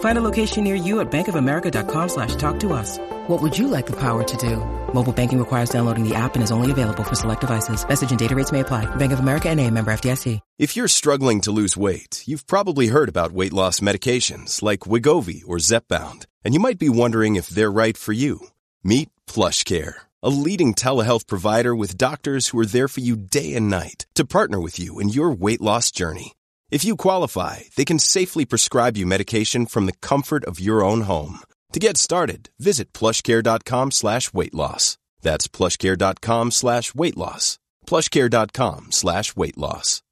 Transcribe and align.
Find 0.00 0.18
a 0.18 0.22
location 0.22 0.64
near 0.64 0.74
you 0.74 1.00
at 1.00 1.10
bankofamerica.com 1.10 2.08
slash 2.08 2.34
talk 2.36 2.60
to 2.60 2.72
us. 2.72 2.98
What 3.28 3.42
would 3.42 3.58
you 3.58 3.68
like 3.68 3.86
the 3.86 3.96
power 3.96 4.22
to 4.24 4.36
do? 4.38 4.56
Mobile 4.94 5.12
banking 5.12 5.38
requires 5.38 5.68
downloading 5.68 6.08
the 6.08 6.14
app 6.14 6.34
and 6.34 6.42
is 6.42 6.50
only 6.50 6.70
available 6.70 7.04
for 7.04 7.14
select 7.14 7.42
devices. 7.42 7.86
Message 7.86 8.10
and 8.10 8.18
data 8.18 8.34
rates 8.34 8.52
may 8.52 8.60
apply. 8.60 8.86
Bank 8.96 9.12
of 9.12 9.18
America 9.18 9.50
and 9.50 9.60
a 9.60 9.70
member 9.70 9.90
FDIC. 9.90 10.40
If 10.58 10.74
you're 10.74 10.88
struggling 10.88 11.42
to 11.42 11.52
lose 11.52 11.76
weight, 11.76 12.22
you've 12.26 12.46
probably 12.46 12.86
heard 12.86 13.10
about 13.10 13.32
weight 13.32 13.52
loss 13.52 13.80
medications 13.80 14.62
like 14.62 14.80
Wegovy 14.80 15.42
or 15.46 15.58
Zepbound, 15.58 16.24
and 16.44 16.54
you 16.54 16.60
might 16.60 16.78
be 16.78 16.88
wondering 16.88 17.36
if 17.36 17.48
they're 17.48 17.70
right 17.70 17.96
for 17.96 18.14
you. 18.14 18.40
Meet 18.82 19.10
Plush 19.26 19.64
Care, 19.64 20.02
a 20.22 20.30
leading 20.30 20.72
telehealth 20.72 21.26
provider 21.26 21.74
with 21.74 21.98
doctors 21.98 22.48
who 22.48 22.58
are 22.58 22.66
there 22.66 22.88
for 22.88 23.00
you 23.00 23.16
day 23.16 23.54
and 23.54 23.68
night 23.68 24.06
to 24.14 24.24
partner 24.24 24.58
with 24.60 24.78
you 24.78 24.98
in 24.98 25.10
your 25.10 25.30
weight 25.30 25.60
loss 25.60 25.90
journey. 25.90 26.32
If 26.76 26.84
you 26.84 26.94
qualify, 26.94 27.60
they 27.76 27.86
can 27.86 27.98
safely 27.98 28.44
prescribe 28.44 28.98
you 28.98 29.06
medication 29.06 29.64
from 29.64 29.86
the 29.86 29.94
comfort 30.10 30.44
of 30.44 30.60
your 30.60 30.84
own 30.84 31.00
home. 31.12 31.38
To 31.72 31.80
get 31.80 31.96
started, 31.96 32.50
visit 32.58 32.92
plushcare.com 32.92 33.92
slash 33.92 34.34
weight 34.34 34.52
loss. 34.52 34.98
That's 35.22 35.48
plushcare.com 35.48 36.50
slash 36.50 36.94
weight 36.94 37.16
loss. 37.16 37.58
Plushcare.com 37.86 38.92
slash 38.92 39.34
weight 39.34 39.56
loss. 39.56 40.02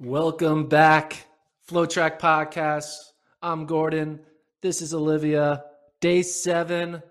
Welcome 0.00 0.66
back, 0.66 1.24
FloTrack 1.70 2.18
Podcast. 2.18 2.96
I'm 3.40 3.66
Gordon. 3.66 4.18
This 4.62 4.82
is 4.82 4.92
Olivia. 4.92 5.62
Day 6.00 6.22
seven, 6.22 7.04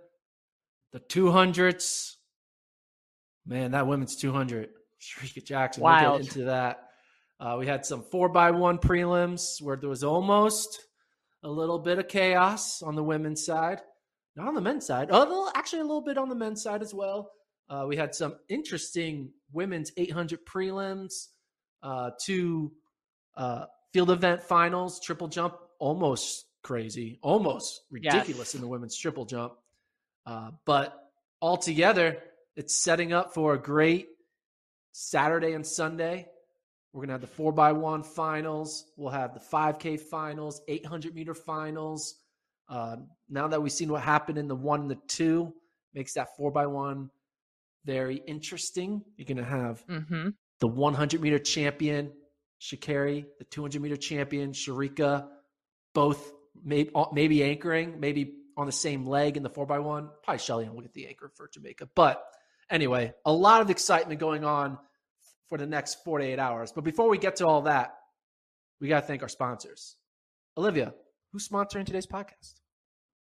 the 0.91 0.99
200s. 0.99 2.17
Man, 3.45 3.71
that 3.71 3.87
women's 3.87 4.17
200. 4.17 4.71
Shericka 5.01 5.43
Jackson. 5.45 5.83
We'll 5.83 6.17
get 6.19 6.27
into 6.27 6.45
that. 6.45 6.83
Uh, 7.39 7.55
we 7.59 7.67
had 7.67 7.85
some 7.85 8.01
four 8.03 8.29
by 8.29 8.51
one 8.51 8.77
prelims 8.79 9.61
where 9.61 9.75
there 9.75 9.89
was 9.89 10.03
almost 10.03 10.81
a 11.43 11.49
little 11.49 11.79
bit 11.79 11.99
of 11.99 12.07
chaos 12.07 12.81
on 12.81 12.95
the 12.95 13.03
women's 13.03 13.45
side. 13.45 13.79
Not 14.35 14.47
on 14.47 14.55
the 14.55 14.61
men's 14.61 14.85
side. 14.85 15.09
Oh, 15.11 15.19
a 15.19 15.27
little- 15.27 15.51
actually, 15.55 15.79
a 15.79 15.85
little 15.85 16.01
bit 16.01 16.17
on 16.17 16.29
the 16.29 16.35
men's 16.35 16.61
side 16.61 16.81
as 16.81 16.93
well. 16.93 17.31
Uh, 17.69 17.85
we 17.87 17.95
had 17.95 18.15
some 18.15 18.35
interesting 18.49 19.31
women's 19.51 19.91
800 19.97 20.45
prelims, 20.45 21.27
uh, 21.83 22.11
two 22.23 22.71
uh, 23.35 23.65
field 23.93 24.09
event 24.11 24.41
finals, 24.43 24.99
triple 24.99 25.27
jump, 25.27 25.55
almost 25.79 26.45
crazy, 26.63 27.19
almost 27.21 27.81
ridiculous 27.91 28.55
in 28.55 28.61
the 28.61 28.67
women's 28.67 28.95
triple 28.97 29.25
jump. 29.25 29.53
Uh, 30.25 30.51
but 30.65 30.97
altogether, 31.41 32.17
it's 32.55 32.75
setting 32.75 33.13
up 33.13 33.33
for 33.33 33.53
a 33.53 33.57
great 33.61 34.07
Saturday 34.99 35.53
and 35.53 35.65
Sunday. 35.65 36.27
We're 36.91 37.01
going 37.01 37.09
to 37.09 37.13
have 37.13 37.21
the 37.21 37.27
4 37.27 37.51
by 37.51 37.71
one 37.73 38.01
finals. 38.01 38.85
We'll 38.97 39.11
have 39.11 39.35
the 39.35 39.39
5K 39.39 39.99
finals, 39.99 40.59
800 40.67 41.13
meter 41.13 41.35
finals. 41.35 42.15
Uh, 42.67 42.95
now 43.29 43.47
that 43.47 43.61
we've 43.61 43.71
seen 43.71 43.91
what 43.91 44.01
happened 44.01 44.39
in 44.39 44.47
the 44.47 44.55
one 44.55 44.81
and 44.81 44.89
the 44.89 44.97
two, 45.07 45.53
makes 45.93 46.13
that 46.13 46.35
4 46.35 46.49
by 46.51 46.65
one 46.65 47.11
very 47.85 48.15
interesting. 48.15 49.03
You're 49.17 49.27
going 49.27 49.37
to 49.37 49.43
have 49.43 49.85
Mm-hmm. 49.87 50.29
the 50.61 50.67
100 50.67 51.21
meter 51.21 51.37
champion, 51.37 52.11
Sha'Carri, 52.59 53.25
the 53.37 53.45
200 53.45 53.79
meter 53.79 53.97
champion, 53.97 54.51
Shericka, 54.51 55.27
both 55.93 56.33
maybe, 56.63 56.89
maybe 57.13 57.43
anchoring, 57.43 57.99
maybe 57.99 58.33
on 58.57 58.65
the 58.65 58.71
same 58.71 59.05
leg 59.05 59.37
in 59.37 59.43
the 59.43 59.49
4 59.49 59.67
by 59.67 59.77
one 59.77 60.09
Probably 60.23 60.39
Shelly 60.39 60.67
will 60.67 60.81
get 60.81 60.93
the 60.95 61.05
anchor 61.05 61.29
for 61.35 61.47
Jamaica. 61.47 61.87
But 61.93 62.23
anyway, 62.69 63.13
a 63.25 63.31
lot 63.31 63.61
of 63.61 63.69
excitement 63.69 64.19
going 64.19 64.43
on 64.43 64.77
for 65.49 65.57
the 65.57 65.65
next 65.65 66.03
48 66.03 66.39
hours. 66.39 66.71
But 66.71 66.83
before 66.83 67.09
we 67.09 67.17
get 67.17 67.37
to 67.37 67.47
all 67.47 67.63
that, 67.63 67.95
we 68.79 68.87
got 68.87 69.01
to 69.01 69.07
thank 69.07 69.21
our 69.23 69.29
sponsors. 69.29 69.95
Olivia, 70.57 70.93
who's 71.31 71.47
sponsoring 71.47 71.85
today's 71.85 72.07
podcast? 72.07 72.59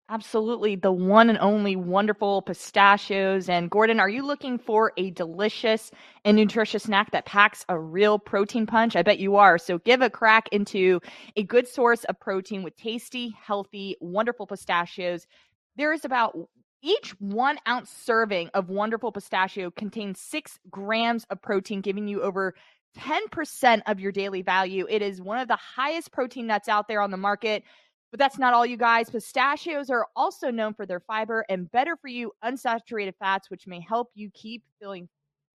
Absolutely. 0.08 0.76
The 0.76 0.92
one 0.92 1.28
and 1.28 1.38
only 1.38 1.74
wonderful 1.74 2.40
pistachios. 2.42 3.48
And 3.48 3.68
Gordon, 3.68 3.98
are 3.98 4.08
you 4.08 4.24
looking 4.24 4.56
for 4.56 4.92
a 4.96 5.10
delicious 5.10 5.90
and 6.24 6.36
nutritious 6.36 6.84
snack 6.84 7.10
that 7.10 7.26
packs 7.26 7.64
a 7.68 7.76
real 7.76 8.16
protein 8.16 8.66
punch? 8.66 8.94
I 8.94 9.02
bet 9.02 9.18
you 9.18 9.34
are. 9.34 9.58
So 9.58 9.78
give 9.78 10.02
a 10.02 10.10
crack 10.10 10.48
into 10.52 11.00
a 11.34 11.42
good 11.42 11.66
source 11.66 12.04
of 12.04 12.20
protein 12.20 12.62
with 12.62 12.76
tasty, 12.76 13.34
healthy, 13.42 13.96
wonderful 14.00 14.46
pistachios. 14.46 15.26
There 15.74 15.92
is 15.92 16.04
about 16.04 16.38
each 16.82 17.10
one 17.20 17.58
ounce 17.68 17.90
serving 17.90 18.48
of 18.54 18.68
wonderful 18.68 19.12
pistachio 19.12 19.70
contains 19.70 20.20
six 20.20 20.58
grams 20.70 21.24
of 21.30 21.42
protein, 21.42 21.80
giving 21.80 22.06
you 22.06 22.22
over 22.22 22.54
10% 22.98 23.82
of 23.86 24.00
your 24.00 24.12
daily 24.12 24.42
value. 24.42 24.86
It 24.88 25.02
is 25.02 25.20
one 25.20 25.38
of 25.38 25.48
the 25.48 25.56
highest 25.56 26.12
protein 26.12 26.46
nuts 26.46 26.68
out 26.68 26.88
there 26.88 27.00
on 27.00 27.10
the 27.10 27.16
market. 27.16 27.62
But 28.10 28.20
that's 28.20 28.38
not 28.38 28.54
all, 28.54 28.64
you 28.64 28.76
guys. 28.76 29.10
Pistachios 29.10 29.90
are 29.90 30.06
also 30.14 30.50
known 30.50 30.74
for 30.74 30.86
their 30.86 31.00
fiber 31.00 31.44
and 31.48 31.70
better 31.70 31.96
for 31.96 32.08
you 32.08 32.32
unsaturated 32.44 33.14
fats, 33.18 33.50
which 33.50 33.66
may 33.66 33.80
help 33.80 34.10
you 34.14 34.30
keep 34.32 34.62
feeling 34.80 35.08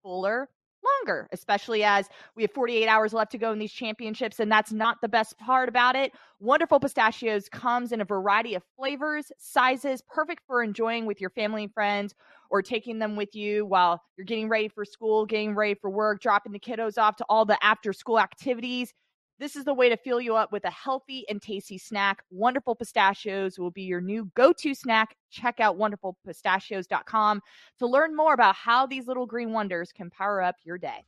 fuller 0.03 0.49
longer, 0.83 1.27
especially 1.31 1.83
as 1.83 2.09
we 2.35 2.43
have 2.43 2.51
48 2.51 2.87
hours 2.87 3.13
left 3.13 3.31
to 3.31 3.37
go 3.37 3.51
in 3.51 3.59
these 3.59 3.71
championships. 3.71 4.39
And 4.39 4.51
that's 4.51 4.71
not 4.71 4.97
the 5.01 5.09
best 5.09 5.37
part 5.37 5.69
about 5.69 5.95
it. 5.95 6.13
Wonderful 6.39 6.79
Pistachios 6.79 7.49
comes 7.49 7.91
in 7.91 8.01
a 8.01 8.05
variety 8.05 8.55
of 8.55 8.63
flavors, 8.77 9.31
sizes, 9.37 10.01
perfect 10.01 10.43
for 10.47 10.63
enjoying 10.63 11.05
with 11.05 11.21
your 11.21 11.29
family 11.29 11.63
and 11.63 11.73
friends 11.73 12.15
or 12.49 12.61
taking 12.61 12.99
them 12.99 13.15
with 13.15 13.35
you 13.35 13.65
while 13.65 14.01
you're 14.17 14.25
getting 14.25 14.49
ready 14.49 14.67
for 14.67 14.83
school, 14.85 15.25
getting 15.25 15.55
ready 15.55 15.73
for 15.73 15.89
work, 15.89 16.21
dropping 16.21 16.51
the 16.51 16.59
kiddos 16.59 16.97
off 16.97 17.15
to 17.17 17.25
all 17.29 17.45
the 17.45 17.63
after 17.63 17.93
school 17.93 18.19
activities. 18.19 18.93
This 19.41 19.55
is 19.55 19.65
the 19.65 19.73
way 19.73 19.89
to 19.89 19.97
fill 19.97 20.21
you 20.21 20.35
up 20.35 20.51
with 20.51 20.65
a 20.65 20.69
healthy 20.69 21.25
and 21.27 21.41
tasty 21.41 21.79
snack. 21.79 22.21
Wonderful 22.29 22.75
Pistachios 22.75 23.57
will 23.57 23.71
be 23.71 23.81
your 23.81 23.99
new 23.99 24.29
go 24.35 24.53
to 24.53 24.75
snack. 24.75 25.15
Check 25.31 25.59
out 25.59 25.79
wonderfulpistachios.com 25.79 27.41
to 27.79 27.87
learn 27.87 28.15
more 28.15 28.35
about 28.35 28.53
how 28.53 28.85
these 28.85 29.07
little 29.07 29.25
green 29.25 29.51
wonders 29.51 29.91
can 29.91 30.11
power 30.11 30.43
up 30.43 30.57
your 30.63 30.77
day. 30.77 31.03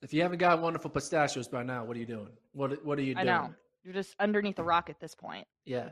If 0.00 0.14
you 0.14 0.22
haven't 0.22 0.38
got 0.38 0.62
wonderful 0.62 0.88
pistachios 0.88 1.48
by 1.48 1.62
now, 1.62 1.84
what 1.84 1.98
are 1.98 2.00
you 2.00 2.06
doing? 2.06 2.30
What 2.52 2.82
What 2.82 2.98
are 2.98 3.02
you 3.02 3.14
doing? 3.14 3.28
I 3.28 3.30
know. 3.30 3.54
You're 3.84 3.92
just 3.92 4.16
underneath 4.18 4.58
a 4.58 4.64
rock 4.64 4.88
at 4.88 4.98
this 4.98 5.14
point. 5.14 5.46
Yeah. 5.66 5.90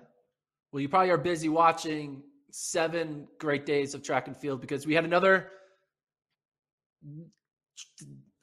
Well, 0.73 0.81
you 0.81 0.89
probably 0.89 1.11
are 1.11 1.19
busy 1.19 1.51
watching 1.51 2.23
seven 2.51 3.29
great 3.39 3.67
days 3.67 3.93
of 3.93 4.03
track 4.03 4.27
and 4.27 4.35
field 4.35 4.63
because 4.63 4.87
we 4.87 4.95
had 4.95 5.05
another, 5.05 5.51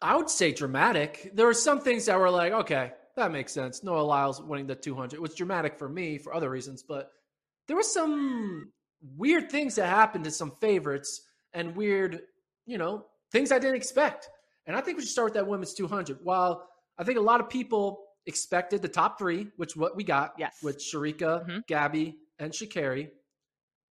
I 0.02 0.16
would 0.16 0.30
say 0.30 0.52
dramatic. 0.52 1.32
There 1.34 1.46
were 1.46 1.53
some 1.53 1.80
things 1.80 2.06
that 2.06 2.20
were 2.20 2.30
like, 2.30 2.53
okay, 2.53 2.92
that 3.16 3.32
makes 3.32 3.52
sense. 3.53 3.84
Noah 3.84 4.02
Lyles 4.02 4.42
winning 4.42 4.68
the 4.68 4.76
200 4.76 5.16
it 5.16 5.22
was 5.22 5.36
dramatic 5.36 5.78
for 5.78 5.88
me 5.90 6.18
for 6.18 6.34
other 6.34 6.50
reasons, 6.50 6.84
but 6.84 7.12
there 7.68 7.76
were 7.76 7.84
some 7.84 8.72
weird 9.18 9.52
things 9.52 9.76
that 9.76 9.88
happened 9.88 10.24
to 10.26 10.32
some 10.32 10.52
favorites 10.62 11.22
and 11.53 11.76
weird, 11.76 12.22
you 12.66 12.78
know, 12.78 13.06
things 13.32 13.52
I 13.52 13.59
didn't 13.59 13.76
expect. 13.76 14.30
And 14.66 14.76
I 14.76 14.82
think 14.82 14.98
we 14.98 15.03
should 15.03 15.12
start 15.12 15.26
with 15.28 15.34
that 15.36 15.48
women's 15.48 15.74
200. 15.74 16.20
While 16.24 16.68
I 16.97 17.04
think 17.04 17.18
a 17.18 17.22
lot 17.22 17.40
of 17.42 17.50
people 17.50 18.04
expected 18.26 18.82
the 18.82 18.88
top 18.88 19.18
three, 19.18 19.47
which 19.58 19.76
what 19.76 19.96
we 19.96 20.04
got, 20.04 20.34
Yes. 20.38 20.62
with 20.64 20.78
Shericka, 20.80 21.46
Mhm. 21.47 21.68
Gabby, 21.68 22.20
and 22.40 22.52
Sha'Carri. 22.52 23.12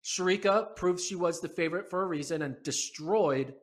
Shericka 0.05 0.75
proved 0.77 1.01
she 1.01 1.15
was 1.17 1.41
the 1.41 1.49
favorite 1.49 1.91
for 1.91 2.03
a 2.03 2.07
reason 2.07 2.43
and 2.43 2.63
destroyed 2.63 3.55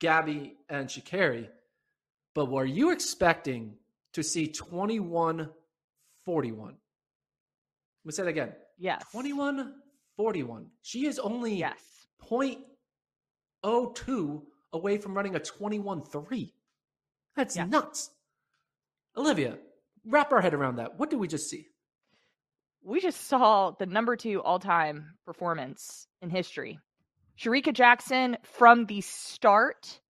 Gabby 0.00 0.56
and 0.68 0.88
Sha'Carri. 0.88 1.50
But 2.34 2.46
were 2.50 2.64
you 2.64 2.90
expecting 2.92 3.74
to 4.12 4.22
see 4.22 4.46
21 4.48 5.48
41? 6.24 6.66
Let 6.68 6.74
me 8.04 8.12
say 8.12 8.22
that 8.24 8.28
again. 8.28 8.52
Yes. 8.78 9.02
21 9.12 9.74
41. 10.16 10.66
She 10.82 11.06
is 11.06 11.18
only 11.18 11.54
Yes. 11.56 12.06
0.02 12.28 14.42
away 14.72 14.98
from 14.98 15.14
running 15.14 15.34
a 15.36 15.40
21 15.40 16.02
3. 16.02 16.54
That's 17.36 17.56
Yeah. 17.56 17.64
nuts. 17.66 18.10
Olivia, 19.16 19.58
wrap 20.04 20.32
our 20.32 20.40
head 20.40 20.54
around 20.54 20.76
that. 20.76 20.98
What 20.98 21.10
did 21.10 21.18
we 21.18 21.28
just 21.28 21.48
see? 21.50 21.66
we 22.82 22.98
just 22.98 23.20
saw 23.26 23.72
the 23.72 23.84
number 23.84 24.16
two 24.16 24.42
all 24.42 24.58
time 24.58 25.14
performance 25.26 26.08
in 26.22 26.30
history. 26.30 26.78
Shericka 27.38 27.74
Jackson, 27.74 28.38
from 28.42 28.86
the 28.86 29.02
start, 29.02 30.00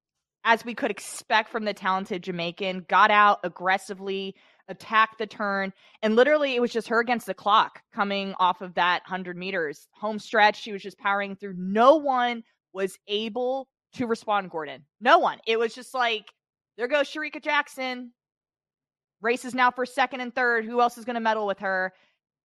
as 0.44 0.64
we 0.64 0.74
could 0.74 0.90
expect 0.90 1.50
from 1.50 1.64
the 1.64 1.74
talented 1.74 2.22
Jamaican, 2.22 2.86
got 2.88 3.10
out 3.10 3.40
aggressively, 3.44 4.34
attacked 4.68 5.18
the 5.18 5.26
turn, 5.26 5.72
and 6.02 6.16
literally 6.16 6.54
it 6.54 6.60
was 6.60 6.72
just 6.72 6.88
her 6.88 7.00
against 7.00 7.26
the 7.26 7.34
clock 7.34 7.82
coming 7.92 8.34
off 8.38 8.62
of 8.62 8.74
that 8.74 9.02
100 9.02 9.36
meters 9.36 9.88
home 9.92 10.18
stretch. 10.18 10.60
She 10.60 10.72
was 10.72 10.82
just 10.82 10.98
powering 10.98 11.36
through. 11.36 11.54
No 11.56 11.96
one 11.96 12.42
was 12.72 12.98
able 13.08 13.68
to 13.94 14.06
respond, 14.06 14.50
Gordon. 14.50 14.84
No 15.00 15.18
one. 15.18 15.38
It 15.46 15.58
was 15.58 15.74
just 15.74 15.92
like, 15.92 16.26
there 16.76 16.88
goes 16.88 17.08
Shericka 17.08 17.42
Jackson. 17.42 18.12
Race 19.20 19.44
is 19.44 19.54
now 19.54 19.70
for 19.70 19.84
second 19.84 20.20
and 20.20 20.34
third. 20.34 20.64
Who 20.64 20.80
else 20.80 20.96
is 20.96 21.04
going 21.04 21.14
to 21.14 21.20
medal 21.20 21.46
with 21.46 21.58
her? 21.58 21.92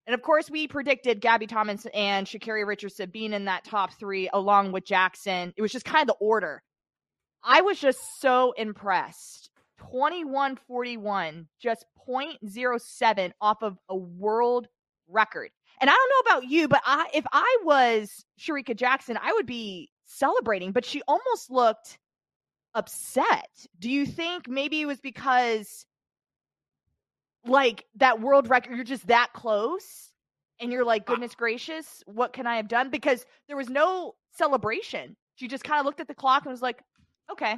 And 0.07 0.13
of 0.13 0.21
course, 0.21 0.49
we 0.49 0.67
predicted 0.67 1.21
Gabby 1.21 1.47
Thomas 1.47 1.87
and 1.93 2.27
Sha'Carri 2.27 2.67
Richardson 2.67 3.09
being 3.09 3.33
in 3.33 3.45
that 3.45 3.63
top 3.63 3.93
three 3.93 4.29
along 4.33 4.71
with 4.71 4.85
Jackson. 4.85 5.53
It 5.55 5.61
was 5.61 5.71
just 5.71 5.85
kind 5.85 6.01
of 6.01 6.07
the 6.07 6.25
order. 6.25 6.61
I 7.45 7.61
was 7.61 7.79
just 7.79 8.19
so 8.19 8.53
impressed. 8.53 9.51
2141, 9.77 11.47
just 11.59 11.85
0.07 12.07 13.31
off 13.39 13.61
of 13.61 13.77
a 13.87 13.95
world 13.95 14.67
record. 15.07 15.51
And 15.79 15.89
I 15.89 15.93
don't 15.93 16.09
know 16.09 16.31
about 16.31 16.49
you, 16.49 16.67
but 16.67 16.81
I 16.85 17.07
if 17.13 17.25
I 17.31 17.57
was 17.63 18.25
Shericka 18.39 18.75
Jackson, 18.75 19.19
I 19.21 19.33
would 19.33 19.45
be 19.45 19.89
celebrating, 20.05 20.71
but 20.71 20.85
she 20.85 21.01
almost 21.07 21.51
looked 21.51 21.99
upset. 22.73 23.49
Do 23.79 23.89
you 23.89 24.05
think 24.05 24.47
maybe 24.47 24.81
it 24.81 24.85
was 24.85 24.99
because 24.99 25.85
like 27.45 27.85
that 27.97 28.21
world 28.21 28.49
record, 28.49 28.75
you're 28.75 28.83
just 28.83 29.07
that 29.07 29.31
close 29.33 30.11
and 30.59 30.71
you're 30.71 30.85
like, 30.85 31.05
goodness 31.05 31.35
gracious, 31.35 32.03
what 32.05 32.33
can 32.33 32.47
I 32.47 32.55
have 32.57 32.67
done? 32.67 32.89
Because 32.89 33.25
there 33.47 33.57
was 33.57 33.69
no 33.69 34.15
celebration. 34.31 35.15
She 35.35 35.47
just 35.47 35.63
kind 35.63 35.79
of 35.79 35.85
looked 35.85 35.99
at 35.99 36.07
the 36.07 36.15
clock 36.15 36.43
and 36.43 36.51
was 36.51 36.61
like, 36.61 36.81
okay, 37.31 37.55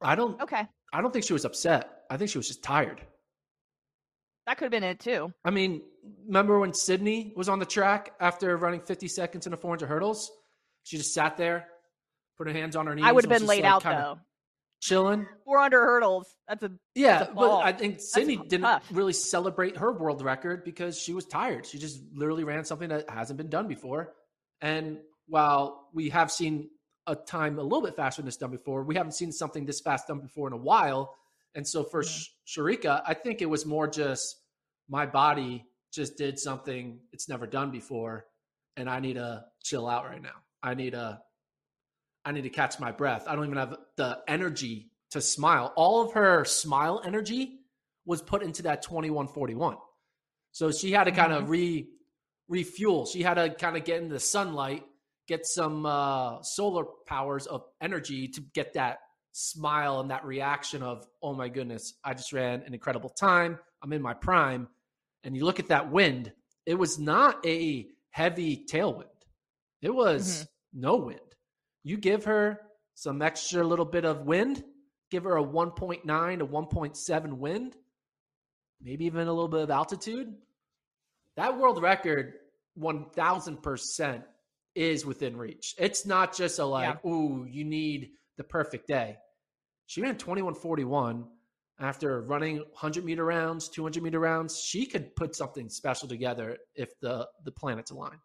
I 0.00 0.14
don't 0.14 0.40
okay. 0.42 0.66
I 0.92 1.00
don't 1.00 1.12
think 1.12 1.24
she 1.24 1.32
was 1.32 1.44
upset. 1.44 2.02
I 2.10 2.16
think 2.16 2.30
she 2.30 2.38
was 2.38 2.48
just 2.48 2.62
tired. 2.62 3.00
That 4.46 4.56
could 4.58 4.64
have 4.64 4.72
been 4.72 4.84
it 4.84 4.98
too. 4.98 5.32
I 5.44 5.50
mean, 5.50 5.82
remember 6.26 6.58
when 6.58 6.72
Sydney 6.74 7.32
was 7.36 7.48
on 7.48 7.58
the 7.58 7.66
track 7.66 8.14
after 8.20 8.56
running 8.56 8.80
50 8.80 9.06
seconds 9.06 9.46
in 9.46 9.52
the 9.52 9.56
400 9.56 9.86
hurdles? 9.86 10.30
She 10.82 10.96
just 10.96 11.14
sat 11.14 11.36
there, 11.36 11.68
put 12.36 12.48
her 12.48 12.52
hands 12.52 12.74
on 12.74 12.86
her 12.86 12.94
knees. 12.94 13.04
I 13.04 13.12
would 13.12 13.24
have 13.24 13.38
been 13.38 13.46
laid 13.46 13.62
like, 13.62 13.72
out 13.72 13.82
though. 13.82 14.18
Chilling. 14.80 15.26
400 15.44 15.78
hurdles. 15.78 16.34
That's 16.48 16.62
a 16.64 16.72
Yeah, 16.94 17.18
That's 17.18 17.30
a 17.30 17.34
but. 17.34 17.60
I 17.60 17.72
think 17.72 18.00
Sydney 18.00 18.38
didn't 18.38 18.62
tough. 18.62 18.88
really 18.90 19.12
celebrate 19.12 19.76
her 19.76 19.92
world 19.92 20.22
record 20.22 20.64
because 20.64 20.98
she 20.98 21.12
was 21.12 21.26
tired. 21.26 21.66
She 21.66 21.78
just 21.78 22.00
literally 22.14 22.44
ran 22.44 22.64
something 22.64 22.88
that 22.88 23.08
hasn't 23.10 23.36
been 23.36 23.50
done 23.50 23.68
before. 23.68 24.14
And 24.62 24.98
while 25.28 25.90
we 25.92 26.08
have 26.08 26.32
seen 26.32 26.70
a 27.06 27.14
time 27.14 27.58
a 27.58 27.62
little 27.62 27.82
bit 27.82 27.96
faster 27.96 28.22
than 28.22 28.28
it's 28.28 28.36
done 28.36 28.50
before, 28.50 28.82
we 28.82 28.94
haven't 28.94 29.12
seen 29.12 29.32
something 29.32 29.66
this 29.66 29.80
fast 29.80 30.08
done 30.08 30.20
before 30.20 30.46
in 30.46 30.52
a 30.52 30.58
while. 30.58 31.16
And 31.54 31.66
so 31.66 31.82
for 31.82 32.02
Sh- 32.02 32.28
Shericka, 32.46 33.02
I 33.06 33.14
think 33.14 33.42
it 33.42 33.46
was 33.46 33.66
more 33.66 33.88
just 33.88 34.36
my 34.88 35.06
body 35.06 35.66
just 35.92 36.16
did 36.16 36.38
something 36.38 37.00
it's 37.12 37.28
never 37.28 37.46
done 37.46 37.70
before, 37.70 38.26
and 38.76 38.88
I 38.88 39.00
need 39.00 39.14
to 39.14 39.44
chill 39.62 39.88
out 39.88 40.04
right 40.04 40.22
now. 40.22 40.36
I 40.62 40.74
need 40.74 40.90
to 40.90 41.20
I 42.24 42.32
need 42.32 42.42
to 42.42 42.50
catch 42.50 42.78
my 42.78 42.92
breath. 42.92 43.24
I 43.26 43.34
don't 43.34 43.46
even 43.46 43.56
have 43.56 43.76
the 43.96 44.18
energy 44.28 44.90
to 45.10 45.20
smile. 45.20 45.72
All 45.74 46.02
of 46.02 46.12
her 46.12 46.44
smile 46.44 47.00
energy 47.04 47.60
was 48.04 48.22
put 48.22 48.42
into 48.42 48.62
that 48.64 48.82
2141. 48.82 49.76
So 50.52 50.70
she 50.70 50.92
had 50.92 51.04
to 51.04 51.12
kind 51.12 51.32
of 51.32 51.42
mm-hmm. 51.42 51.50
re 51.50 51.88
refuel. 52.48 53.06
She 53.06 53.22
had 53.22 53.34
to 53.34 53.50
kind 53.50 53.76
of 53.76 53.84
get 53.84 54.02
in 54.02 54.08
the 54.08 54.20
sunlight, 54.20 54.84
get 55.30 55.46
some 55.46 55.86
uh, 55.86 56.42
solar 56.42 56.84
powers 57.06 57.46
of 57.46 57.62
energy 57.80 58.26
to 58.26 58.40
get 58.52 58.74
that 58.74 58.98
smile 59.30 60.00
and 60.00 60.10
that 60.10 60.24
reaction 60.24 60.82
of, 60.82 61.06
oh 61.22 61.34
my 61.34 61.48
goodness, 61.48 61.94
I 62.04 62.14
just 62.14 62.32
ran 62.32 62.62
an 62.66 62.74
incredible 62.74 63.10
time. 63.10 63.56
I'm 63.80 63.92
in 63.92 64.02
my 64.02 64.12
prime. 64.12 64.66
And 65.22 65.36
you 65.36 65.44
look 65.44 65.60
at 65.60 65.68
that 65.68 65.92
wind, 65.92 66.32
it 66.66 66.74
was 66.74 66.98
not 66.98 67.46
a 67.46 67.86
heavy 68.10 68.66
tailwind. 68.68 69.04
It 69.80 69.94
was 69.94 70.48
no 70.74 70.96
wind. 70.96 71.20
You 71.84 71.96
give 71.96 72.24
her 72.24 72.60
some 72.96 73.22
extra 73.22 73.62
little 73.62 73.84
bit 73.84 74.04
of 74.04 74.26
wind, 74.26 74.64
give 75.12 75.22
her 75.24 75.36
a 75.36 75.44
1.9 75.44 76.38
to 76.38 76.46
1.7 76.46 77.32
wind, 77.34 77.76
maybe 78.82 79.04
even 79.04 79.28
a 79.28 79.32
little 79.32 79.48
bit 79.48 79.62
of 79.62 79.70
altitude. 79.70 80.34
That 81.36 81.56
world 81.56 81.80
record, 81.80 82.34
1000% 82.76 84.24
is 84.74 85.04
within 85.04 85.36
reach. 85.36 85.74
It's 85.78 86.06
not 86.06 86.36
just 86.36 86.58
a 86.58 86.64
like, 86.64 87.04
ooh, 87.04 87.46
you 87.48 87.64
need 87.64 88.10
the 88.36 88.44
perfect 88.44 88.86
day. 88.86 89.16
She 89.86 90.00
ran 90.00 90.16
2141 90.16 91.26
after 91.80 92.22
running 92.22 92.58
100 92.58 93.04
meter 93.04 93.24
rounds, 93.24 93.68
200 93.68 94.02
meter 94.02 94.20
rounds. 94.20 94.60
She 94.60 94.86
could 94.86 95.16
put 95.16 95.34
something 95.34 95.68
special 95.68 96.08
together 96.08 96.58
if 96.74 96.90
the 97.00 97.26
the 97.44 97.52
planets 97.52 97.90
align. 97.90 98.18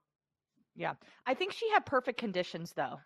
Yeah. 0.76 0.94
I 1.26 1.34
think 1.34 1.54
she 1.54 1.70
had 1.72 1.86
perfect 1.86 2.20
conditions 2.20 2.74
though. 2.76 2.98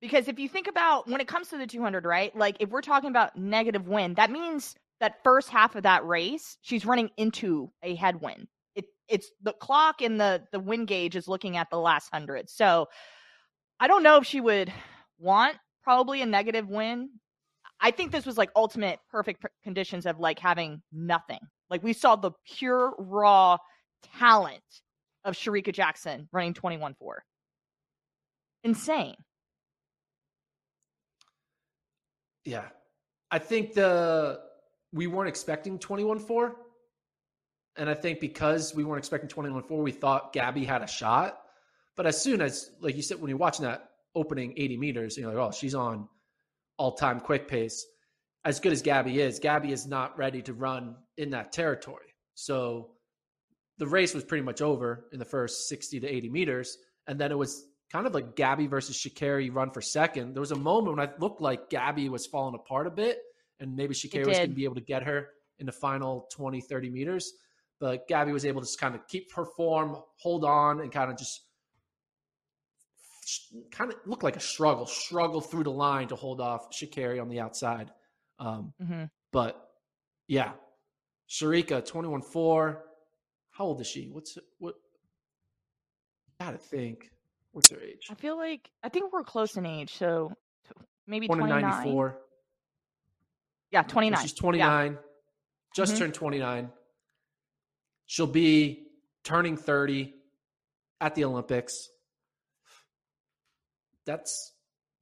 Because 0.00 0.26
if 0.26 0.38
you 0.38 0.48
think 0.48 0.66
about 0.66 1.08
when 1.08 1.20
it 1.20 1.28
comes 1.28 1.48
to 1.48 1.58
the 1.58 1.66
200, 1.66 2.04
right? 2.04 2.34
Like 2.34 2.56
if 2.60 2.70
we're 2.70 2.80
talking 2.80 3.10
about 3.10 3.36
negative 3.36 3.86
wind, 3.86 4.16
that 4.16 4.30
means 4.30 4.74
that 5.00 5.22
first 5.22 5.48
half 5.48 5.76
of 5.76 5.82
that 5.82 6.06
race, 6.06 6.56
she's 6.62 6.86
running 6.86 7.10
into 7.16 7.70
a 7.82 7.94
headwind. 7.94 8.48
It 9.08 9.16
it's 9.16 9.30
the 9.42 9.52
clock 9.52 10.02
and 10.02 10.20
the 10.20 10.42
the 10.52 10.60
wind 10.60 10.88
gauge 10.88 11.16
is 11.16 11.28
looking 11.28 11.56
at 11.56 11.70
the 11.70 11.78
last 11.78 12.12
100. 12.12 12.48
So 12.50 12.88
I 13.80 13.88
don't 13.88 14.02
know 14.02 14.16
if 14.18 14.26
she 14.26 14.40
would 14.40 14.72
want 15.18 15.56
probably 15.82 16.22
a 16.22 16.26
negative 16.26 16.68
wind. 16.68 17.10
I 17.80 17.90
think 17.90 18.12
this 18.12 18.26
was 18.26 18.38
like 18.38 18.50
ultimate 18.54 19.00
perfect 19.10 19.44
conditions 19.64 20.06
of 20.06 20.18
like 20.20 20.38
having 20.38 20.82
nothing. 20.92 21.40
Like 21.68 21.82
we 21.82 21.92
saw 21.92 22.16
the 22.16 22.32
pure 22.46 22.94
raw 22.98 23.58
talent 24.18 24.62
of 25.24 25.34
Shericka 25.34 25.72
Jackson 25.72 26.28
running 26.32 26.54
21 26.54 26.94
4. 26.94 27.24
Insane. 28.64 29.16
Yeah. 32.44 32.64
I 33.30 33.38
think 33.38 33.72
the 33.72 34.40
we 34.92 35.06
weren't 35.06 35.28
expecting 35.28 35.78
21-4. 35.78 36.52
And 37.76 37.88
I 37.88 37.94
think 37.94 38.20
because 38.20 38.74
we 38.74 38.84
weren't 38.84 38.98
expecting 38.98 39.30
21-4, 39.30 39.82
we 39.82 39.92
thought 39.92 40.32
Gabby 40.32 40.64
had 40.64 40.82
a 40.82 40.86
shot. 40.86 41.38
But 41.96 42.06
as 42.06 42.20
soon 42.20 42.40
as, 42.40 42.70
like 42.80 42.96
you 42.96 43.02
said, 43.02 43.20
when 43.20 43.28
you're 43.28 43.38
watching 43.38 43.64
that 43.64 43.88
opening 44.14 44.54
80 44.56 44.76
meters, 44.76 45.16
you're 45.16 45.28
like, 45.28 45.36
oh, 45.36 45.52
she's 45.52 45.74
on 45.74 46.08
all-time 46.76 47.20
quick 47.20 47.48
pace. 47.48 47.86
As 48.44 48.60
good 48.60 48.72
as 48.72 48.82
Gabby 48.82 49.20
is, 49.20 49.38
Gabby 49.38 49.72
is 49.72 49.86
not 49.86 50.18
ready 50.18 50.42
to 50.42 50.52
run 50.52 50.96
in 51.16 51.30
that 51.30 51.52
territory. 51.52 52.14
So 52.34 52.90
the 53.78 53.86
race 53.86 54.14
was 54.14 54.24
pretty 54.24 54.42
much 54.42 54.60
over 54.60 55.06
in 55.12 55.18
the 55.18 55.24
first 55.24 55.68
60 55.68 56.00
to 56.00 56.08
80 56.08 56.28
meters. 56.28 56.76
And 57.06 57.18
then 57.18 57.30
it 57.30 57.38
was 57.38 57.64
kind 57.90 58.06
of 58.06 58.14
like 58.14 58.36
Gabby 58.36 58.66
versus 58.66 58.96
Sha'Carri 58.96 59.54
run 59.54 59.70
for 59.70 59.80
second. 59.80 60.34
There 60.34 60.40
was 60.40 60.50
a 60.50 60.56
moment 60.56 60.96
when 60.96 61.06
I 61.06 61.12
looked 61.18 61.40
like 61.40 61.70
Gabby 61.70 62.08
was 62.08 62.26
falling 62.26 62.54
apart 62.54 62.86
a 62.86 62.90
bit, 62.90 63.18
and 63.60 63.76
maybe 63.76 63.94
Sha'Carri 63.94 64.26
was 64.26 64.38
going 64.38 64.50
to 64.50 64.54
be 64.54 64.64
able 64.64 64.76
to 64.76 64.80
get 64.80 65.04
her 65.04 65.28
in 65.58 65.66
the 65.66 65.72
final 65.72 66.26
20, 66.32 66.60
30 66.60 66.90
meters. 66.90 67.32
But 67.82 68.06
Gabby 68.06 68.30
was 68.30 68.44
able 68.44 68.60
to 68.60 68.64
just 68.64 68.78
kind 68.78 68.94
of 68.94 69.08
keep 69.08 69.32
her 69.34 69.44
form, 69.44 69.96
hold 70.14 70.44
on, 70.44 70.78
and 70.80 70.92
kind 70.92 71.10
of 71.10 71.18
just 71.18 71.40
kind 73.72 73.90
of 73.90 73.96
look 74.06 74.22
like 74.22 74.36
a 74.36 74.40
struggle, 74.40 74.86
struggle 74.86 75.40
through 75.40 75.64
the 75.64 75.72
line 75.72 76.06
to 76.06 76.14
hold 76.14 76.40
off 76.40 76.70
Sha'Carri 76.70 77.20
on 77.20 77.28
the 77.28 77.40
outside. 77.40 77.90
Um, 78.38 78.72
hmm 78.80 79.04
but 79.32 79.68
yeah, 80.28 80.52
Shericka, 81.28 81.84
21 81.84 82.22
4. 82.22 82.84
How 83.50 83.64
old 83.64 83.80
is 83.80 83.88
she? 83.88 84.06
What's 84.12 84.38
what? 84.60 84.76
Gotta 86.38 86.58
think. 86.58 87.10
What's 87.50 87.70
her 87.70 87.80
age? 87.80 88.06
I 88.12 88.14
feel 88.14 88.36
like 88.36 88.70
I 88.84 88.90
think 88.90 89.12
we're 89.12 89.24
close 89.24 89.56
in 89.56 89.66
age, 89.66 89.92
so 89.98 90.30
maybe 91.08 91.26
Born 91.26 91.40
in 91.40 91.46
29. 91.46 91.68
94. 91.68 92.18
Yeah, 93.72 93.82
29. 93.82 94.22
She's 94.22 94.34
Yeah. 94.34 94.40
29. 94.40 94.98
Just 95.74 95.94
Mhm. 95.94 95.98
turned 95.98 96.14
29. 96.14 96.72
She'll 98.12 98.26
be 98.26 98.88
turning 99.24 99.56
30 99.56 100.12
at 101.00 101.14
the 101.14 101.24
Olympics. 101.24 101.88
That's 104.04 104.52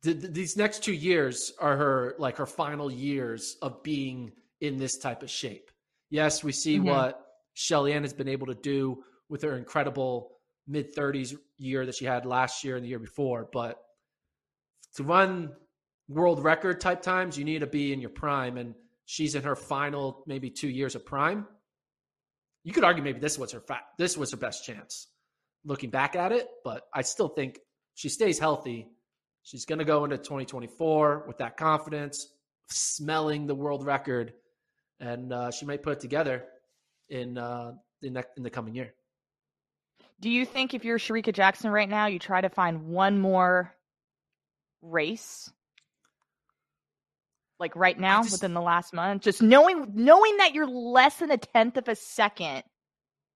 th- 0.04 0.20
th- 0.20 0.32
these 0.32 0.56
next 0.56 0.84
two 0.84 0.92
years 0.92 1.52
are 1.58 1.76
her 1.76 2.14
like 2.20 2.36
her 2.36 2.46
final 2.46 2.88
years 2.88 3.56
of 3.62 3.82
being 3.82 4.30
in 4.60 4.76
this 4.76 4.96
type 4.96 5.24
of 5.24 5.30
shape. 5.30 5.72
Yes, 6.08 6.44
we 6.44 6.52
see 6.52 6.78
Mhm. 6.78 6.84
what 6.84 7.26
Shelly 7.54 7.92
Ann 7.94 8.04
has 8.04 8.12
been 8.12 8.28
able 8.28 8.46
to 8.46 8.54
do 8.54 9.02
with 9.28 9.42
her 9.42 9.56
incredible 9.56 10.38
mid 10.68 10.94
30s 10.94 11.34
year 11.56 11.84
that 11.86 11.96
she 11.96 12.04
had 12.04 12.24
last 12.24 12.62
year 12.62 12.76
and 12.76 12.84
the 12.84 12.88
year 12.90 13.00
before, 13.00 13.48
but 13.52 13.84
to 14.94 15.02
run 15.02 15.56
world 16.06 16.44
record 16.44 16.80
type 16.80 17.02
times, 17.02 17.36
you 17.36 17.44
need 17.44 17.58
to 17.58 17.66
be 17.66 17.92
in 17.92 18.00
your 18.00 18.10
prime. 18.10 18.56
And 18.56 18.76
she's 19.04 19.34
in 19.34 19.42
her 19.42 19.56
final 19.56 20.22
maybe 20.28 20.48
two 20.48 20.68
years 20.68 20.94
of 20.94 21.04
prime. 21.04 21.48
You 22.64 22.72
could 22.72 22.84
argue 22.84 23.02
maybe 23.02 23.20
this 23.20 23.38
was 23.38 23.52
her 23.52 23.60
fa- 23.60 23.82
this 23.98 24.16
was 24.16 24.30
her 24.32 24.36
best 24.36 24.64
chance 24.64 25.08
looking 25.64 25.90
back 25.90 26.16
at 26.16 26.32
it, 26.32 26.48
but 26.64 26.82
I 26.94 27.02
still 27.02 27.28
think 27.28 27.58
she 27.94 28.08
stays 28.08 28.38
healthy. 28.38 28.88
She's 29.42 29.64
going 29.64 29.78
to 29.78 29.84
go 29.84 30.04
into 30.04 30.16
2024 30.16 31.24
with 31.26 31.38
that 31.38 31.56
confidence, 31.56 32.26
smelling 32.68 33.46
the 33.46 33.54
world 33.54 33.84
record, 33.84 34.34
and 34.98 35.32
uh, 35.32 35.50
she 35.50 35.64
might 35.64 35.82
put 35.82 35.94
it 35.94 36.00
together 36.00 36.44
in 37.08 37.38
uh, 37.38 37.72
in, 38.02 38.14
the, 38.14 38.24
in 38.36 38.42
the 38.42 38.50
coming 38.50 38.74
year. 38.74 38.92
Do 40.20 40.28
you 40.28 40.44
think 40.44 40.74
if 40.74 40.84
you're 40.84 40.98
Shericka 40.98 41.32
Jackson 41.32 41.70
right 41.70 41.88
now, 41.88 42.06
you 42.06 42.18
try 42.18 42.40
to 42.40 42.50
find 42.50 42.88
one 42.88 43.18
more 43.18 43.74
race 44.82 45.50
like 47.60 47.76
right 47.76 47.98
now 47.98 48.22
just, 48.22 48.32
within 48.32 48.54
the 48.54 48.60
last 48.60 48.92
month 48.92 49.22
just 49.22 49.42
knowing 49.42 49.92
knowing 49.94 50.36
that 50.38 50.54
you're 50.54 50.66
less 50.66 51.16
than 51.16 51.30
a 51.30 51.36
tenth 51.36 51.76
of 51.76 51.86
a 51.88 51.94
second 51.94 52.62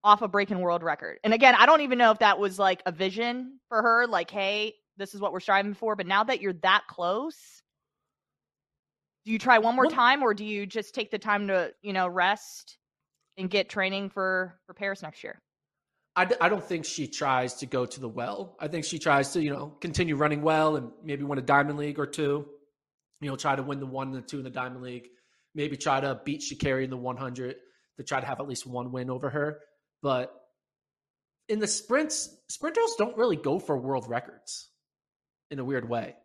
off 0.02 0.20
a 0.20 0.28
breaking 0.28 0.58
world 0.60 0.82
record. 0.82 1.18
And 1.22 1.32
again 1.32 1.54
i 1.56 1.66
don't 1.66 1.82
even 1.82 1.98
know 1.98 2.10
if 2.10 2.18
that 2.18 2.38
was 2.38 2.58
like 2.58 2.82
a 2.86 2.92
vision 2.92 3.60
for 3.68 3.82
her 3.82 4.06
like 4.06 4.30
hey 4.30 4.74
this 4.96 5.14
is 5.14 5.20
what 5.20 5.32
we're 5.32 5.40
striving 5.40 5.74
for 5.74 5.94
but 5.94 6.06
now 6.06 6.24
that 6.24 6.40
you're 6.40 6.54
that 6.54 6.84
close 6.88 7.62
do 9.24 9.32
you 9.32 9.38
try 9.38 9.58
one 9.58 9.74
more 9.74 9.86
time 9.86 10.22
or 10.22 10.34
do 10.34 10.44
you 10.44 10.66
just 10.66 10.94
take 10.94 11.10
the 11.10 11.18
time 11.18 11.48
to 11.48 11.72
you 11.82 11.92
know 11.92 12.08
rest 12.08 12.78
and 13.36 13.50
get 13.50 13.68
training 13.68 14.10
for 14.10 14.58
for 14.66 14.74
paris 14.74 15.02
next 15.02 15.22
year? 15.22 15.40
I, 16.16 16.28
I 16.40 16.48
don't 16.48 16.64
think 16.64 16.84
she 16.84 17.08
tries 17.08 17.54
to 17.54 17.66
go 17.66 17.86
to 17.86 18.00
the 18.00 18.08
well. 18.08 18.56
I 18.60 18.68
think 18.68 18.84
she 18.84 19.00
tries 19.00 19.32
to, 19.32 19.42
you 19.42 19.50
know, 19.50 19.74
continue 19.80 20.14
running 20.14 20.42
well 20.42 20.76
and 20.76 20.92
maybe 21.02 21.24
win 21.24 21.38
a 21.38 21.42
Diamond 21.42 21.76
League 21.76 21.98
or 21.98 22.06
two 22.06 22.46
you 23.24 23.30
know, 23.30 23.36
try 23.36 23.56
to 23.56 23.62
win 23.62 23.80
the 23.80 23.86
one 23.86 24.08
and 24.08 24.16
the 24.16 24.22
two 24.22 24.38
in 24.38 24.44
the 24.44 24.50
Diamond 24.50 24.82
League. 24.82 25.08
Maybe 25.54 25.76
try 25.76 26.00
to 26.00 26.20
beat 26.24 26.42
Sha'Carri 26.42 26.84
in 26.84 26.90
the 26.90 26.96
100 26.96 27.56
to 27.96 28.04
try 28.04 28.20
to 28.20 28.26
have 28.26 28.40
at 28.40 28.48
least 28.48 28.66
one 28.66 28.92
win 28.92 29.08
over 29.10 29.30
her. 29.30 29.60
But 30.02 30.34
in 31.48 31.58
the 31.58 31.66
sprints, 31.66 32.28
sprinters 32.48 32.94
don't 32.98 33.16
really 33.16 33.36
go 33.36 33.58
for 33.58 33.78
world 33.78 34.08
records 34.08 34.68
in 35.50 35.58
a 35.58 35.64
weird 35.64 35.88
way. 35.88 36.16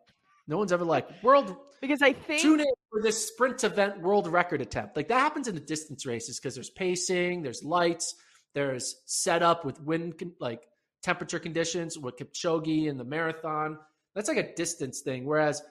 No 0.46 0.58
one's 0.58 0.72
ever 0.72 0.84
like 0.84 1.22
world 1.22 1.56
because 1.80 2.02
I 2.02 2.12
think 2.12 2.42
tune 2.42 2.60
in 2.60 2.66
for 2.90 3.00
this 3.00 3.28
sprint 3.28 3.62
event 3.62 4.00
world 4.00 4.26
record 4.26 4.60
attempt. 4.60 4.96
Like 4.96 5.08
that 5.08 5.20
happens 5.20 5.48
in 5.48 5.54
the 5.54 5.60
distance 5.60 6.04
races 6.06 6.38
because 6.38 6.54
there's 6.54 6.70
pacing, 6.70 7.42
there's 7.42 7.62
lights, 7.62 8.16
there's 8.54 8.96
setup 9.06 9.64
with 9.64 9.80
wind 9.80 10.20
like 10.40 10.62
temperature 11.02 11.38
conditions 11.38 11.96
with 11.96 12.16
Kipchoge 12.16 12.90
and 12.90 12.98
the 12.98 13.04
marathon. 13.04 13.78
That's 14.14 14.28
like 14.28 14.38
a 14.38 14.54
distance 14.54 15.02
thing. 15.02 15.24
Whereas 15.24 15.62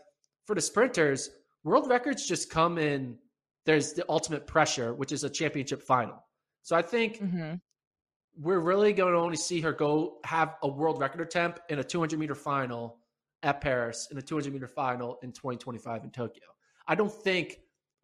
for 0.50 0.56
the 0.56 0.62
sprinters, 0.62 1.29
world 1.63 1.88
records 1.88 2.27
just 2.27 2.50
come 2.50 2.79
in. 2.79 3.15
There's 3.68 3.94
the 3.94 4.03
ultimate 4.10 4.48
pressure, 4.48 4.96
which 4.96 5.12
is 5.12 5.24
a 5.24 5.29
championship 5.29 5.84
final. 5.84 6.25
So 6.63 6.75
I 6.75 6.82
think 6.82 7.20
mm-hmm. 7.20 7.53
we're 8.36 8.60
really 8.60 8.91
going 8.91 9.13
to 9.13 9.20
only 9.20 9.38
see 9.38 9.62
her 9.62 9.72
go 9.72 10.18
have 10.24 10.56
a 10.63 10.68
world 10.68 11.00
record 11.00 11.22
attempt 11.22 11.60
in 11.70 11.77
a 11.77 11.84
200 11.84 12.18
meter 12.18 12.34
final 12.34 12.98
at 13.44 13.62
Paris, 13.62 14.08
in 14.10 14.18
a 14.18 14.24
200 14.24 14.51
meter 14.51 14.68
final 14.68 15.20
in 15.22 15.32
2025 15.34 16.03
in 16.03 16.10
Tokyo. 16.10 16.46
I 16.88 16.96
don't 16.96 17.13
think 17.13 17.60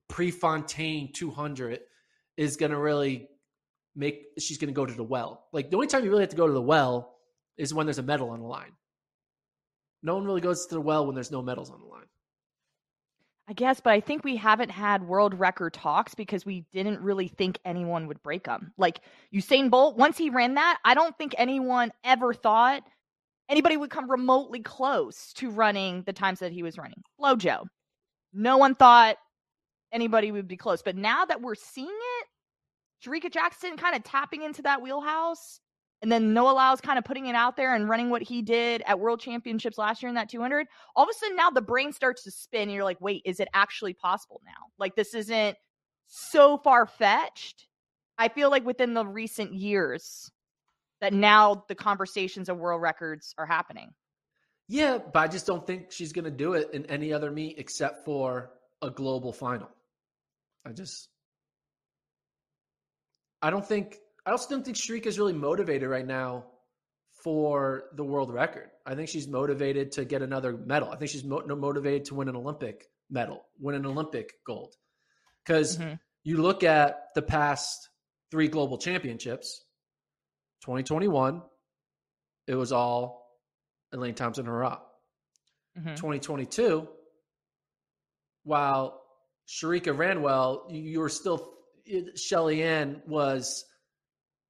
Prefontaine 0.08 1.14
200 1.14 1.80
is 2.38 2.58
going 2.58 2.72
to 2.72 2.78
really 2.78 3.28
make. 3.96 4.26
She's 4.38 4.60
going 4.60 4.72
to 4.72 4.74
go 4.76 4.86
to 4.86 4.94
the 4.94 5.04
well. 5.04 5.48
Like 5.52 5.72
the 5.72 5.78
only 5.78 5.88
time 5.88 6.04
you 6.04 6.12
really 6.12 6.22
have 6.22 6.30
to 6.30 6.36
go 6.36 6.46
to 6.46 6.54
the 6.54 6.62
well 6.62 7.16
is 7.58 7.74
when 7.74 7.88
there's 7.88 7.98
a 7.98 8.04
medal 8.04 8.30
on 8.30 8.40
the 8.40 8.46
line. 8.46 8.74
No 10.04 10.14
one 10.14 10.26
really 10.26 10.42
goes 10.42 10.68
to 10.68 10.76
the 10.76 10.82
well 10.82 11.08
when 11.08 11.16
there's 11.16 11.32
no 11.32 11.42
medals 11.42 11.72
on 11.72 11.80
the 11.80 11.88
line. 11.88 12.05
I 13.48 13.54
guess, 13.54 13.80
but 13.80 13.94
I 13.94 14.00
think 14.00 14.24
we 14.24 14.36
haven't 14.36 14.72
had 14.72 15.08
world 15.08 15.40
record 15.40 15.74
talks 15.74 16.16
because 16.16 16.46
we 16.46 16.66
didn't 16.72 17.00
really 17.02 17.28
think 17.28 17.60
anyone 17.64 18.08
would 18.08 18.22
break 18.24 18.46
them. 18.46 18.74
Like 18.78 19.02
Usain 19.34 19.70
Bolt, 19.70 19.98
once 19.98 20.18
he 20.18 20.32
ran 20.32 20.56
that, 20.56 20.80
I 20.84 20.96
don't 20.96 21.16
think 21.16 21.36
anyone 21.38 21.92
ever 22.04 22.34
thought 22.34 22.82
anybody 23.48 23.78
would 23.78 23.92
come 23.92 24.10
remotely 24.10 24.62
close 24.62 25.32
to 25.34 25.52
running 25.52 26.02
the 26.04 26.14
times 26.14 26.40
that 26.40 26.52
he 26.52 26.64
was 26.64 26.80
running. 26.80 27.04
Flojo. 27.20 27.66
No 28.34 28.58
one 28.58 28.74
thought 28.74 29.18
anybody 29.92 30.32
would 30.32 30.48
be 30.48 30.58
close. 30.58 30.82
But 30.82 30.96
now 30.96 31.26
that 31.26 31.42
we're 31.42 31.56
seeing 31.56 31.88
it, 31.88 32.28
Shericka 33.06 33.32
Jackson 33.32 33.78
kind 33.78 33.96
of 33.96 34.04
tapping 34.04 34.42
into 34.42 34.64
that 34.64 34.82
wheelhouse, 34.82 35.60
and 36.02 36.12
then 36.12 36.34
Noah 36.34 36.52
Lyles 36.52 36.82
kind 36.82 37.00
of 37.00 37.06
putting 37.06 37.28
it 37.28 37.36
out 37.36 37.56
there 37.58 37.74
and 37.74 37.90
running 37.90 38.10
what 38.10 38.22
he 38.22 38.42
did 38.42 38.84
at 38.86 39.00
World 39.00 39.20
Championships 39.20 39.78
last 39.78 40.04
year 40.04 40.10
in 40.10 40.16
that 40.16 40.30
200. 40.30 40.68
All 40.96 41.04
of 41.04 41.10
a 41.10 41.18
sudden, 41.18 41.36
now 41.36 41.50
the 41.50 41.62
brain 41.62 41.94
starts 41.94 42.24
to 42.24 42.32
spin, 42.32 42.64
and 42.64 42.72
you're 42.72 42.84
like, 42.84 43.02
wait, 43.02 43.22
is 43.26 43.40
it 43.40 43.48
actually 43.54 43.94
possible 43.94 44.42
now? 44.46 44.68
Like, 44.78 44.96
this 44.96 45.14
isn't 45.14 45.58
so 46.08 46.58
far 46.58 46.86
fetched. 46.86 47.68
I 48.18 48.30
feel 48.30 48.50
like 48.50 48.66
within 48.66 48.94
the 48.94 49.06
recent 49.06 49.54
years 49.54 50.32
that 51.02 51.14
now 51.14 51.66
the 51.68 51.76
conversations 51.76 52.50
of 52.50 52.58
world 52.58 52.82
records 52.82 53.34
are 53.38 53.46
happening. 53.46 53.92
Yeah, 54.68 54.98
but 54.98 55.20
I 55.20 55.28
just 55.28 55.46
don't 55.46 55.66
think 55.66 55.92
she's 55.92 56.14
going 56.14 56.26
to 56.26 56.32
do 56.32 56.54
it 56.54 56.72
in 56.74 56.86
any 56.88 57.14
other 57.14 57.30
meet 57.30 57.60
except 57.60 58.06
for 58.06 58.52
a 58.82 58.90
global 58.90 59.32
final. 59.32 59.70
I 60.66 60.72
just, 60.72 61.10
I 63.42 63.50
don't 63.50 63.66
think 63.66 63.98
I 64.26 64.32
also 64.32 64.50
don't 64.50 64.66
think 64.66 64.78
Shericka 64.78 65.06
is 65.06 65.20
really 65.20 65.34
motivated 65.34 65.90
right 65.90 66.06
now 66.06 66.46
for 67.24 67.86
the 67.96 68.04
world 68.04 68.34
record. 68.34 68.70
I 68.86 68.96
think 68.96 69.10
she's 69.10 69.28
motivated 69.28 69.92
to 69.94 70.06
get 70.06 70.22
another 70.22 70.58
medal. 70.58 70.90
I 70.90 70.96
think 70.96 71.12
she's 71.12 71.24
mo- 71.24 71.44
motivated 71.46 72.06
to 72.06 72.16
win 72.16 72.30
an 72.30 72.36
Olympic 72.36 72.88
medal, 73.10 73.46
win 73.60 73.76
an 73.76 73.86
Olympic 73.86 74.34
gold. 74.46 74.74
Because 75.44 75.78
mm-hmm. 75.78 75.96
you 76.24 76.38
look 76.38 76.64
at 76.64 77.08
the 77.14 77.22
past 77.22 77.90
three 78.32 78.48
global 78.48 78.78
championships 78.78 79.66
2021, 80.62 81.42
it 82.48 82.56
was 82.56 82.72
all 82.72 83.26
Elaine 83.92 84.16
Thompson 84.16 84.46
Herah. 84.46 84.80
Mm-hmm. 85.78 85.96
2022, 85.96 86.88
while 88.44 89.02
Shericka 89.48 89.96
ran 89.96 90.22
well, 90.22 90.68
you 90.70 91.00
were 91.00 91.10
still, 91.10 91.54
Shelly-Ann 92.16 93.02
was 93.06 93.66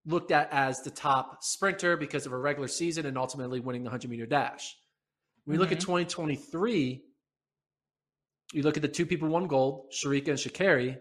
looked 0.05 0.31
at 0.31 0.51
as 0.51 0.81
the 0.81 0.91
top 0.91 1.43
sprinter 1.43 1.97
because 1.97 2.25
of 2.25 2.31
a 2.31 2.37
regular 2.37 2.67
season 2.67 3.05
and 3.05 3.17
ultimately 3.17 3.59
winning 3.59 3.83
the 3.83 3.89
100 3.89 4.09
meter 4.09 4.25
dash. 4.25 4.75
When 5.45 5.55
you 5.55 5.59
mm-hmm. 5.59 5.69
look 5.69 5.71
at 5.71 5.79
2023, 5.79 7.03
you 8.53 8.63
look 8.63 8.77
at 8.77 8.81
the 8.81 8.87
two 8.87 9.05
people 9.05 9.27
won 9.27 9.47
gold, 9.47 9.91
Shericka 9.91 10.29
and 10.29 10.37
Sha'Carri. 10.37 10.97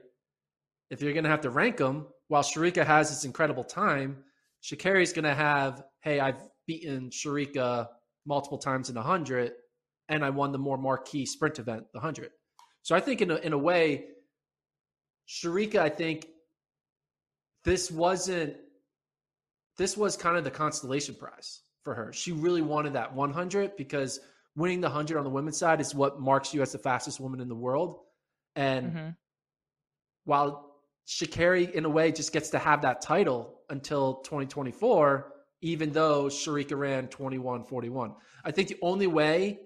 If 0.91 1.03
you're 1.03 1.13
going 1.13 1.25
to 1.25 1.31
have 1.31 1.43
to 1.43 1.51
rank 1.51 1.77
them, 1.77 2.07
while 2.29 2.43
Shericka 2.43 2.85
has 2.85 3.11
this 3.11 3.25
incredible 3.25 3.65
time, 3.65 4.25
Sha'Carri 4.63 5.03
is 5.03 5.13
going 5.13 5.25
to 5.25 5.35
have, 5.35 5.83
hey, 6.01 6.21
I've 6.21 6.43
beaten 6.67 7.11
Shericka 7.11 7.89
multiple 8.27 8.59
times 8.59 8.89
in 8.89 8.95
the 8.95 9.03
100, 9.03 9.53
and 10.09 10.25
I 10.25 10.31
won 10.31 10.53
the 10.53 10.59
more 10.59 10.79
marquee 10.79 11.27
sprint 11.27 11.59
event, 11.59 11.85
the 11.93 11.99
100. 11.99 12.31
So 12.83 12.95
I 12.95 13.01
think 13.01 13.21
in 13.23 13.31
a, 13.31 13.37
in 13.37 13.53
a 13.53 13.59
way, 13.59 14.07
Shericka, 15.29 15.77
I 15.77 15.89
think 15.89 16.27
this 17.65 17.91
wasn't 17.91 18.57
this 19.77 19.97
was 19.97 20.17
kind 20.17 20.37
of 20.37 20.45
the 20.45 20.51
constellation 20.51 21.15
prize 21.15 21.63
for 21.83 21.95
her. 21.95 22.13
She 22.13 22.33
really 22.33 22.63
wanted 22.63 22.95
that 22.95 23.15
100 23.15 23.77
because 23.77 24.21
winning 24.57 24.81
the 24.81 24.89
100 24.89 25.19
on 25.19 25.25
the 25.25 25.31
women's 25.31 25.59
side 25.59 25.81
is 25.81 25.95
what 25.95 26.21
marks 26.21 26.55
you 26.55 26.63
as 26.63 26.73
the 26.73 26.79
fastest 26.79 27.21
woman 27.21 27.41
in 27.41 27.49
the 27.49 27.55
world. 27.55 27.99
And 28.57 28.93
mm-hmm. 28.93 29.09
while 30.25 30.71
Sha'Carri, 31.07 31.71
in 31.73 31.85
a 31.85 31.89
way, 31.89 32.13
just 32.13 32.33
gets 32.33 32.51
to 32.51 32.59
have 32.59 32.83
that 32.83 33.03
title 33.03 33.61
until 33.69 34.17
2024, 34.23 35.33
even 35.63 35.93
though 35.93 36.27
Shericka 36.27 36.79
ran 36.79 37.09
21 37.09 37.65
41. 37.65 38.15
I 38.45 38.51
think 38.51 38.69
the 38.69 38.79
only 38.81 39.07
way 39.07 39.59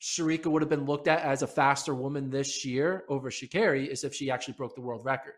Shericka 0.00 0.46
would 0.46 0.62
have 0.62 0.68
been 0.68 0.86
looked 0.86 1.08
at 1.08 1.22
as 1.22 1.42
a 1.42 1.46
faster 1.46 1.94
woman 1.94 2.30
this 2.30 2.64
year 2.64 3.04
over 3.08 3.30
Sha'Carri 3.30 3.88
is 3.88 4.04
if 4.04 4.14
she 4.14 4.30
actually 4.30 4.54
broke 4.54 4.74
the 4.74 4.80
world 4.80 5.04
record 5.04 5.34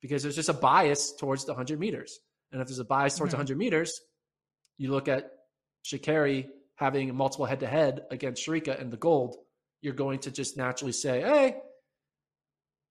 because 0.00 0.22
there's 0.22 0.36
just 0.36 0.48
a 0.48 0.54
bias 0.54 1.14
towards 1.16 1.44
the 1.44 1.52
100 1.52 1.80
meters. 1.80 2.20
And 2.52 2.60
if 2.60 2.68
there's 2.68 2.78
a 2.78 2.84
bias 2.84 3.16
towards 3.16 3.32
mm-hmm. 3.32 3.40
100 3.40 3.58
meters, 3.58 4.00
you 4.78 4.90
look 4.90 5.08
at 5.08 5.30
Sha'Carri 5.84 6.46
having 6.76 7.14
multiple 7.14 7.46
head 7.46 7.60
to 7.60 7.66
head 7.66 8.02
against 8.10 8.46
Shericka 8.46 8.80
and 8.80 8.92
the 8.92 8.96
gold, 8.96 9.36
you're 9.80 9.94
going 9.94 10.18
to 10.20 10.30
just 10.30 10.56
naturally 10.56 10.92
say, 10.92 11.20
hey, 11.20 11.56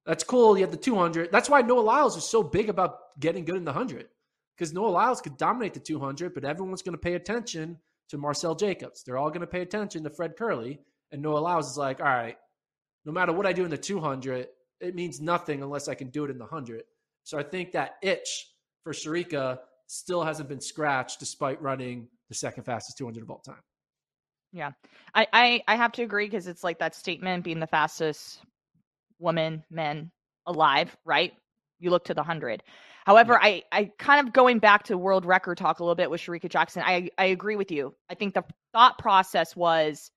that's 0.06 0.24
cool. 0.24 0.58
You 0.58 0.64
have 0.64 0.72
the 0.72 0.78
200. 0.78 1.32
That's 1.32 1.50
why 1.50 1.62
Noah 1.62 1.82
Lyles 1.82 2.16
is 2.18 2.30
so 2.30 2.44
big 2.44 2.70
about 2.70 2.98
getting 3.20 3.46
good 3.46 3.56
in 3.56 3.66
the 3.66 3.72
100 3.72 4.08
because 4.56 4.74
Noah 4.74 4.90
Lyles 4.90 5.22
could 5.22 5.38
dominate 5.38 5.74
the 5.74 5.80
200, 5.80 6.34
but 6.34 6.46
everyone's 6.46 6.82
going 6.82 6.94
to 6.94 7.02
pay 7.02 7.16
attention 7.16 7.78
to 8.10 8.18
Marcell 8.18 8.56
Jacobs. 8.56 9.04
They're 9.04 9.18
all 9.18 9.30
going 9.30 9.42
to 9.42 9.48
pay 9.48 9.62
attention 9.62 10.04
to 10.04 10.10
Fred 10.10 10.38
Kerley. 10.38 10.80
And 11.12 11.22
Noah 11.22 11.40
Lyles 11.40 11.72
is 11.72 11.78
like, 11.78 12.00
all 12.00 12.06
right, 12.06 12.38
no 13.06 13.12
matter 13.12 13.34
what 13.34 13.46
I 13.46 13.54
do 13.54 13.64
in 13.64 13.72
the 13.72 13.78
200, 13.78 14.48
it 14.80 14.96
means 14.96 15.22
nothing 15.22 15.62
unless 15.62 15.88
I 15.88 15.96
can 15.96 16.10
do 16.10 16.26
it 16.26 16.32
in 16.32 16.38
the 16.38 16.46
100. 16.46 16.84
So 17.24 17.38
I 17.38 17.44
think 17.44 17.72
that 17.72 17.96
itch 18.02 18.48
for 18.86 18.94
Shericka 18.94 19.60
still 19.88 20.24
hasn't 20.24 20.48
been 20.48 20.62
scratched 20.62 21.20
despite 21.20 21.62
running 21.62 22.08
the 22.30 22.36
second 22.36 22.64
fastest 22.64 22.98
200 22.98 23.24
of 23.24 23.30
all 23.30 23.40
time. 23.40 23.62
Yeah, 24.54 24.72
I 25.14 25.28
I, 25.34 25.62
I 25.68 25.76
have 25.76 25.92
to 25.94 26.04
agree 26.04 26.28
because 26.28 26.48
it's 26.48 26.64
like 26.64 26.80
that 26.80 26.96
statement 26.96 27.44
being 27.44 27.60
the 27.60 27.68
fastest 27.68 28.40
woman, 29.20 29.66
men 29.70 30.12
alive, 30.46 30.96
right? 31.04 31.34
You 31.80 31.90
look 31.90 32.06
to 32.06 32.14
the 32.14 32.22
100. 32.22 32.64
However, 33.06 33.34
yeah. 33.34 33.48
I, 33.48 33.64
I 33.72 33.92
kind 34.00 34.26
of 34.26 34.34
going 34.34 34.60
back 34.60 34.84
to 34.84 34.98
world 34.98 35.26
record 35.26 35.58
talk 35.58 35.80
a 35.80 35.84
little 35.84 35.96
bit 35.96 36.10
with 36.10 36.22
Shericka 36.22 36.50
Jackson, 36.50 36.84
I, 36.86 37.10
I 37.18 37.26
agree 37.26 37.56
with 37.56 37.72
you. 37.72 37.94
I 38.10 38.16
think 38.16 38.34
the 38.34 38.44
thought 38.74 38.98
process 38.98 39.56
was 39.56 40.10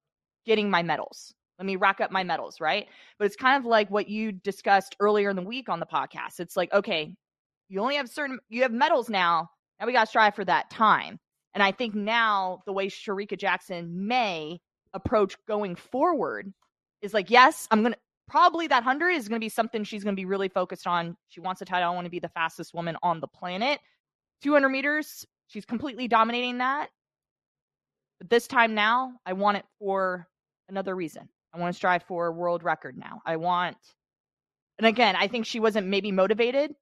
getting 0.46 0.70
my 0.70 0.82
medals. 0.82 1.34
Let 1.58 1.66
me 1.66 1.76
rack 1.76 2.00
up 2.00 2.10
my 2.12 2.22
medals, 2.22 2.60
right? 2.60 2.86
But 3.18 3.26
it's 3.26 3.36
kind 3.36 3.60
of 3.60 3.66
like 3.66 3.90
what 3.90 4.08
you 4.08 4.32
discussed 4.32 4.96
earlier 5.00 5.28
in 5.28 5.36
the 5.36 5.42
week 5.42 5.68
on 5.68 5.80
the 5.80 5.86
podcast. 5.86 6.38
It's 6.38 6.56
like, 6.56 6.72
okay, 6.72 7.14
you 7.68 7.80
only 7.80 7.96
have 7.96 8.08
certain, 8.08 8.38
you 8.48 8.62
have 8.62 8.72
medals 8.72 9.08
now. 9.08 9.50
Now 9.78 9.86
we 9.86 9.92
got 9.92 10.04
to 10.04 10.10
strive 10.10 10.34
for 10.34 10.44
that 10.44 10.70
time. 10.70 11.18
And 11.54 11.62
I 11.62 11.72
think 11.72 11.94
now 11.94 12.62
the 12.66 12.72
way 12.72 12.88
Shericka 12.88 13.38
Jackson 13.38 14.06
may 14.06 14.60
approach 14.92 15.36
going 15.46 15.76
forward 15.76 16.52
is 17.02 17.14
like, 17.14 17.30
yes, 17.30 17.66
I'm 17.70 17.84
to, 17.84 17.96
probably 18.28 18.66
that 18.66 18.84
100 18.84 19.10
is 19.10 19.28
to 19.40 19.44
be 19.44 19.48
something 19.48 19.84
she's 19.84 20.04
to 20.14 20.20
be 20.20 20.26
really 20.26 20.48
focused 20.48 20.86
on. 20.86 21.16
She 21.28 21.40
wants 21.40 21.62
a 21.62 21.64
title. 21.64 21.90
I 21.90 21.94
want 21.94 22.04
to 22.04 22.10
be 22.10 22.20
the 22.20 22.28
fastest 22.28 22.74
woman 22.74 22.96
on 23.02 23.20
the 23.20 23.28
planet. 23.28 23.80
200 24.42 24.68
meters, 24.68 25.26
she's 25.48 25.64
completely 25.64 26.08
dominating 26.08 26.58
that. 26.58 26.90
But 28.18 28.30
this 28.30 28.46
time 28.46 28.74
now, 28.74 29.12
I 29.24 29.32
want 29.32 29.58
it 29.58 29.64
for 29.78 30.26
another 30.68 30.94
reason. 30.94 31.28
I 31.54 31.58
want 31.58 31.72
to 31.72 31.76
strive 31.76 32.02
for 32.04 32.26
a 32.26 32.32
world 32.32 32.62
record 32.62 32.96
now. 32.96 33.22
I 33.24 33.36
want, 33.36 33.76
and 34.78 34.86
again, 34.86 35.16
I 35.16 35.28
think 35.28 35.46
she 35.46 35.60
wasn't 35.60 35.86
maybe 35.86 36.12
motivated. 36.12 36.72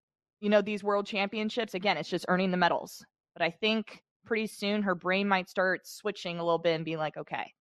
You 0.41 0.51
know, 0.51 0.61
these 0.61 0.85
world 0.85 1.07
championships, 1.07 1.75
again, 1.75 1.97
it's 1.97 2.09
just 2.09 2.27
earning 2.29 2.51
the 2.51 2.57
medals. 2.57 3.05
But 3.35 3.43
I 3.43 3.51
think 3.51 4.03
pretty 4.25 4.47
soon 4.47 4.83
her 4.83 4.95
brain 4.95 5.29
might 5.29 5.49
start 5.49 5.87
switching 5.87 6.39
a 6.39 6.45
little 6.45 6.59
bit 6.59 6.75
and 6.75 6.85
be 6.85 6.97
like, 6.97 7.17
okay, 7.17 7.53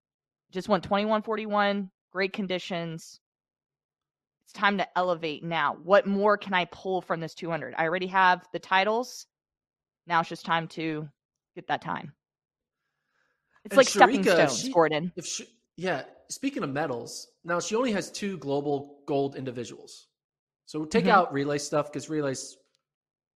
just 0.51 0.70
went 0.70 0.84
2141, 0.84 1.89
great 2.12 2.34
conditions. 2.34 3.20
It's 4.46 4.53
time 4.53 4.77
to 4.77 4.98
elevate 4.98 5.44
now. 5.44 5.77
What 5.84 6.05
more 6.05 6.38
can 6.38 6.53
I 6.53 6.65
pull 6.65 7.01
from 7.01 7.20
this 7.20 7.34
200? 7.34 7.75
I 7.77 7.86
already 7.86 8.08
have 8.08 8.46
the 8.53 8.60
titles. 8.60 9.27
Now 10.08 10.20
it's 10.20 10.29
just 10.29 10.46
time 10.46 10.67
to 10.70 11.08
get 11.55 11.67
that 11.67 11.82
time. 11.82 12.13
It's 13.63 13.74
and 13.74 13.77
like 13.77 13.88
Shericka, 13.88 13.89
stepping 13.89 14.24
stones, 14.24 14.60
she, 14.60 14.72
Gordon. 14.72 15.12
If 15.15 15.25
she, 15.25 15.48
yeah, 15.77 16.03
speaking 16.29 16.63
of 16.63 16.70
medals, 16.70 17.27
now 17.44 17.60
she 17.60 17.75
only 17.75 17.91
has 17.91 18.12
two 18.12 18.38
global 18.38 19.00
gold 19.08 19.36
individuals. 19.36 20.08
So 20.67 20.86
take 20.86 21.05
mm-hmm. 21.05 21.13
out 21.13 21.34
relay 21.34 21.58
stuff 21.58 21.91
because 21.91 22.10
relays, 22.10 22.58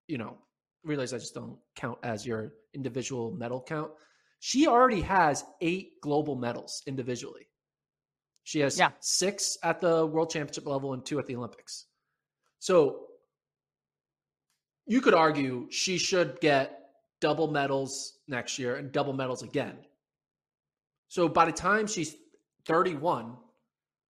you 0.10 0.18
know, 0.18 0.38
relays 0.84 1.14
I 1.14 1.20
just 1.20 1.36
don't 1.36 1.58
count 1.76 2.00
as 2.04 2.26
your 2.26 2.52
individual 2.74 3.32
medal 3.32 3.64
count. 3.66 3.92
She 4.40 4.68
already 4.68 5.02
has 5.02 5.46
eight 5.62 6.02
global 6.02 6.36
medals 6.36 6.82
individually. 6.88 7.48
She 8.44 8.60
has 8.62 8.80
yeah. 8.80 8.92
six 9.00 9.58
at 9.64 9.80
the 9.80 10.06
world 10.06 10.32
championship 10.32 10.66
level 10.66 10.94
and 10.94 11.06
two 11.06 11.20
at 11.20 11.28
the 11.28 11.36
Olympics. 11.36 11.86
So 12.58 13.06
you 14.88 15.02
could 15.02 15.14
argue 15.14 15.68
she 15.70 16.00
should 16.00 16.40
get 16.42 16.80
double 17.22 17.52
medals 17.52 18.14
next 18.28 18.58
year 18.58 18.78
and 18.78 18.92
double 18.92 19.14
medals 19.14 19.44
again. 19.44 19.78
So 21.10 21.30
by 21.30 21.46
the 21.46 21.52
time 21.52 21.86
she's 21.86 22.16
31, 22.66 23.36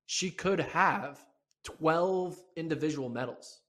she 0.06 0.32
could 0.32 0.60
have 0.60 1.20
12 1.65 2.38
individual 2.56 3.10
medals. 3.10 3.60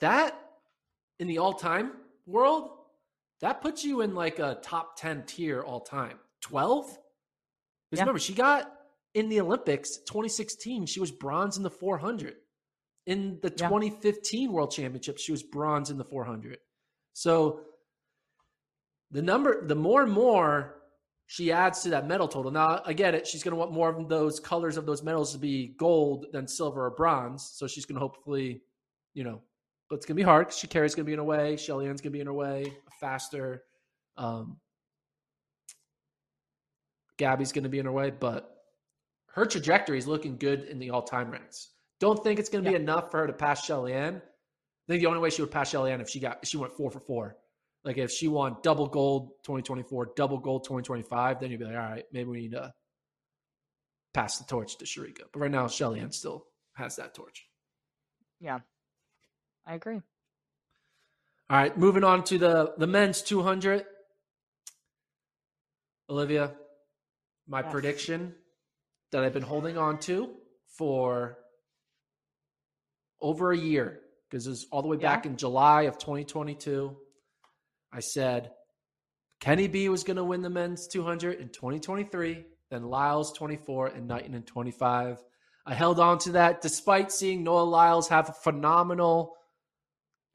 That 0.00 0.38
in 1.22 1.28
the 1.28 1.38
all 1.38 1.52
time 1.52 1.92
world, 2.26 2.70
that 3.40 3.62
puts 3.62 3.84
you 3.84 4.00
in 4.00 4.12
like 4.12 4.40
a 4.40 4.58
top 4.60 4.96
10 4.96 5.22
tier 5.24 5.62
all 5.62 5.78
time. 5.78 6.18
12? 6.40 6.86
Because 6.88 6.98
yeah. 7.92 8.00
remember, 8.00 8.18
she 8.18 8.34
got 8.34 8.72
in 9.14 9.28
the 9.28 9.40
Olympics 9.40 9.98
2016, 9.98 10.86
she 10.86 10.98
was 10.98 11.12
bronze 11.12 11.56
in 11.58 11.62
the 11.62 11.70
400. 11.70 12.34
In 13.06 13.38
the 13.40 13.54
yeah. 13.56 13.68
2015 13.68 14.50
World 14.50 14.72
Championship, 14.72 15.16
she 15.16 15.30
was 15.30 15.44
bronze 15.44 15.90
in 15.90 15.96
the 15.96 16.04
400. 16.04 16.58
So 17.12 17.60
the 19.12 19.22
number, 19.22 19.64
the 19.64 19.76
more 19.76 20.02
and 20.02 20.12
more 20.12 20.74
she 21.26 21.52
adds 21.52 21.82
to 21.82 21.90
that 21.90 22.08
medal 22.08 22.26
total. 22.26 22.50
Now, 22.50 22.82
I 22.84 22.94
get 22.94 23.14
it. 23.14 23.28
She's 23.28 23.44
going 23.44 23.52
to 23.52 23.56
want 23.56 23.70
more 23.70 23.90
of 23.90 24.08
those 24.08 24.40
colors 24.40 24.76
of 24.76 24.86
those 24.86 25.04
medals 25.04 25.32
to 25.34 25.38
be 25.38 25.68
gold 25.78 26.26
than 26.32 26.48
silver 26.48 26.84
or 26.86 26.90
bronze. 26.90 27.48
So 27.54 27.68
she's 27.68 27.86
going 27.86 27.94
to 27.94 28.00
hopefully, 28.00 28.62
you 29.14 29.22
know, 29.22 29.40
but 29.92 29.96
it's 29.96 30.06
going 30.06 30.16
to 30.16 30.22
be 30.22 30.24
hard 30.24 30.46
because 30.46 30.58
Sha'Carri's 30.58 30.94
going 30.94 31.04
to 31.04 31.10
be 31.10 31.12
in 31.12 31.18
her 31.18 31.24
way. 31.24 31.58
Shelly 31.58 31.86
Ann's 31.86 32.00
going 32.00 32.12
to 32.12 32.16
be 32.16 32.20
in 32.22 32.26
her 32.26 32.32
way 32.32 32.72
faster. 32.98 33.62
Um, 34.16 34.56
Gabby's 37.18 37.52
going 37.52 37.64
to 37.64 37.68
be 37.68 37.78
in 37.78 37.84
her 37.84 37.92
way, 37.92 38.08
but 38.08 38.56
her 39.34 39.44
trajectory 39.44 39.98
is 39.98 40.06
looking 40.06 40.38
good 40.38 40.62
in 40.62 40.78
the 40.78 40.88
all 40.88 41.02
time 41.02 41.30
ranks. 41.30 41.72
Don't 42.00 42.24
think 42.24 42.40
it's 42.40 42.48
going 42.48 42.64
to 42.64 42.70
yeah. 42.70 42.78
be 42.78 42.82
enough 42.82 43.10
for 43.10 43.18
her 43.18 43.26
to 43.26 43.34
pass 43.34 43.66
Shelly 43.66 43.92
Ann. 43.92 44.14
I 44.16 44.86
think 44.88 45.02
the 45.02 45.08
only 45.08 45.20
way 45.20 45.28
she 45.28 45.42
would 45.42 45.50
pass 45.50 45.68
Shelly 45.68 45.92
Ann 45.92 46.00
if 46.00 46.08
she 46.08 46.20
got 46.20 46.38
if 46.42 46.48
she 46.48 46.56
went 46.56 46.72
four 46.72 46.90
for 46.90 47.00
four. 47.00 47.36
Like 47.84 47.98
if 47.98 48.10
she 48.10 48.28
won 48.28 48.56
double 48.62 48.86
gold 48.86 49.32
2024, 49.44 50.12
double 50.16 50.38
gold 50.38 50.64
2025, 50.64 51.38
then 51.38 51.50
you'd 51.50 51.60
be 51.60 51.66
like, 51.66 51.76
all 51.76 51.82
right, 51.82 52.04
maybe 52.14 52.30
we 52.30 52.40
need 52.40 52.52
to 52.52 52.72
pass 54.14 54.38
the 54.38 54.46
torch 54.46 54.78
to 54.78 54.86
Shericka. 54.86 55.24
But 55.34 55.40
right 55.40 55.50
now, 55.50 55.68
Shelly 55.68 56.00
Ann 56.00 56.12
still 56.12 56.46
has 56.76 56.96
that 56.96 57.12
torch. 57.12 57.44
Yeah, 58.40 58.60
I 59.66 59.74
agree. 59.74 60.00
All 61.50 61.56
right, 61.58 61.76
moving 61.76 62.04
on 62.04 62.24
to 62.24 62.38
the 62.38 62.74
the 62.78 62.86
men's 62.86 63.22
200. 63.22 63.84
Olivia, 66.08 66.52
my 67.46 67.60
yes. 67.60 67.72
prediction 67.72 68.34
that 69.12 69.24
I've 69.24 69.32
been 69.32 69.42
holding 69.42 69.78
on 69.78 69.98
to 70.00 70.30
for 70.76 71.38
over 73.20 73.52
a 73.52 73.56
year 73.56 74.00
because 74.28 74.46
it 74.46 74.50
was 74.50 74.66
all 74.70 74.82
the 74.82 74.88
way 74.88 74.96
back 74.96 75.24
yeah. 75.24 75.30
in 75.30 75.36
July 75.36 75.82
of 75.82 75.98
2022. 75.98 76.96
I 77.92 78.00
said 78.00 78.50
Kenny 79.40 79.68
B 79.68 79.88
was 79.88 80.04
going 80.04 80.16
to 80.16 80.24
win 80.24 80.42
the 80.42 80.50
men's 80.50 80.86
200 80.88 81.40
in 81.40 81.48
2023, 81.48 82.44
then 82.70 82.84
Lyles 82.84 83.32
24 83.32 83.88
and 83.88 84.08
Knighton 84.08 84.34
in 84.34 84.42
25. 84.42 85.22
I 85.64 85.74
held 85.74 86.00
on 86.00 86.18
to 86.20 86.32
that 86.32 86.62
despite 86.62 87.12
seeing 87.12 87.44
Noah 87.44 87.62
Lyles 87.62 88.08
have 88.08 88.28
a 88.28 88.32
phenomenal 88.32 89.34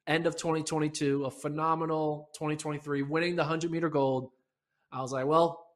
end 0.07 0.25
of 0.25 0.35
2022, 0.35 1.25
a 1.25 1.31
phenomenal 1.31 2.29
2023, 2.33 3.03
winning 3.03 3.35
the 3.35 3.43
100 3.43 3.69
meter 3.71 3.89
gold. 3.89 4.31
I 4.91 5.01
was 5.01 5.11
like, 5.11 5.25
well, 5.25 5.67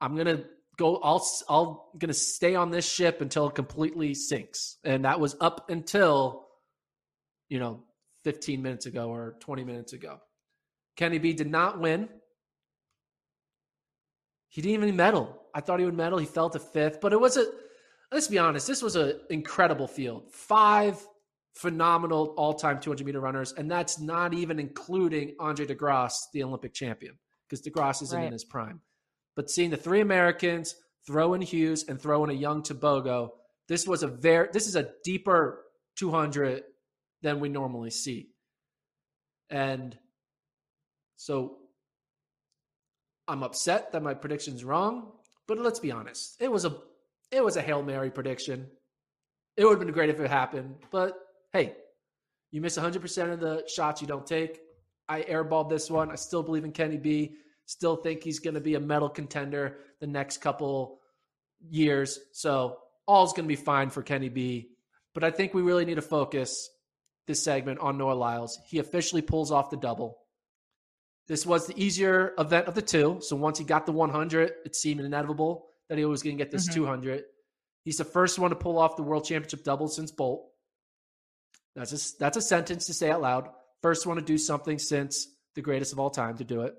I'm 0.00 0.14
going 0.14 0.26
to 0.26 0.44
go 0.76 0.96
I'll 0.96 1.26
I'll 1.48 1.90
going 1.98 2.08
to 2.08 2.14
stay 2.14 2.54
on 2.54 2.70
this 2.70 2.90
ship 2.90 3.20
until 3.20 3.48
it 3.48 3.54
completely 3.54 4.14
sinks. 4.14 4.76
And 4.84 5.04
that 5.04 5.20
was 5.20 5.36
up 5.40 5.70
until 5.70 6.46
you 7.48 7.58
know 7.58 7.84
15 8.24 8.62
minutes 8.62 8.86
ago 8.86 9.10
or 9.10 9.36
20 9.40 9.64
minutes 9.64 9.92
ago. 9.92 10.18
Kenny 10.96 11.18
B 11.18 11.32
did 11.32 11.50
not 11.50 11.80
win. 11.80 12.08
He 14.48 14.62
didn't 14.62 14.84
even 14.84 14.96
medal. 14.96 15.42
I 15.54 15.60
thought 15.60 15.80
he 15.80 15.84
would 15.84 15.96
medal. 15.96 16.18
He 16.18 16.26
fell 16.26 16.50
to 16.50 16.60
fifth, 16.60 17.00
but 17.00 17.12
it 17.12 17.20
was 17.20 17.36
a. 17.36 17.46
Let's 18.12 18.28
be 18.28 18.38
honest. 18.38 18.68
This 18.68 18.82
was 18.82 18.94
an 18.94 19.18
incredible 19.30 19.88
field. 19.88 20.30
Five 20.30 21.04
phenomenal 21.54 22.34
all-time 22.36 22.80
200 22.80 23.06
meter 23.06 23.20
runners, 23.20 23.52
and 23.52 23.70
that's 23.70 24.00
not 24.00 24.34
even 24.34 24.58
including 24.58 25.34
Andre 25.38 25.66
De 25.66 25.74
Grasse, 25.74 26.28
the 26.32 26.42
Olympic 26.42 26.74
champion, 26.74 27.16
because 27.48 27.60
De 27.60 27.70
Grasse 27.70 28.02
isn't 28.02 28.18
right. 28.18 28.26
in 28.26 28.32
his 28.32 28.44
prime. 28.44 28.80
But 29.36 29.50
seeing 29.50 29.70
the 29.70 29.76
three 29.76 30.00
Americans 30.00 30.74
throw 31.06 31.34
in 31.34 31.40
Hughes 31.40 31.84
and 31.88 32.00
throw 32.00 32.24
in 32.24 32.30
a 32.30 32.34
young 32.34 32.62
Tebogo, 32.62 33.30
this 33.68 33.86
was 33.86 34.02
a 34.02 34.08
very. 34.08 34.48
This 34.52 34.66
is 34.66 34.76
a 34.76 34.90
deeper 35.04 35.64
200 35.96 36.62
than 37.22 37.40
we 37.40 37.48
normally 37.48 37.90
see, 37.90 38.28
and 39.48 39.96
so 41.16 41.58
I'm 43.26 43.42
upset 43.42 43.92
that 43.92 44.02
my 44.02 44.14
prediction's 44.14 44.64
wrong, 44.64 45.12
but 45.46 45.58
let's 45.58 45.80
be 45.80 45.90
honest. 45.90 46.36
It 46.40 46.50
was 46.50 46.64
a 46.64 46.76
it 47.30 47.42
was 47.42 47.56
a 47.56 47.62
Hail 47.62 47.82
Mary 47.82 48.10
prediction. 48.10 48.66
It 49.56 49.64
would 49.64 49.70
have 49.70 49.80
been 49.80 49.92
great 49.92 50.10
if 50.10 50.20
it 50.20 50.30
happened, 50.30 50.76
but 50.90 51.14
hey, 51.54 51.72
you 52.50 52.60
miss 52.60 52.76
100% 52.76 53.32
of 53.32 53.40
the 53.40 53.64
shots 53.66 54.02
you 54.02 54.08
don't 54.08 54.26
take. 54.26 54.60
I 55.08 55.22
airballed 55.22 55.70
this 55.70 55.88
one. 55.88 56.10
I 56.10 56.16
still 56.16 56.42
believe 56.42 56.64
in 56.64 56.72
Kenny 56.72 56.98
B. 56.98 57.36
Still 57.64 57.96
think 57.96 58.22
he's 58.22 58.40
going 58.40 58.54
to 58.54 58.60
be 58.60 58.74
a 58.74 58.80
medal 58.80 59.08
contender 59.08 59.78
the 60.00 60.06
next 60.06 60.38
couple 60.38 60.98
years. 61.70 62.18
So 62.32 62.78
all's 63.06 63.32
going 63.32 63.44
to 63.44 63.48
be 63.48 63.56
fine 63.56 63.88
for 63.88 64.02
Kenny 64.02 64.28
B. 64.28 64.70
But 65.14 65.24
I 65.24 65.30
think 65.30 65.54
we 65.54 65.62
really 65.62 65.84
need 65.84 65.94
to 65.94 66.02
focus 66.02 66.68
this 67.28 67.44
segment 67.44 67.78
on 67.78 67.96
Noah 67.96 68.14
Lyles. 68.14 68.58
He 68.66 68.80
officially 68.80 69.22
pulls 69.22 69.52
off 69.52 69.70
the 69.70 69.76
double. 69.76 70.18
This 71.28 71.46
was 71.46 71.66
the 71.66 71.82
easier 71.82 72.34
event 72.36 72.66
of 72.66 72.74
the 72.74 72.82
two. 72.82 73.18
So 73.20 73.36
once 73.36 73.58
he 73.58 73.64
got 73.64 73.86
the 73.86 73.92
100, 73.92 74.52
it 74.66 74.74
seemed 74.74 75.00
inevitable 75.00 75.66
that 75.88 75.98
he 75.98 76.04
was 76.04 76.22
going 76.22 76.36
to 76.36 76.44
get 76.44 76.50
this 76.50 76.68
mm-hmm. 76.68 76.80
200. 76.80 77.22
He's 77.84 77.98
the 77.98 78.04
first 78.04 78.38
one 78.38 78.50
to 78.50 78.56
pull 78.56 78.78
off 78.78 78.96
the 78.96 79.02
world 79.02 79.24
championship 79.24 79.62
double 79.62 79.88
since 79.88 80.10
Bolt. 80.10 80.50
That's 81.74 81.92
a, 81.92 82.18
that's 82.18 82.36
a 82.36 82.42
sentence 82.42 82.86
to 82.86 82.94
say 82.94 83.10
out 83.10 83.22
loud. 83.22 83.48
First 83.82 84.06
one 84.06 84.16
to 84.16 84.22
do 84.22 84.38
something 84.38 84.78
since 84.78 85.28
the 85.54 85.62
greatest 85.62 85.92
of 85.92 85.98
all 85.98 86.10
time 86.10 86.38
to 86.38 86.44
do 86.44 86.62
it. 86.62 86.74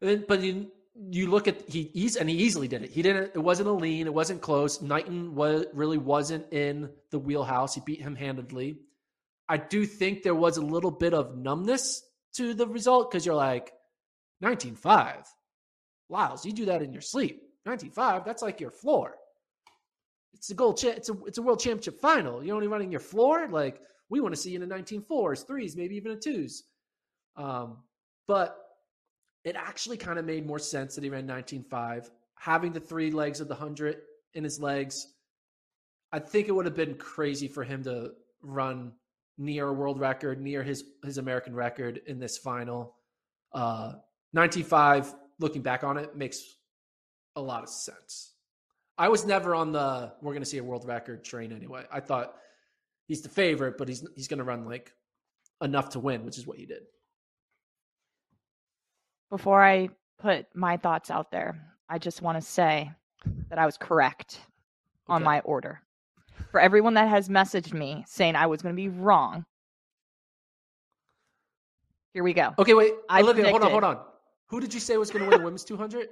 Then, 0.00 0.24
but 0.28 0.42
you, 0.42 0.70
you 1.10 1.28
look 1.28 1.48
at 1.48 1.68
he 1.68 1.90
he's 1.92 2.16
and 2.16 2.28
he 2.28 2.36
easily 2.36 2.68
did 2.68 2.82
it. 2.84 2.90
He 2.90 3.02
didn't. 3.02 3.32
It 3.34 3.38
wasn't 3.38 3.68
a 3.68 3.72
lean. 3.72 4.06
It 4.06 4.14
wasn't 4.14 4.40
close. 4.40 4.80
Knighton 4.80 5.34
was 5.34 5.66
really 5.72 5.98
wasn't 5.98 6.52
in 6.52 6.90
the 7.10 7.18
wheelhouse. 7.18 7.74
He 7.74 7.80
beat 7.84 8.00
him 8.00 8.14
handedly. 8.14 8.78
I 9.48 9.56
do 9.56 9.86
think 9.86 10.22
there 10.22 10.34
was 10.34 10.56
a 10.56 10.62
little 10.62 10.90
bit 10.90 11.14
of 11.14 11.36
numbness 11.36 12.02
to 12.34 12.54
the 12.54 12.66
result 12.66 13.10
because 13.10 13.24
you're 13.24 13.34
like 13.34 13.72
19.5. 14.44 15.24
Lyles, 16.10 16.44
you 16.44 16.52
do 16.52 16.66
that 16.66 16.82
in 16.82 16.92
your 16.92 17.02
sleep. 17.02 17.42
19.5, 17.66 18.24
that's 18.24 18.42
like 18.42 18.60
your 18.60 18.70
floor. 18.70 19.14
It's 20.34 20.50
a 20.50 20.54
gold 20.54 20.78
cha- 20.78 20.88
it's 20.88 21.08
a 21.08 21.14
it's 21.26 21.38
a 21.38 21.42
world 21.42 21.60
championship 21.60 22.00
final. 22.00 22.44
You're 22.44 22.54
only 22.54 22.68
running 22.68 22.90
your 22.90 23.00
floor. 23.00 23.48
Like 23.48 23.80
we 24.08 24.20
want 24.20 24.34
to 24.34 24.40
see 24.40 24.50
you 24.50 24.56
in 24.56 24.62
a 24.62 24.66
19 24.66 25.02
fours, 25.02 25.42
threes, 25.42 25.76
maybe 25.76 25.96
even 25.96 26.12
a 26.12 26.16
twos. 26.16 26.64
Um, 27.36 27.78
but 28.26 28.56
it 29.44 29.56
actually 29.56 29.96
kind 29.96 30.18
of 30.18 30.24
made 30.24 30.46
more 30.46 30.58
sense 30.58 30.94
that 30.94 31.04
he 31.04 31.10
ran 31.10 31.26
19.5. 31.26 32.10
Having 32.36 32.72
the 32.72 32.80
three 32.80 33.10
legs 33.10 33.40
of 33.40 33.48
the 33.48 33.54
100 33.54 33.96
in 34.34 34.44
his 34.44 34.60
legs, 34.60 35.06
I 36.12 36.18
think 36.18 36.48
it 36.48 36.52
would 36.52 36.66
have 36.66 36.76
been 36.76 36.94
crazy 36.94 37.48
for 37.48 37.64
him 37.64 37.82
to 37.84 38.12
run 38.42 38.92
near 39.36 39.68
a 39.68 39.72
world 39.72 39.98
record, 40.00 40.40
near 40.40 40.62
his, 40.62 40.84
his 41.04 41.18
American 41.18 41.54
record 41.54 42.00
in 42.06 42.18
this 42.18 42.36
final. 42.38 42.96
Uh, 43.52 43.94
19.5, 44.36 45.14
looking 45.38 45.62
back 45.62 45.84
on 45.84 45.96
it, 45.96 46.16
makes 46.16 46.56
a 47.36 47.40
lot 47.40 47.62
of 47.62 47.68
sense. 47.68 48.34
I 48.98 49.08
was 49.08 49.24
never 49.24 49.54
on 49.54 49.72
the 49.72 50.12
we're 50.20 50.32
going 50.32 50.42
to 50.42 50.48
see 50.48 50.58
a 50.58 50.64
world 50.64 50.86
record 50.86 51.24
train 51.24 51.52
anyway. 51.52 51.84
I 51.90 52.00
thought 52.00 52.34
he's 53.06 53.22
the 53.22 53.28
favorite, 53.28 53.78
but 53.78 53.88
he's 53.88 54.04
he's 54.16 54.28
going 54.28 54.38
to 54.38 54.44
run 54.44 54.64
like 54.64 54.92
enough 55.62 55.90
to 55.90 56.00
win, 56.00 56.24
which 56.24 56.38
is 56.38 56.46
what 56.46 56.58
he 56.58 56.66
did 56.66 56.82
before 59.30 59.62
I 59.62 59.90
put 60.18 60.46
my 60.54 60.76
thoughts 60.76 61.10
out 61.10 61.30
there, 61.30 61.60
I 61.88 61.98
just 61.98 62.22
want 62.22 62.38
to 62.38 62.42
say 62.42 62.90
that 63.50 63.58
I 63.58 63.66
was 63.66 63.76
correct 63.76 64.40
okay. 64.40 65.14
on 65.14 65.22
my 65.22 65.40
order. 65.40 65.80
For 66.50 66.60
everyone 66.60 66.94
that 66.94 67.08
has 67.08 67.28
messaged 67.28 67.72
me 67.72 68.04
saying 68.06 68.36
I 68.36 68.46
was 68.46 68.62
going 68.62 68.74
to 68.74 68.76
be 68.76 68.88
wrong, 68.88 69.44
here 72.14 72.22
we 72.22 72.32
go. 72.32 72.54
Okay, 72.58 72.74
wait. 72.74 72.94
I 73.08 73.20
Olivia, 73.20 73.44
predicted, 73.44 73.62
hold 73.62 73.64
on, 73.64 73.70
hold 73.70 73.84
on. 73.84 74.04
Who 74.46 74.60
did 74.60 74.72
you 74.72 74.80
say 74.80 74.96
was 74.96 75.10
going 75.10 75.24
to 75.24 75.30
win 75.30 75.38
the 75.38 75.44
women's 75.44 75.64
200? 75.64 76.08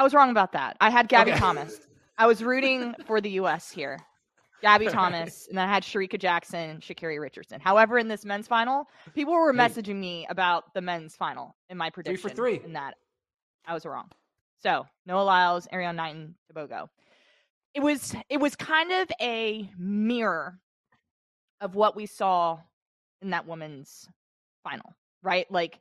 I 0.00 0.02
was 0.02 0.14
wrong 0.14 0.30
about 0.30 0.52
that. 0.52 0.78
I 0.80 0.88
had 0.88 1.08
Gabby 1.08 1.32
okay. 1.32 1.40
Thomas. 1.40 1.78
I 2.16 2.26
was 2.26 2.42
rooting 2.42 2.94
for 3.06 3.20
the 3.20 3.32
U.S. 3.32 3.70
here. 3.70 3.98
Gabby 4.62 4.86
Thomas, 4.86 5.46
and 5.46 5.58
then 5.58 5.68
I 5.68 5.70
had 5.70 5.82
Shericka 5.82 6.18
Jackson, 6.18 6.78
Sha'Carri 6.78 7.20
Richardson. 7.20 7.60
However, 7.60 7.98
in 7.98 8.08
this 8.08 8.24
men's 8.24 8.48
final, 8.48 8.88
people 9.14 9.34
were 9.34 9.52
messaging 9.52 9.96
me 9.96 10.26
about 10.30 10.72
the 10.72 10.80
men's 10.80 11.16
final 11.16 11.54
in 11.68 11.76
my 11.76 11.90
prediction. 11.90 12.16
Three 12.16 12.30
for 12.30 12.34
three. 12.34 12.60
In 12.64 12.72
that, 12.72 12.94
I 13.66 13.74
was 13.74 13.84
wrong. 13.84 14.08
So 14.62 14.86
Noah 15.04 15.22
Lyles, 15.22 15.68
Erriyon 15.70 15.96
Knighton, 15.96 16.34
Tebogo. 16.50 16.88
It 17.74 17.82
was 17.82 18.14
it 18.30 18.40
was 18.40 18.56
kind 18.56 18.92
of 18.92 19.10
a 19.20 19.70
mirror 19.78 20.58
of 21.60 21.74
what 21.74 21.94
we 21.94 22.06
saw 22.06 22.58
in 23.20 23.30
that 23.30 23.46
women's 23.46 24.08
final, 24.64 24.94
right? 25.22 25.50
Like 25.50 25.78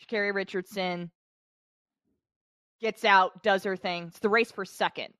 Sha'Carri 0.00 0.32
Richardson 0.32 1.10
gets 2.80 3.04
out, 3.04 3.42
does 3.42 3.64
her 3.64 3.76
thing. 3.76 4.08
It's 4.08 4.18
the 4.18 4.28
race 4.28 4.50
for 4.50 4.64
second 4.64 5.12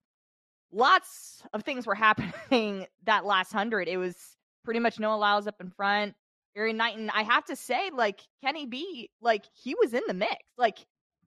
lots 0.72 1.42
of 1.52 1.62
things 1.62 1.86
were 1.86 1.94
happening 1.96 2.86
that 3.04 3.24
last 3.24 3.52
hundred. 3.52 3.88
It 3.88 3.96
was 3.96 4.16
pretty 4.64 4.80
much 4.80 5.00
Noah 5.00 5.16
Lyles 5.16 5.46
up 5.46 5.60
in 5.60 5.70
front. 5.70 6.14
Erriyon 6.56 6.76
Knighton, 6.76 7.10
I 7.10 7.22
have 7.22 7.44
to 7.46 7.56
say, 7.56 7.90
like 7.92 8.20
Kenny 8.42 8.66
B, 8.66 9.10
like 9.20 9.44
he 9.52 9.74
was 9.74 9.92
in 9.92 10.02
the 10.06 10.14
mix. 10.14 10.36
Like 10.56 10.78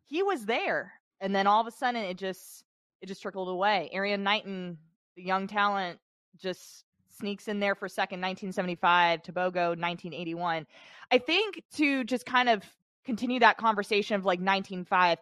he 0.05 0.23
was 0.23 0.45
there. 0.45 0.93
And 1.21 1.35
then 1.35 1.47
all 1.47 1.61
of 1.61 1.67
a 1.67 1.71
sudden 1.71 2.03
it 2.03 2.17
just 2.17 2.63
it 3.01 3.07
just 3.07 3.21
trickled 3.21 3.49
away. 3.49 3.89
Erriyon 3.93 4.21
Knighton, 4.21 4.77
the 5.15 5.23
young 5.23 5.47
talent, 5.47 5.99
just 6.37 6.83
sneaks 7.17 7.47
in 7.47 7.59
there 7.59 7.75
for 7.75 7.87
second, 7.87 8.21
1975, 8.21 9.23
Tebogo, 9.23 9.69
1981. 9.77 10.65
I 11.11 11.17
think 11.17 11.63
to 11.75 12.03
just 12.05 12.25
kind 12.25 12.49
of 12.49 12.63
continue 13.05 13.39
that 13.39 13.57
conversation 13.57 14.15
of 14.15 14.25
like 14.25 14.39
19.5, 14.39 15.17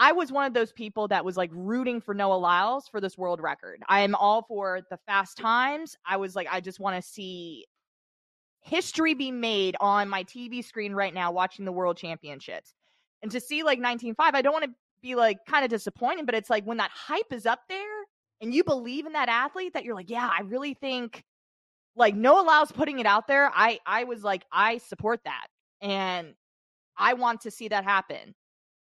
I 0.00 0.12
was 0.12 0.30
one 0.30 0.46
of 0.46 0.54
those 0.54 0.72
people 0.72 1.08
that 1.08 1.24
was 1.24 1.36
like 1.36 1.50
rooting 1.52 2.00
for 2.00 2.14
Noah 2.14 2.36
Lyles 2.36 2.86
for 2.88 3.00
this 3.00 3.18
world 3.18 3.40
record. 3.40 3.82
I 3.88 4.00
am 4.00 4.14
all 4.14 4.42
for 4.42 4.80
the 4.90 4.98
fast 5.06 5.36
times. 5.36 5.96
I 6.06 6.16
was 6.16 6.36
like, 6.36 6.46
I 6.48 6.60
just 6.60 6.78
want 6.78 6.94
to 6.94 7.02
see 7.02 7.66
history 8.60 9.14
be 9.14 9.32
made 9.32 9.76
on 9.80 10.08
my 10.08 10.22
TV 10.22 10.64
screen 10.64 10.92
right 10.92 11.12
now 11.12 11.32
watching 11.32 11.64
the 11.64 11.72
world 11.72 11.96
championships. 11.96 12.74
And 13.22 13.32
to 13.32 13.40
see 13.40 13.64
like 13.64 13.80
19.5, 13.80 14.14
I 14.18 14.40
don't 14.40 14.52
want 14.52 14.66
to 14.66 14.70
be 15.02 15.16
like 15.16 15.38
kind 15.48 15.64
of 15.64 15.70
disappointed, 15.70 16.26
but 16.26 16.36
it's 16.36 16.48
like 16.48 16.64
when 16.64 16.76
that 16.76 16.92
hype 16.94 17.32
is 17.32 17.44
up 17.44 17.62
there 17.68 18.04
and 18.40 18.54
you 18.54 18.62
believe 18.62 19.04
in 19.04 19.14
that 19.14 19.28
athlete 19.28 19.74
that 19.74 19.84
you're 19.84 19.96
like, 19.96 20.10
yeah, 20.10 20.30
I 20.32 20.42
really 20.42 20.74
think 20.74 21.24
like 21.96 22.14
Noah 22.14 22.42
Lyles 22.42 22.70
putting 22.70 23.00
it 23.00 23.06
out 23.06 23.26
there. 23.26 23.50
I 23.52 23.80
I 23.84 24.04
was 24.04 24.22
like, 24.22 24.44
I 24.52 24.78
support 24.78 25.20
that. 25.24 25.48
And 25.80 26.34
I 26.96 27.14
want 27.14 27.40
to 27.40 27.50
see 27.50 27.66
that 27.68 27.82
happen 27.82 28.36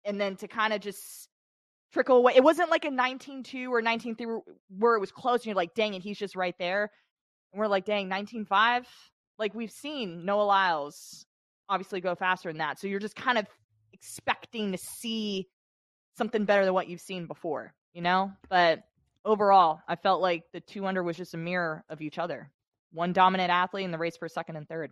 and 0.09 0.18
then 0.21 0.35
to 0.37 0.49
kind 0.49 0.73
of 0.73 0.81
just 0.81 1.29
trickle 1.92 2.16
away. 2.16 2.33
It 2.35 2.42
wasn't 2.42 2.71
like 2.71 2.85
a 2.85 2.90
19-2 2.90 3.68
or 3.68 3.83
19-3 3.83 4.40
where 4.79 4.97
it 4.97 5.01
was 5.01 5.12
close 5.12 5.40
and 5.40 5.47
you're 5.47 5.55
like, 5.55 5.75
dang 5.75 5.94
it, 5.94 6.03
he's 6.03 6.18
just 6.18 6.35
right 6.35 6.55
there. 6.59 6.90
And 7.53 7.61
we're 7.61 7.68
like, 7.68 7.85
dang, 7.85 8.09
19-5. 8.09 8.87
Like 9.38 9.55
we've 9.55 9.71
seen 9.71 10.25
Noah 10.25 10.42
Lyles 10.42 11.27
obviously 11.68 12.01
go 12.01 12.14
faster 12.14 12.49
than 12.49 12.59
that. 12.59 12.81
So 12.81 12.88
you're 12.88 12.99
just 12.99 13.14
kind 13.14 13.38
of 13.38 13.47
expecting 13.92 14.73
to 14.73 14.79
see 14.79 15.47
something 16.16 16.44
better 16.44 16.64
than 16.64 16.75
what 16.75 16.88
you've 16.88 17.01
seen 17.01 17.27
before, 17.27 17.75
you 17.92 18.01
know? 18.01 18.33
But 18.49 18.85
overall, 19.25 19.81
I 19.87 19.97
felt 19.97 20.23
like 20.23 20.44
the 20.53 20.61
two 20.61 20.87
under 20.87 21.03
was 21.03 21.18
just 21.18 21.35
a 21.35 21.38
mirror 21.38 21.85
of 21.90 22.01
each 22.01 22.18
other. 22.18 22.51
One 22.92 23.12
dominant 23.12 23.51
athlete 23.51 23.85
in 23.85 23.90
the 23.90 23.99
race 23.99 24.16
for 24.16 24.29
second 24.29 24.57
and 24.57 24.66
third. 24.66 24.90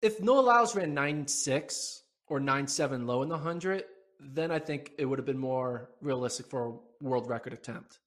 If 0.00 0.20
Noah 0.20 0.40
Lyles 0.40 0.74
ran 0.74 0.94
nine 0.94 1.28
six, 1.28 2.02
or 2.28 2.40
nine 2.40 2.66
seven 2.66 3.06
low 3.06 3.22
in 3.22 3.28
the 3.28 3.38
hundred, 3.38 3.84
then 4.20 4.50
I 4.50 4.58
think 4.58 4.92
it 4.98 5.04
would 5.04 5.18
have 5.18 5.26
been 5.26 5.38
more 5.38 5.90
realistic 6.00 6.46
for 6.46 6.66
a 6.66 7.04
world 7.04 7.28
record 7.28 7.52
attempt. 7.52 7.98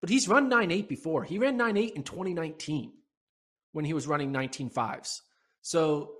But 0.00 0.10
he's 0.10 0.28
run 0.28 0.48
nine 0.48 0.70
eight 0.70 0.88
before. 0.88 1.24
He 1.24 1.38
ran 1.38 1.56
nine 1.56 1.76
eight 1.76 1.94
in 1.94 2.02
2019 2.02 2.92
when 3.72 3.84
he 3.84 3.92
was 3.92 4.06
running 4.06 4.32
19 4.32 4.70
fives. 4.70 5.22
So 5.62 6.12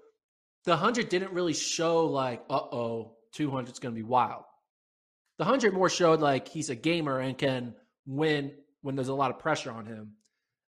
the 0.65 0.73
100 0.73 1.09
didn't 1.09 1.33
really 1.33 1.55
show 1.55 2.07
like, 2.07 2.43
uh 2.51 2.57
oh, 2.57 3.17
200 3.33 3.73
is 3.73 3.79
going 3.79 3.95
to 3.95 3.99
be 3.99 4.07
wild. 4.07 4.45
The 5.39 5.45
100 5.45 5.73
more 5.73 5.89
showed 5.89 6.21
like 6.21 6.49
he's 6.49 6.71
a 6.71 6.75
gamer 6.75 7.21
and 7.21 7.39
can 7.39 7.75
win 8.07 8.53
when 8.83 8.97
there's 8.97 9.09
a 9.09 9.15
lot 9.15 9.31
of 9.31 9.39
pressure 9.39 9.71
on 9.71 9.87
him. 9.87 10.15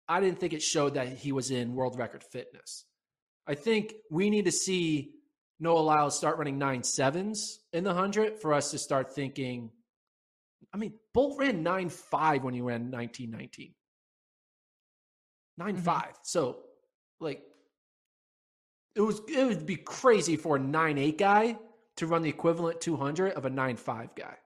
I 0.08 0.20
didn't 0.20 0.38
think 0.38 0.52
it 0.52 0.62
showed 0.62 0.94
that 0.94 1.08
he 1.08 1.32
was 1.32 1.50
in 1.50 1.74
world 1.74 1.98
record 1.98 2.22
fitness. 2.22 2.84
I 3.46 3.54
think 3.54 3.94
we 4.10 4.30
need 4.30 4.44
to 4.46 4.52
see 4.52 5.12
Noah 5.58 5.80
Lyles 5.80 6.16
start 6.16 6.38
running 6.38 6.58
nine 6.58 6.82
sevens 6.82 7.60
in 7.72 7.84
the 7.84 7.94
hundred 7.94 8.40
for 8.40 8.52
us 8.52 8.70
to 8.72 8.78
start 8.78 9.14
thinking. 9.14 9.70
I 10.72 10.76
mean, 10.76 10.94
Bolt 11.14 11.38
ran 11.38 11.62
nine 11.62 11.88
five 11.88 12.42
when 12.42 12.54
he 12.54 12.60
ran 12.60 12.90
nineteen 12.90 13.30
nineteen. 13.30 13.72
Nine 15.56 15.76
mm-hmm. 15.76 15.84
five. 15.84 16.12
So, 16.22 16.58
like, 17.20 17.42
it 18.94 19.00
was 19.00 19.20
it 19.28 19.46
would 19.46 19.64
be 19.66 19.76
crazy 19.76 20.36
for 20.36 20.56
a 20.56 20.60
nine 20.60 20.98
eight 20.98 21.18
guy 21.18 21.56
to 21.96 22.06
run 22.06 22.22
the 22.22 22.28
equivalent 22.28 22.80
two 22.80 22.96
hundred 22.96 23.32
of 23.32 23.46
a 23.46 23.50
nine 23.50 23.76
five 23.76 24.14
guy. 24.14 24.36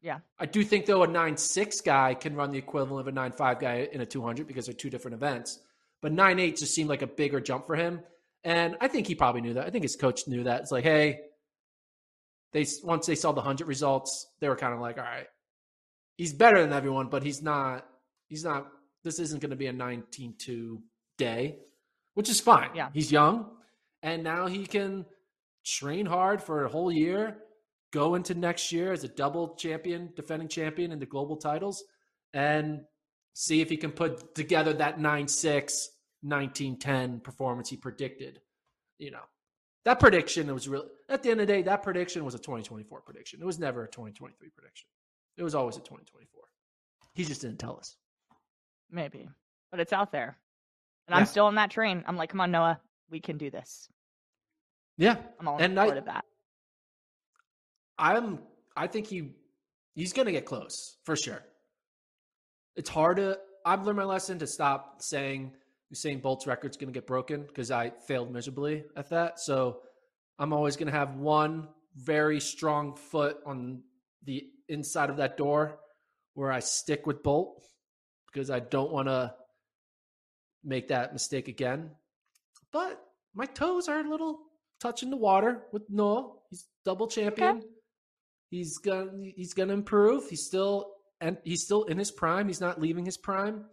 Yeah, 0.00 0.18
I 0.38 0.46
do 0.46 0.62
think 0.62 0.86
though 0.86 1.02
a 1.02 1.08
nine 1.08 1.36
six 1.36 1.80
guy 1.80 2.14
can 2.14 2.36
run 2.36 2.52
the 2.52 2.58
equivalent 2.58 3.00
of 3.00 3.08
a 3.08 3.12
nine 3.12 3.32
five 3.32 3.58
guy 3.58 3.88
in 3.90 4.00
a 4.00 4.06
two 4.06 4.22
hundred 4.22 4.46
because 4.46 4.66
they're 4.66 4.74
two 4.74 4.90
different 4.90 5.14
events. 5.14 5.58
But 6.00 6.12
nine 6.12 6.38
eight 6.38 6.56
just 6.56 6.74
seemed 6.74 6.88
like 6.88 7.02
a 7.02 7.06
bigger 7.06 7.40
jump 7.40 7.66
for 7.66 7.74
him. 7.74 8.02
And 8.44 8.76
I 8.80 8.88
think 8.88 9.06
he 9.06 9.14
probably 9.14 9.40
knew 9.40 9.54
that. 9.54 9.66
I 9.66 9.70
think 9.70 9.84
his 9.84 9.96
coach 9.96 10.26
knew 10.26 10.44
that. 10.44 10.62
It's 10.62 10.72
like, 10.72 10.84
hey, 10.84 11.20
they 12.52 12.66
once 12.82 13.06
they 13.06 13.14
saw 13.14 13.32
the 13.32 13.40
hundred 13.40 13.68
results, 13.68 14.28
they 14.40 14.48
were 14.48 14.56
kind 14.56 14.74
of 14.74 14.80
like, 14.80 14.98
all 14.98 15.04
right, 15.04 15.26
he's 16.16 16.32
better 16.32 16.60
than 16.60 16.72
everyone, 16.72 17.08
but 17.08 17.22
he's 17.22 17.42
not. 17.42 17.86
He's 18.28 18.44
not. 18.44 18.66
This 19.04 19.18
isn't 19.18 19.40
going 19.40 19.50
to 19.50 19.56
be 19.56 19.66
a 19.66 19.72
19-2 19.72 20.78
day, 21.18 21.56
which 22.14 22.28
is 22.28 22.40
fine. 22.40 22.70
Yeah, 22.74 22.88
he's 22.92 23.10
young, 23.10 23.46
and 24.02 24.22
now 24.22 24.46
he 24.46 24.66
can 24.66 25.06
train 25.64 26.06
hard 26.06 26.42
for 26.42 26.64
a 26.64 26.68
whole 26.68 26.90
year, 26.90 27.38
go 27.92 28.14
into 28.14 28.34
next 28.34 28.72
year 28.72 28.92
as 28.92 29.04
a 29.04 29.08
double 29.08 29.54
champion, 29.54 30.10
defending 30.16 30.48
champion 30.48 30.92
in 30.92 30.98
the 30.98 31.06
global 31.06 31.36
titles, 31.36 31.84
and 32.34 32.80
see 33.34 33.60
if 33.60 33.70
he 33.70 33.76
can 33.76 33.92
put 33.92 34.34
together 34.34 34.72
that 34.74 34.98
9-6 34.98 35.86
1910 36.22 37.20
performance 37.20 37.68
he 37.68 37.76
predicted. 37.76 38.40
You 38.98 39.10
know, 39.10 39.22
that 39.84 40.00
prediction 40.00 40.52
was 40.52 40.68
really 40.68 40.86
at 41.08 41.22
the 41.22 41.30
end 41.30 41.40
of 41.40 41.46
the 41.46 41.52
day, 41.52 41.62
that 41.62 41.82
prediction 41.82 42.24
was 42.24 42.34
a 42.34 42.38
2024 42.38 43.00
prediction. 43.02 43.40
It 43.40 43.44
was 43.44 43.58
never 43.58 43.84
a 43.84 43.88
2023 43.88 44.48
prediction. 44.50 44.88
It 45.36 45.42
was 45.42 45.54
always 45.54 45.76
a 45.76 45.80
2024. 45.80 46.42
He 47.14 47.24
just 47.24 47.40
didn't 47.40 47.58
tell 47.58 47.76
us. 47.76 47.96
Maybe. 48.90 49.28
But 49.70 49.80
it's 49.80 49.92
out 49.92 50.12
there. 50.12 50.36
And 51.08 51.14
yeah. 51.14 51.18
I'm 51.18 51.26
still 51.26 51.46
on 51.46 51.56
that 51.56 51.70
train. 51.70 52.04
I'm 52.06 52.16
like, 52.16 52.30
come 52.30 52.40
on, 52.40 52.50
Noah, 52.50 52.80
we 53.10 53.20
can 53.20 53.38
do 53.38 53.50
this. 53.50 53.88
Yeah. 54.98 55.16
I'm 55.40 55.48
all 55.48 55.58
and 55.60 55.76
part 55.76 55.96
of 55.96 56.04
that. 56.04 56.24
I'm 57.98 58.40
I 58.76 58.86
think 58.86 59.06
he 59.06 59.32
he's 59.94 60.12
going 60.12 60.26
to 60.26 60.32
get 60.32 60.46
close 60.46 60.96
for 61.04 61.16
sure. 61.16 61.42
It's 62.76 62.88
hard 62.88 63.18
to. 63.18 63.38
I've 63.64 63.84
learned 63.84 63.98
my 63.98 64.04
lesson 64.04 64.38
to 64.40 64.46
stop 64.46 65.02
saying 65.02 65.52
Usain 65.92 66.22
Bolt's 66.22 66.46
record's 66.46 66.76
going 66.76 66.92
to 66.92 66.96
get 66.96 67.06
broken 67.06 67.44
because 67.46 67.70
I 67.70 67.90
failed 68.06 68.32
miserably 68.32 68.84
at 68.96 69.10
that. 69.10 69.38
So 69.40 69.80
I'm 70.38 70.52
always 70.52 70.76
going 70.76 70.90
to 70.90 70.98
have 70.98 71.16
one 71.16 71.68
very 71.96 72.40
strong 72.40 72.96
foot 72.96 73.38
on 73.44 73.82
the 74.24 74.46
inside 74.68 75.10
of 75.10 75.18
that 75.18 75.36
door 75.36 75.78
where 76.34 76.50
I 76.50 76.60
stick 76.60 77.06
with 77.06 77.22
Bolt 77.22 77.62
because 78.32 78.50
I 78.50 78.60
don't 78.60 78.90
want 78.90 79.08
to 79.08 79.34
make 80.64 80.88
that 80.88 81.12
mistake 81.12 81.48
again. 81.48 81.90
But 82.72 83.02
my 83.34 83.44
toes 83.44 83.88
are 83.88 84.00
a 84.00 84.08
little 84.08 84.40
touching 84.80 85.10
the 85.10 85.16
water 85.16 85.62
with 85.72 85.82
Noah. 85.90 86.32
He's 86.48 86.66
double 86.84 87.06
champion. 87.06 87.58
Okay. 87.58 87.66
He's 88.50 88.78
gonna 88.78 89.10
he's 89.34 89.54
gonna 89.54 89.72
improve. 89.72 90.28
He's 90.28 90.44
still 90.44 90.92
and 91.20 91.38
he's 91.44 91.64
still 91.64 91.84
in 91.84 91.98
his 91.98 92.10
prime. 92.10 92.48
He's 92.48 92.60
not 92.60 92.80
leaving 92.80 93.04
his 93.04 93.16
prime. 93.16 93.64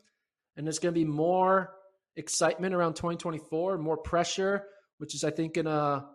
And 0.56 0.66
there's 0.66 0.80
gonna 0.80 0.94
be 0.94 1.06
more 1.06 1.74
excitement 2.20 2.76
around 2.76 2.96
2024, 2.96 3.78
more 3.78 3.98
pressure, 3.98 4.66
which 4.98 5.16
is 5.16 5.24
I 5.24 5.32
think 5.32 5.56
gonna 5.56 6.06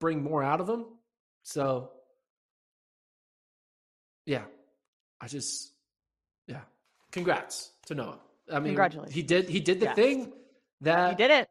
bring 0.00 0.22
more 0.22 0.42
out 0.42 0.60
of 0.60 0.68
him. 0.68 0.86
So 1.42 1.90
yeah. 4.26 4.44
I 5.20 5.26
just 5.26 5.72
yeah. 6.46 6.60
Congrats 7.12 7.70
to 7.86 7.94
Noah. 7.94 8.18
I 8.50 8.58
mean 8.58 8.68
Congratulations. 8.68 9.14
he 9.14 9.22
did 9.22 9.48
he 9.48 9.60
did 9.60 9.80
the 9.80 9.86
yes. 9.86 9.96
thing 9.96 10.32
that 10.82 11.10
he 11.10 11.16
did 11.16 11.30
it. 11.30 11.48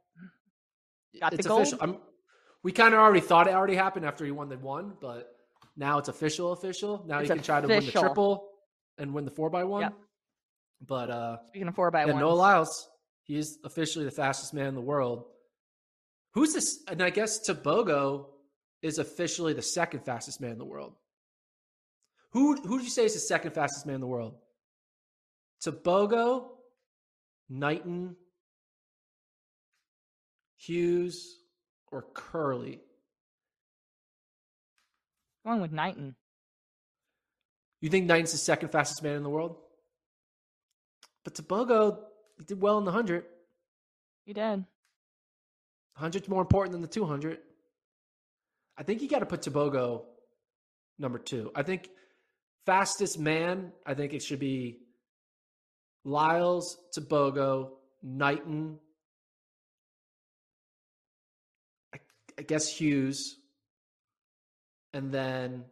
Got 1.20 1.34
it's 1.34 1.44
the 1.44 1.50
gold. 1.50 1.62
official. 1.62 1.80
I'm, 1.82 1.98
we 2.64 2.72
kind 2.72 2.94
of 2.94 3.00
already 3.00 3.20
thought 3.20 3.48
it 3.48 3.54
already 3.54 3.76
happened 3.76 4.06
after 4.06 4.26
he 4.26 4.32
won 4.32 4.50
the 4.50 4.58
one, 4.58 4.94
but 5.02 5.36
now 5.76 5.98
it's 5.98 6.10
official. 6.10 6.54
Official. 6.54 7.04
Now 7.06 7.20
it's 7.20 7.24
you 7.24 7.36
can 7.36 7.40
official. 7.40 7.46
try 7.46 7.62
to 7.62 7.68
win 7.68 7.86
the 7.86 7.92
triple 7.92 8.48
and 8.98 9.14
win 9.14 9.26
the 9.26 9.32
four 9.32 9.50
by 9.50 9.64
one. 9.64 9.82
Yep. 9.82 9.94
But 10.86 11.10
uh 11.10 11.38
speaking 11.50 11.68
of 11.68 11.76
four 11.76 11.92
by 11.92 12.06
one, 12.06 12.20
Noah 12.20 12.34
Lyles, 12.34 12.90
he 13.24 13.38
is 13.38 13.58
officially 13.64 14.06
the 14.06 14.12
fastest 14.12 14.54
man 14.54 14.68
in 14.68 14.76
the 14.76 14.82
world. 14.82 15.26
Who's 16.34 16.54
this? 16.54 16.84
And 16.88 17.02
I 17.02 17.10
guess 17.10 17.48
Tebogo 17.48 18.26
is 18.82 18.98
officially 18.98 19.54
the 19.54 19.62
second 19.62 20.02
fastest 20.02 20.42
man 20.42 20.52
in 20.52 20.58
the 20.58 20.66
world. 20.66 20.94
Who 22.32 22.56
who 22.56 22.78
did 22.78 22.84
you 22.84 22.90
say 22.90 23.06
is 23.06 23.14
the 23.14 23.20
second 23.20 23.52
fastest 23.52 23.86
man 23.86 23.96
in 23.96 24.02
the 24.02 24.08
world? 24.08 24.36
Tebogo, 25.64 26.48
Knighton, 27.50 28.16
Hughes, 30.58 31.38
or 31.92 32.06
Kerley? 32.14 32.80
Going 35.46 35.62
with 35.62 35.72
Knighton. 35.72 36.16
You 37.80 37.90
think 37.90 38.06
Knighton's 38.08 38.32
the 38.32 38.38
second 38.38 38.70
fastest 38.70 39.04
man 39.04 39.16
in 39.16 39.24
the 39.24 39.30
world? 39.30 39.58
But 41.24 41.36
Tebogo 41.36 42.00
he 42.44 42.56
did 42.56 42.62
well 42.62 42.78
in 42.78 42.84
the 42.84 42.92
100. 42.92 43.24
He 44.26 44.34
did. 44.34 44.66
100's 45.98 46.28
more 46.28 46.42
important 46.42 46.74
than 46.74 46.82
the 46.82 46.90
200. 46.90 47.38
I 48.78 48.84
think 48.84 49.02
you 49.02 49.08
got 49.08 49.20
to 49.20 49.26
put 49.26 49.44
Tebogo 49.44 50.02
number 51.00 51.20
two. 51.20 51.54
I 51.56 51.64
think 51.64 51.90
fastest 52.66 53.18
man, 53.18 53.72
I 53.86 53.94
think 53.94 54.14
it 54.14 54.22
should 54.22 54.40
be 54.40 54.80
Lyles, 56.04 56.78
Tebogo, 56.94 57.70
Knighton, 58.02 58.78
I, 61.94 62.00
I 62.38 62.42
guess 62.42 62.68
Hughes, 62.68 63.38
and 64.94 65.14
then 65.14 65.64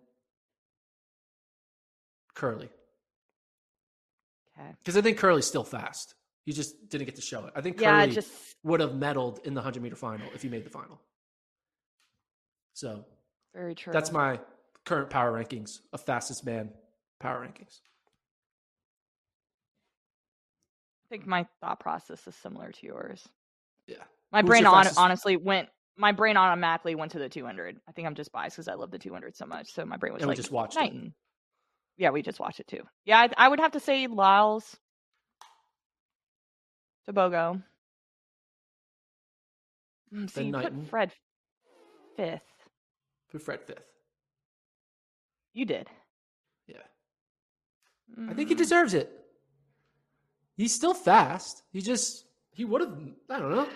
Kerley. 2.34 2.70
Okay. 4.58 4.70
Because 4.80 4.96
I 4.96 5.02
think 5.02 5.20
Kerley's 5.20 5.46
still 5.46 5.66
fast. 5.66 6.16
He 6.52 6.56
just 6.56 6.90
didn't 6.90 7.06
get 7.06 7.16
to 7.16 7.22
show 7.22 7.46
it. 7.46 7.54
I 7.56 7.62
think 7.62 7.80
yeah, 7.80 8.06
Kerley 8.06 8.14
just... 8.14 8.30
would 8.64 8.82
have 8.82 8.92
medaled 8.92 9.46
in 9.46 9.54
the 9.54 9.62
100 9.62 9.82
meter 9.82 9.96
final 9.96 10.28
if 10.36 10.42
he 10.42 10.50
made 10.50 10.66
the 10.66 10.70
final. 10.70 11.00
So, 12.74 13.06
very 13.56 13.74
true. 13.74 13.94
That's 13.94 14.12
my 14.12 14.38
current 14.84 15.10
power 15.10 15.32
rankings 15.32 15.80
of 15.94 16.02
fastest 16.02 16.46
man 16.46 16.72
power 17.22 17.40
rankings. 17.40 17.80
I 21.06 21.08
think 21.10 21.26
my 21.26 21.48
thought 21.62 21.80
process 21.80 22.28
is 22.28 22.36
similar 22.36 22.74
to 22.74 22.86
yours. 22.86 23.26
Yeah. 23.88 24.04
My 24.34 24.42
Who's 24.42 24.50
brain 24.50 24.66
on, 24.66 24.88
honestly 24.98 25.38
went 25.38 25.70
my 25.96 26.12
brain 26.12 26.36
automatically 26.36 26.96
went 26.96 27.14
to 27.14 27.20
the 27.20 27.30
200. 27.30 27.80
I 27.88 27.94
think 27.94 28.10
I'm 28.10 28.16
just 28.16 28.34
biased 28.34 28.58
because 28.58 28.68
I 28.68 28.74
love 28.74 28.92
the 28.92 29.00
200 29.00 29.38
so 29.38 29.46
much. 29.46 29.72
So 29.72 29.86
my 29.86 29.96
brain 29.96 30.12
was 30.12 30.22
and 30.22 30.28
like, 30.28 30.36
we 30.36 30.42
just 30.42 30.52
watched 30.52 30.76
it. 30.76 31.14
Yeah, 31.98 32.10
we 32.10 32.22
just 32.22 32.42
watched 32.42 32.60
it 32.60 32.68
too. 32.68 32.84
Yeah, 33.06 33.20
I, 33.20 33.30
I 33.46 33.48
would 33.48 33.62
have 33.62 33.72
to 33.72 33.80
say 33.80 34.08
Lyles, 34.08 34.76
Tebogo. 37.10 37.62
Mm, 40.14 40.30
so 40.30 40.42
you 40.42 40.54
put 40.54 40.88
Fred 40.90 41.12
fifth. 42.18 42.42
Put 43.32 43.42
Fred 43.42 43.62
fifth. 43.62 43.86
You 45.54 45.66
did. 45.66 45.88
Yeah. 46.68 46.78
Mm. 48.18 48.30
I 48.30 48.34
think 48.34 48.50
he 48.50 48.56
deserves 48.56 48.94
it. 48.94 49.12
He's 50.56 50.74
still 50.74 50.94
fast. 50.94 51.64
He 51.72 51.82
just 51.82 52.26
he 52.52 52.66
would 52.66 52.82
have 52.82 52.98
I 53.30 53.40
don't 53.40 53.56
know. 53.56 53.68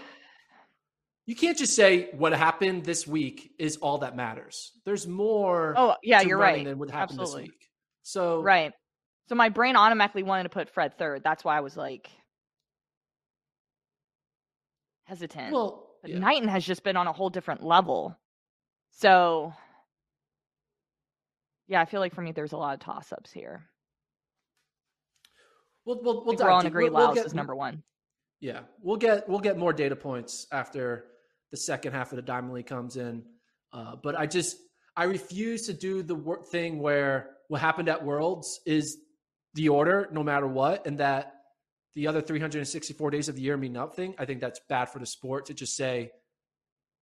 You 1.25 1.35
can't 1.35 1.57
just 1.57 1.75
say 1.75 2.09
what 2.11 2.33
happened 2.33 2.85
this 2.85 3.07
week 3.07 3.51
is 3.57 3.77
all 3.77 3.99
that 3.99 4.15
matters. 4.15 4.71
There's 4.85 5.07
more. 5.07 5.73
Oh 5.75 5.95
yeah, 6.03 6.21
you're 6.21 6.37
right. 6.37 6.63
Than 6.63 6.77
what 6.77 6.91
happened 6.91 7.19
Absolutely. 7.19 7.43
this 7.43 7.51
week. 7.51 7.69
So 8.03 8.41
right. 8.41 8.73
So 9.27 9.33
my 9.33 9.49
brain 9.49 9.75
automatically 9.75 10.21
wanted 10.21 10.43
to 10.43 10.49
put 10.49 10.69
Fred 10.69 10.97
third. 10.99 11.23
That's 11.23 11.43
why 11.43 11.57
I 11.57 11.61
was 11.61 11.75
like 11.75 12.09
hesitant. 15.05 15.53
Well, 15.53 15.87
but 16.01 16.11
yeah. 16.11 16.19
Knighton 16.19 16.47
has 16.49 16.65
just 16.65 16.83
been 16.83 16.97
on 16.97 17.07
a 17.07 17.13
whole 17.13 17.29
different 17.29 17.63
level. 17.63 18.17
So 18.91 19.53
yeah, 21.67 21.81
I 21.81 21.85
feel 21.85 21.99
like 21.99 22.13
for 22.13 22.21
me 22.21 22.31
there's 22.31 22.51
a 22.51 22.57
lot 22.57 22.73
of 22.73 22.79
toss 22.79 23.11
ups 23.11 23.31
here. 23.31 23.63
We'll 25.85 26.01
we'll, 26.03 26.25
we'll 26.25 26.35
we're 26.35 26.49
all 26.49 26.59
in 26.59 26.67
agree. 26.67 26.89
We'll, 26.89 27.07
we'll 27.07 27.15
get, 27.15 27.25
is 27.25 27.33
number 27.33 27.55
one. 27.55 27.83
Yeah, 28.39 28.61
we'll 28.81 28.97
get 28.97 29.27
we'll 29.29 29.39
get 29.39 29.57
more 29.57 29.73
data 29.73 29.95
points 29.95 30.47
after 30.51 31.05
the 31.51 31.57
second 31.57 31.93
half 31.93 32.11
of 32.11 32.17
the 32.17 32.21
Diamond 32.21 32.53
League 32.53 32.67
comes 32.67 32.97
in. 32.97 33.23
Uh, 33.71 33.95
but 34.01 34.17
I 34.17 34.25
just 34.25 34.57
I 34.95 35.05
refuse 35.05 35.67
to 35.67 35.73
do 35.73 36.03
the 36.03 36.17
thing 36.51 36.79
where 36.79 37.31
what 37.47 37.61
happened 37.61 37.89
at 37.89 38.03
Worlds 38.03 38.59
is 38.65 38.97
the 39.53 39.69
order, 39.69 40.09
no 40.11 40.23
matter 40.23 40.47
what, 40.47 40.85
and 40.87 40.97
that 40.99 41.34
the 41.95 42.07
other 42.07 42.21
364 42.21 43.09
days 43.09 43.29
of 43.29 43.35
the 43.35 43.41
year 43.41 43.57
mean 43.57 43.73
nothing. 43.73 44.15
I 44.19 44.25
think 44.25 44.41
that's 44.41 44.59
bad 44.69 44.89
for 44.89 44.99
the 44.99 45.05
sport 45.05 45.47
to 45.47 45.53
just 45.53 45.75
say 45.75 46.11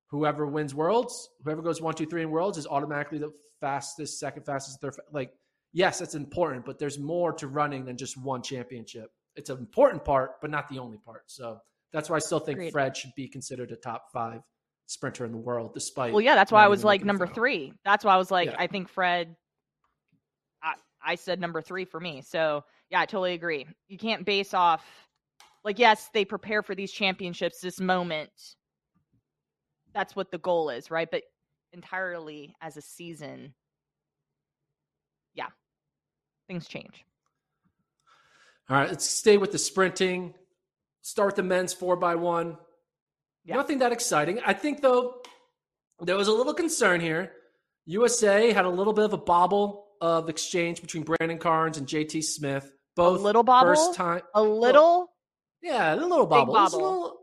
whoever 0.07 0.45
wins 0.45 0.75
Worlds, 0.75 1.29
whoever 1.43 1.61
goes 1.61 1.81
one, 1.81 1.95
two, 1.95 2.05
three 2.05 2.21
in 2.21 2.29
Worlds 2.29 2.57
is 2.57 2.67
automatically 2.67 3.17
the 3.17 3.33
fastest, 3.59 4.19
second 4.19 4.43
fastest, 4.43 4.79
third. 4.79 4.93
Like, 5.11 5.31
yes, 5.71 5.99
that's 5.99 6.13
important, 6.13 6.65
but 6.65 6.77
there's 6.77 6.99
more 6.99 7.33
to 7.33 7.47
running 7.47 7.85
than 7.85 7.97
just 7.97 8.15
one 8.15 8.43
championship. 8.43 9.09
It's 9.35 9.49
an 9.49 9.57
important 9.57 10.05
part, 10.05 10.39
but 10.41 10.51
not 10.51 10.69
the 10.69 10.77
only 10.77 10.99
part. 10.99 11.23
So 11.25 11.59
that's 11.91 12.09
why 12.09 12.17
I 12.17 12.19
still 12.19 12.39
think 12.39 12.59
Agreed. 12.59 12.71
Fred 12.71 12.95
should 12.95 13.15
be 13.15 13.27
considered 13.27 13.71
a 13.71 13.75
top 13.75 14.11
five 14.13 14.41
sprinter 14.85 15.25
in 15.25 15.31
the 15.31 15.37
world, 15.39 15.73
despite. 15.73 16.13
Well, 16.13 16.21
yeah, 16.21 16.35
that's 16.35 16.51
why 16.51 16.63
I 16.63 16.67
was 16.67 16.83
like 16.83 17.03
number 17.03 17.25
three. 17.25 17.73
That's 17.83 18.05
why 18.05 18.13
I 18.13 18.17
was 18.17 18.29
like, 18.29 18.49
Yeah. 18.49 18.55
I 18.59 18.67
think 18.67 18.89
Fred. 18.89 19.35
I, 20.61 20.73
I 21.03 21.15
said 21.15 21.39
number 21.39 21.61
three 21.61 21.85
for 21.85 21.99
me. 21.99 22.21
So 22.21 22.63
yeah, 22.93 22.99
I 22.99 23.07
totally 23.07 23.33
agree. 23.33 23.65
You 23.87 23.97
can't 23.97 24.23
base 24.23 24.53
off, 24.53 24.85
like, 25.63 25.79
yes, 25.79 26.11
they 26.13 26.25
prepare 26.25 26.61
for 26.61 26.75
these 26.75 26.91
championships, 26.91 27.59
this 27.59 27.79
moment. 27.79 28.29
That's 29.95 30.15
what 30.15 30.29
the 30.29 30.37
goal 30.37 30.69
is, 30.69 30.91
right? 30.91 31.09
But 31.09 31.23
entirely 31.71 32.55
as 32.61 32.77
a 32.77 32.83
season, 32.83 33.55
yeah, 35.33 35.47
things 36.47 36.67
change. 36.67 37.03
All 38.69 38.77
right, 38.77 38.89
let's 38.89 39.09
stay 39.09 39.37
with 39.37 39.51
the 39.51 39.57
sprinting. 39.57 40.35
Start 41.01 41.35
the 41.35 41.41
men's 41.41 41.73
four 41.73 41.95
by 41.95 42.13
one. 42.13 42.57
Yeah. 43.43 43.55
Nothing 43.55 43.79
that 43.79 43.91
exciting. 43.91 44.39
I 44.45 44.53
think 44.53 44.83
though 44.83 45.15
there 45.99 46.15
was 46.15 46.27
a 46.27 46.31
little 46.31 46.53
concern 46.53 47.01
here. 47.01 47.31
USA 47.87 48.53
had 48.53 48.65
a 48.65 48.69
little 48.69 48.93
bit 48.93 49.05
of 49.05 49.13
a 49.13 49.17
bobble 49.17 49.87
of 49.99 50.29
exchange 50.29 50.79
between 50.79 51.01
Brandon 51.01 51.39
Carnes 51.39 51.79
and 51.79 51.87
JT 51.87 52.23
Smith. 52.23 52.71
Both 52.95 53.21
little 53.21 53.43
bobble? 53.43 53.69
first 53.69 53.95
time. 53.95 54.21
A 54.35 54.41
little, 54.43 55.09
Yeah, 55.61 55.93
a 55.93 55.95
little 55.95 56.25
bobble. 56.25 56.53
Was 56.53 56.73
a 56.73 56.77
bobble. 56.77 56.91
little- 56.91 57.19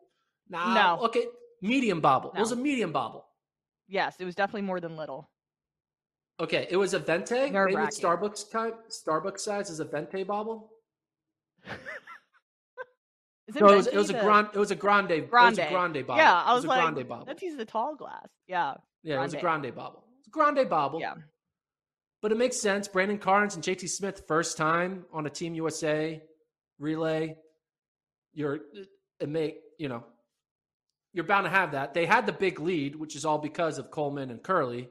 nah, 0.49 0.75
No. 0.75 1.05
Okay, 1.07 1.27
medium 1.63 2.01
bobble. 2.01 2.33
It 2.35 2.41
was 2.41 2.53
a 2.53 2.57
medium 2.57 2.93
bobble. 2.93 3.27
yes, 3.89 4.17
it 4.19 4.25
was 4.25 4.35
definitely 4.35 4.63
more 4.63 4.81
than 4.81 4.97
little. 4.97 5.31
Okay, 6.41 6.67
it 6.71 6.77
was 6.77 6.95
a 6.95 6.99
venti. 6.99 7.35
Maybe 7.51 7.75
Starbucks 7.75 8.51
type. 8.51 8.89
Starbucks 8.89 9.41
size 9.41 9.69
is 9.71 9.79
a 9.81 9.85
venti 9.85 10.23
bobble. 10.25 10.71
Is 13.47 13.57
it 13.57 13.61
No, 13.63 13.69
it 13.71 13.77
was, 13.77 13.87
it 13.89 13.97
was 13.97 14.11
a 14.11 14.13
the- 14.13 14.21
grand. 14.21 14.49
It 14.55 14.59
was 14.59 14.71
a 14.71 14.77
grande. 14.77 15.11
It 15.11 15.23
was 15.23 15.31
grande? 15.31 15.59
a 15.59 15.69
grande 15.69 16.07
bobble. 16.07 16.19
Yeah, 16.23 16.41
I 16.45 16.53
It 16.53 16.55
was 16.55 16.65
a 16.65 16.69
like, 16.69 16.81
grande 16.95 17.09
bobble. 17.09 17.25
let's 17.27 17.43
use 17.43 17.57
the 17.57 17.65
tall 17.65 17.97
glass. 17.97 18.29
Yeah, 18.47 18.75
Yeah, 19.03 19.17
it 19.19 19.23
was 19.23 19.35
a 19.35 19.41
grande. 19.41 19.63
grande 19.63 19.75
bobble. 19.75 20.05
It's 20.21 20.29
a 20.29 20.31
grande 20.31 20.71
bobble. 20.71 21.01
yeah. 21.01 21.15
But 22.23 22.33
it 22.33 22.39
makes 22.39 22.57
sense. 22.57 22.89
Brandon 22.89 23.19
Carnes 23.19 23.55
and 23.55 23.65
JT 23.65 23.89
Smith, 23.89 24.25
first 24.29 24.57
time 24.57 25.05
on 25.13 25.27
a 25.27 25.31
Team 25.31 25.55
USA 25.55 26.23
relay. 26.79 27.37
You're 28.33 28.61
it 29.19 29.29
make 29.29 29.59
you 29.79 29.89
know 29.89 30.05
you're 31.13 31.25
bound 31.25 31.45
to 31.45 31.51
have 31.51 31.73
that. 31.73 31.95
They 31.95 32.07
had 32.07 32.27
the 32.27 32.33
big 32.33 32.61
lead, 32.61 32.97
which 32.97 33.17
is 33.17 33.25
all 33.25 33.39
because 33.39 33.79
of 33.79 33.91
Coleman 33.91 34.31
and 34.31 34.43
Kerley, 34.43 34.89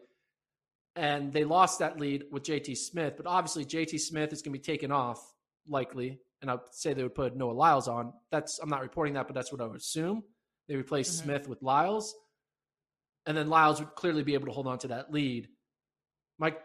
and 0.95 1.31
they 1.31 1.45
lost 1.45 1.79
that 1.79 1.99
lead 1.99 2.25
with 2.31 2.43
JT 2.43 2.77
Smith. 2.77 3.13
But 3.15 3.25
obviously, 3.25 3.65
JT 3.65 3.99
Smith 3.99 4.33
is 4.33 4.41
going 4.41 4.53
to 4.53 4.59
be 4.59 4.63
taken 4.63 4.91
off 4.91 5.21
likely, 5.67 6.19
and 6.41 6.51
I'd 6.51 6.59
say 6.71 6.93
they 6.93 7.03
would 7.03 7.15
put 7.15 7.35
Noah 7.35 7.51
Lyles 7.51 7.87
on. 7.87 8.13
That's 8.31 8.59
I'm 8.59 8.69
not 8.69 8.81
reporting 8.81 9.13
that, 9.13 9.27
but 9.27 9.33
that's 9.33 9.51
what 9.51 9.61
I 9.61 9.65
would 9.65 9.77
assume. 9.77 10.23
They 10.67 10.75
replace 10.75 11.09
mm-hmm. 11.09 11.25
Smith 11.25 11.47
with 11.47 11.61
Lyles, 11.61 12.13
and 13.25 13.37
then 13.37 13.49
Lyles 13.49 13.79
would 13.79 13.95
clearly 13.95 14.23
be 14.23 14.33
able 14.33 14.47
to 14.47 14.51
hold 14.51 14.67
on 14.67 14.79
to 14.79 14.89
that 14.89 15.11
lead. 15.11 15.47
Mike, 16.37 16.61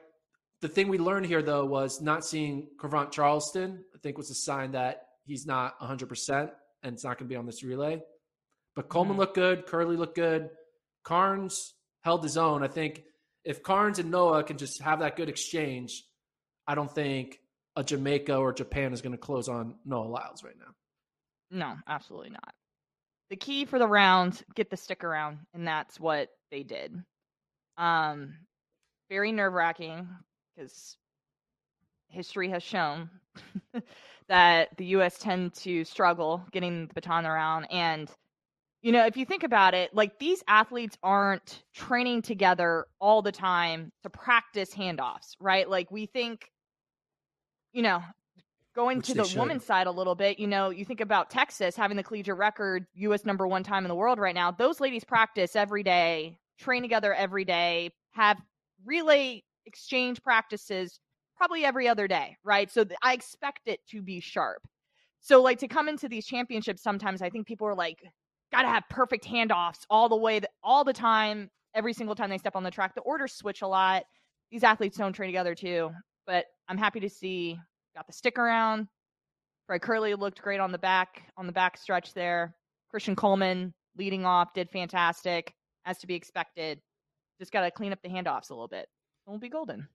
the 0.65 0.71
thing 0.71 0.89
we 0.89 0.97
learned 0.97 1.27
here 1.27 1.43
though 1.43 1.67
was 1.67 2.01
not 2.01 2.25
seeing 2.25 2.69
Cravont 2.81 3.13
Charleston. 3.13 3.85
I 3.95 3.99
think 3.99 4.17
was 4.17 4.31
a 4.31 4.35
sign 4.35 4.73
that 4.73 5.09
he's 5.27 5.45
not 5.45 5.75
100 5.79 6.09
percent 6.09 6.53
and 6.83 6.95
it's 6.95 7.05
not 7.05 7.19
going 7.19 7.29
to 7.29 7.33
be 7.33 7.37
on 7.37 7.45
this 7.45 7.63
relay. 7.63 8.01
But 8.75 8.89
Coleman 8.89 9.13
mm-hmm. 9.13 9.21
looked 9.21 9.35
good. 9.35 9.67
Kerley 9.67 9.99
looked 9.99 10.17
good. 10.17 10.49
Carnes 11.05 11.75
held 12.01 12.23
his 12.23 12.39
own. 12.39 12.63
I 12.63 12.69
think 12.69 13.03
if 13.45 13.63
Carnes 13.63 13.99
and 13.99 14.11
Noah 14.11 14.43
can 14.43 14.57
just 14.57 14.81
have 14.81 15.01
that 15.01 15.17
good 15.17 15.29
exchange, 15.29 16.03
I 16.67 16.75
don't 16.75 16.91
think 16.91 17.41
a 17.77 17.85
Jamaica 17.85 18.35
or 18.35 18.55
Japan 18.55 18.95
is 18.95 19.03
going 19.03 19.13
to 19.13 19.19
close 19.19 19.51
on 19.51 19.75
Noah 19.85 20.09
Lyles 20.09 20.43
right 20.43 20.57
now. 20.59 20.73
No, 21.51 21.77
absolutely 21.87 22.31
not. 22.31 22.55
The 23.29 23.37
key 23.37 23.67
for 23.67 23.79
the 23.79 23.87
round, 23.87 24.43
get 24.55 24.71
the 24.71 24.79
stick 24.79 25.05
around, 25.05 25.41
and 25.53 25.67
that's 25.67 26.01
what 26.01 26.31
they 26.51 26.63
did. 26.63 26.95
Um, 27.77 28.39
very 29.11 29.31
nerve 29.31 29.53
wracking 29.53 30.09
because 30.55 30.97
history 32.09 32.49
has 32.51 32.63
shown 32.63 33.11
that 34.29 34.77
the 34.77 34.87
U.S. 34.87 35.19
tend 35.19 35.55
to 35.55 35.85
struggle 35.85 36.45
getting 36.53 36.87
the 36.87 36.95
baton 36.95 37.27
around, 37.27 37.67
and 37.67 38.11
you 38.85 38.93
know, 38.93 39.07
if 39.07 39.17
you 39.17 39.25
think 39.25 39.45
about 39.45 39.73
it, 39.73 39.95
like 39.95 40.19
these 40.19 40.45
athletes 40.47 40.99
aren't 41.03 41.65
training 41.73 42.21
together 42.21 42.87
all 43.01 43.23
the 43.23 43.33
time 43.33 43.91
to 44.03 44.11
practice 44.11 44.75
handoffs, 44.75 45.37
right? 45.41 45.67
Like 45.67 45.91
we 45.91 46.05
think, 46.05 46.51
you 47.73 47.81
know, 47.81 48.03
going 48.75 48.99
Which 48.99 49.07
to 49.07 49.15
the 49.15 49.25
should. 49.25 49.39
women's 49.39 49.65
side 49.65 49.87
a 49.87 49.91
little 49.91 50.15
bit, 50.15 50.39
you 50.39 50.47
know, 50.47 50.69
you 50.69 50.85
think 50.85 51.01
about 51.01 51.31
Texas 51.31 51.77
having 51.77 51.97
the 51.97 52.03
collegiate 52.03 52.37
record, 52.37 52.87
US 52.97 53.25
number 53.25 53.47
one 53.47 53.63
time 53.63 53.87
in 53.87 53.89
the 53.89 53.95
world 53.95 54.19
right 54.19 54.35
now. 54.35 54.51
Those 54.51 54.81
ladies 54.81 55.03
practice 55.03 55.57
every 55.57 55.83
day, 55.83 56.39
train 56.59 56.83
together 56.83 57.15
every 57.15 57.47
day, 57.47 57.91
have 58.11 58.37
relay 58.85 59.43
exchange 59.67 60.23
practices 60.23 61.01
probably 61.37 61.65
every 61.65 61.89
other 61.89 62.07
day, 62.07 62.37
right? 62.45 62.71
So 62.71 62.85
th- 62.85 62.99
I 63.03 63.13
expect 63.13 63.61
it 63.67 63.81
to 63.91 64.03
be 64.03 64.21
sharp. 64.21 64.63
So, 65.21 65.41
like, 65.41 65.59
to 65.61 65.69
come 65.69 65.89
into 65.89 66.09
these 66.09 66.27
championships, 66.27 66.83
sometimes 66.83 67.23
I 67.23 67.31
think 67.31 67.47
people 67.47 67.67
are 67.67 67.75
like, 67.75 67.99
got 68.53 68.63
to 68.63 68.69
have 68.69 68.85
perfect 68.91 69.25
handoffs 69.25 69.87
all 69.89 70.09
the 70.09 70.17
way, 70.17 70.41
all 70.63 70.85
the 70.85 70.93
time, 70.93 71.51
every 71.75 71.93
single 71.93 72.15
time 72.15 72.31
they 72.31 72.39
step 72.39 72.57
on 72.57 72.63
the 72.63 72.71
track. 72.71 72.95
The 72.95 73.01
orders 73.01 73.33
switch 73.33 73.63
a 73.63 73.67
lot. 73.67 74.05
These 74.51 74.65
athletes 74.65 74.97
don't 74.97 75.13
train 75.13 75.29
together 75.29 75.55
too. 75.55 75.91
But 76.27 76.47
I'm 76.69 76.79
happy 76.79 77.01
to 77.01 77.09
see 77.09 77.59
got 77.95 78.07
the 78.07 78.13
stick 78.13 78.39
around. 78.39 78.89
Fred 79.67 79.81
Kerley 79.81 80.19
looked 80.19 80.43
great 80.43 80.61
on 80.61 80.73
the 80.73 80.79
back 80.79 81.23
on 81.37 81.47
the 81.47 81.53
back 81.53 81.79
stretch 81.79 82.13
there. 82.15 82.55
Christian 82.91 83.17
Coleman 83.17 83.73
leading 83.97 84.25
off 84.25 84.53
did 84.55 84.71
fantastic 84.71 85.55
as 85.85 85.99
to 85.99 86.07
be 86.07 86.15
expected. 86.15 86.81
Just 87.39 87.53
got 87.53 87.63
to 87.63 87.71
clean 87.71 87.93
up 87.93 88.01
the 88.03 88.09
handoffs 88.09 88.51
a 88.51 88.55
little 88.55 88.69
bit. 88.69 88.87
It 89.27 89.31
will 89.31 89.39
be 89.39 89.49
golden. 89.49 89.89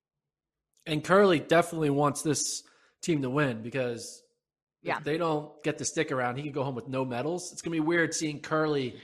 And 0.86 1.04
Kerley 1.04 1.46
definitely 1.46 1.90
wants 1.90 2.22
this 2.22 2.64
team 3.02 3.22
to 3.22 3.30
win 3.30 3.62
because 3.62 4.24
yeah. 4.82 4.98
If 4.98 5.04
they 5.04 5.18
don't 5.18 5.52
get 5.64 5.78
the 5.78 5.86
stick 5.86 6.12
around, 6.12 6.38
he 6.38 6.44
can 6.44 6.52
go 6.54 6.64
home 6.64 6.76
with 6.76 6.88
no 6.88 7.04
medals. 7.04 7.52
It's 7.52 7.62
gonna 7.62 7.76
be 7.76 7.82
weird 7.82 8.14
seeing 8.14 8.42
Kerley 8.42 8.98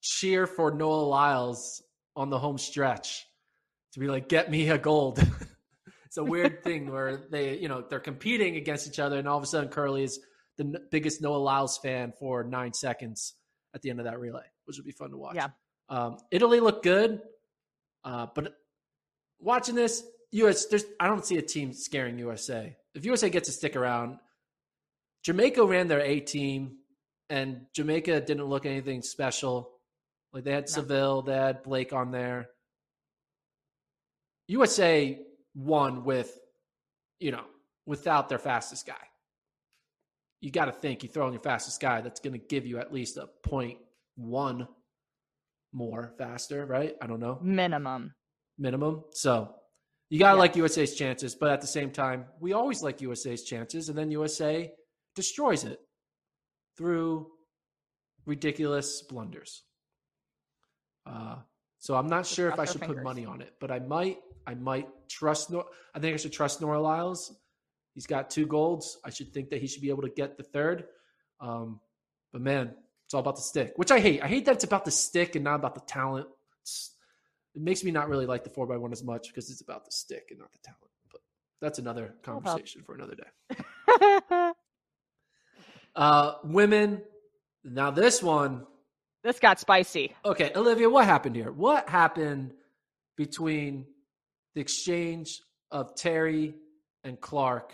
cheer 0.00 0.46
for 0.46 0.72
Noah 0.72 1.06
Lyles 1.06 1.82
on 2.16 2.30
the 2.30 2.38
home 2.38 2.58
stretch 2.58 3.24
to 3.92 4.00
be 4.00 4.08
like, 4.08 4.28
"Get 4.28 4.50
me 4.50 4.68
a 4.70 4.78
gold." 4.78 5.18
it's 6.06 6.16
a 6.16 6.24
weird 6.24 6.62
thing 6.64 6.90
where 6.90 7.16
they, 7.16 7.56
you 7.56 7.68
know, 7.68 7.84
they're 7.88 8.00
competing 8.00 8.56
against 8.56 8.88
each 8.88 8.98
other, 8.98 9.18
and 9.18 9.28
all 9.28 9.38
of 9.38 9.44
a 9.44 9.46
sudden 9.46 9.70
Kerley 9.70 10.02
is 10.02 10.18
the 10.56 10.64
n- 10.64 10.88
biggest 10.90 11.22
Noah 11.22 11.36
Lyles 11.36 11.78
fan 11.78 12.12
for 12.18 12.42
nine 12.42 12.72
seconds 12.72 13.34
at 13.74 13.82
the 13.82 13.90
end 13.90 14.00
of 14.00 14.06
that 14.06 14.18
relay, 14.18 14.44
which 14.64 14.76
would 14.76 14.86
be 14.86 14.92
fun 14.92 15.10
to 15.10 15.16
watch. 15.16 15.36
Yeah. 15.36 15.48
Um, 15.88 16.16
Italy 16.32 16.58
looked 16.58 16.82
good, 16.82 17.20
uh, 18.02 18.26
but 18.34 18.54
watching 19.40 19.74
this, 19.74 20.04
US, 20.32 20.66
there's 20.66 20.84
I 21.00 21.06
don't 21.06 21.24
see 21.24 21.36
a 21.36 21.42
team 21.42 21.72
scaring 21.72 22.18
USA. 22.18 22.76
If 22.94 23.04
USA 23.04 23.30
gets 23.30 23.48
to 23.48 23.52
stick 23.52 23.76
around, 23.76 24.18
Jamaica 25.24 25.64
ran 25.64 25.88
their 25.88 26.00
A 26.00 26.20
team, 26.20 26.78
and 27.30 27.66
Jamaica 27.74 28.20
didn't 28.20 28.44
look 28.44 28.66
anything 28.66 29.02
special. 29.02 29.70
Like 30.32 30.44
they 30.44 30.52
had 30.52 30.64
no. 30.64 30.72
Seville, 30.72 31.22
they 31.22 31.34
had 31.34 31.62
Blake 31.62 31.92
on 31.92 32.10
there. 32.10 32.48
USA 34.48 35.18
won 35.54 36.04
with, 36.04 36.38
you 37.18 37.32
know, 37.32 37.44
without 37.86 38.28
their 38.28 38.38
fastest 38.38 38.86
guy. 38.86 38.94
You 40.40 40.50
got 40.50 40.66
to 40.66 40.72
think 40.72 41.02
you 41.02 41.08
throw 41.08 41.26
in 41.26 41.32
your 41.32 41.42
fastest 41.42 41.80
guy, 41.80 42.02
that's 42.02 42.20
going 42.20 42.38
to 42.38 42.46
give 42.46 42.66
you 42.66 42.78
at 42.78 42.92
least 42.92 43.16
a 43.16 43.28
point 43.42 43.78
one 44.14 44.68
more 45.72 46.12
faster, 46.18 46.66
right? 46.66 46.94
I 47.00 47.06
don't 47.06 47.20
know. 47.20 47.38
Minimum. 47.42 48.14
Minimum. 48.58 49.04
So 49.12 49.54
you 50.08 50.18
got 50.18 50.32
to 50.32 50.36
yes. 50.36 50.40
like 50.40 50.56
USA's 50.56 50.94
chances, 50.94 51.34
but 51.34 51.50
at 51.50 51.60
the 51.60 51.66
same 51.66 51.90
time, 51.90 52.26
we 52.40 52.52
always 52.52 52.82
like 52.82 53.00
USA's 53.00 53.42
chances, 53.44 53.88
and 53.88 53.98
then 53.98 54.10
USA 54.10 54.72
destroys 55.14 55.64
it 55.64 55.80
through 56.76 57.28
ridiculous 58.24 59.02
blunders. 59.02 59.62
Uh, 61.06 61.36
so 61.78 61.94
I'm 61.94 62.08
not 62.08 62.26
sure 62.26 62.48
if 62.48 62.58
I 62.58 62.64
should 62.64 62.80
fingers. 62.80 62.96
put 62.96 63.04
money 63.04 63.26
on 63.26 63.40
it, 63.40 63.54
but 63.60 63.70
I 63.70 63.78
might. 63.78 64.18
I 64.46 64.54
might 64.54 64.88
trust. 65.08 65.50
Nor- 65.50 65.66
I 65.94 65.98
think 65.98 66.14
I 66.14 66.16
should 66.16 66.32
trust 66.32 66.60
Noah 66.60 66.78
Lyles. 66.78 67.34
He's 67.94 68.06
got 68.06 68.30
two 68.30 68.46
golds. 68.46 68.98
I 69.04 69.10
should 69.10 69.32
think 69.32 69.50
that 69.50 69.60
he 69.60 69.66
should 69.66 69.82
be 69.82 69.88
able 69.88 70.02
to 70.02 70.10
get 70.10 70.36
the 70.36 70.42
third. 70.42 70.84
Um, 71.40 71.80
but 72.32 72.42
man, 72.42 72.74
it's 73.06 73.14
all 73.14 73.20
about 73.20 73.36
the 73.36 73.42
stick, 73.42 73.72
which 73.76 73.90
I 73.90 74.00
hate. 74.00 74.22
I 74.22 74.28
hate 74.28 74.44
that 74.46 74.54
it's 74.54 74.64
about 74.64 74.84
the 74.84 74.90
stick 74.90 75.34
and 75.34 75.44
not 75.44 75.56
about 75.56 75.74
the 75.74 75.80
talent. 75.80 76.26
It's, 76.62 76.95
it 77.56 77.62
makes 77.62 77.82
me 77.82 77.90
not 77.90 78.08
really 78.08 78.26
like 78.26 78.44
the 78.44 78.50
four 78.50 78.66
by 78.66 78.76
one 78.76 78.92
as 78.92 79.02
much 79.02 79.28
because 79.28 79.50
it's 79.50 79.62
about 79.62 79.84
the 79.84 79.90
stick 79.90 80.28
and 80.30 80.38
not 80.38 80.52
the 80.52 80.58
talent. 80.58 80.92
But 81.10 81.22
that's 81.60 81.78
another 81.78 82.14
conversation 82.22 82.82
for 82.82 82.94
another 82.94 83.16
day. 83.16 84.52
Uh, 85.96 86.34
women. 86.44 87.02
Now 87.64 87.90
this 87.90 88.22
one. 88.22 88.66
This 89.24 89.40
got 89.40 89.58
spicy. 89.58 90.14
Okay, 90.24 90.52
Olivia, 90.54 90.88
what 90.88 91.06
happened 91.06 91.34
here? 91.34 91.50
What 91.50 91.88
happened 91.88 92.52
between 93.16 93.86
the 94.54 94.60
exchange 94.60 95.40
of 95.70 95.96
Terry 95.96 96.54
and 97.02 97.18
Clark 97.18 97.72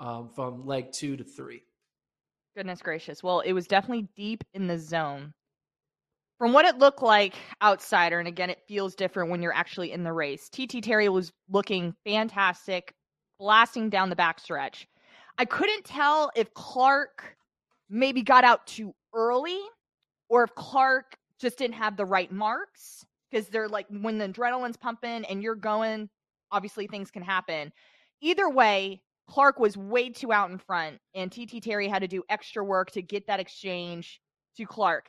um, 0.00 0.30
from 0.30 0.64
leg 0.64 0.92
two 0.92 1.16
to 1.16 1.24
three? 1.24 1.64
Goodness 2.56 2.80
gracious. 2.80 3.22
Well, 3.22 3.40
it 3.40 3.52
was 3.52 3.66
definitely 3.66 4.08
deep 4.16 4.44
in 4.54 4.68
the 4.68 4.78
zone. 4.78 5.34
From 6.44 6.52
what 6.52 6.66
it 6.66 6.76
looked 6.76 7.00
like 7.00 7.36
outsider, 7.62 8.18
and 8.18 8.28
again, 8.28 8.50
it 8.50 8.60
feels 8.68 8.94
different 8.94 9.30
when 9.30 9.40
you're 9.40 9.54
actually 9.54 9.92
in 9.92 10.04
the 10.04 10.12
race. 10.12 10.50
TT 10.50 10.84
Terry 10.84 11.08
was 11.08 11.32
looking 11.48 11.94
fantastic, 12.04 12.92
blasting 13.38 13.88
down 13.88 14.10
the 14.10 14.14
backstretch. 14.14 14.84
I 15.38 15.46
couldn't 15.46 15.86
tell 15.86 16.30
if 16.36 16.52
Clark 16.52 17.34
maybe 17.88 18.20
got 18.20 18.44
out 18.44 18.66
too 18.66 18.94
early 19.14 19.58
or 20.28 20.44
if 20.44 20.54
Clark 20.54 21.16
just 21.40 21.56
didn't 21.56 21.76
have 21.76 21.96
the 21.96 22.04
right 22.04 22.30
marks 22.30 23.06
because 23.30 23.48
they're 23.48 23.66
like 23.66 23.86
when 23.88 24.18
the 24.18 24.28
adrenaline's 24.28 24.76
pumping 24.76 25.24
and 25.24 25.42
you're 25.42 25.54
going, 25.54 26.10
obviously 26.52 26.86
things 26.86 27.10
can 27.10 27.22
happen. 27.22 27.72
Either 28.20 28.50
way, 28.50 29.00
Clark 29.30 29.58
was 29.58 29.78
way 29.78 30.10
too 30.10 30.30
out 30.30 30.50
in 30.50 30.58
front, 30.58 30.98
and 31.14 31.32
TT 31.32 31.62
Terry 31.62 31.88
had 31.88 32.00
to 32.00 32.06
do 32.06 32.22
extra 32.28 32.62
work 32.62 32.90
to 32.90 33.00
get 33.00 33.28
that 33.28 33.40
exchange 33.40 34.20
to 34.58 34.66
Clark. 34.66 35.08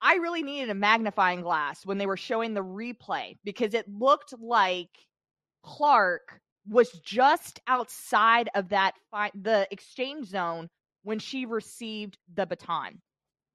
I 0.00 0.14
really 0.14 0.42
needed 0.42 0.70
a 0.70 0.74
magnifying 0.74 1.40
glass 1.40 1.84
when 1.84 1.98
they 1.98 2.06
were 2.06 2.16
showing 2.16 2.54
the 2.54 2.64
replay 2.64 3.36
because 3.44 3.74
it 3.74 3.88
looked 3.88 4.34
like 4.40 4.90
Clark 5.64 6.40
was 6.68 6.90
just 7.04 7.60
outside 7.66 8.48
of 8.54 8.68
that 8.68 8.94
fi- 9.10 9.32
the 9.34 9.66
exchange 9.70 10.26
zone 10.26 10.68
when 11.02 11.18
she 11.18 11.46
received 11.46 12.18
the 12.34 12.46
baton. 12.46 13.00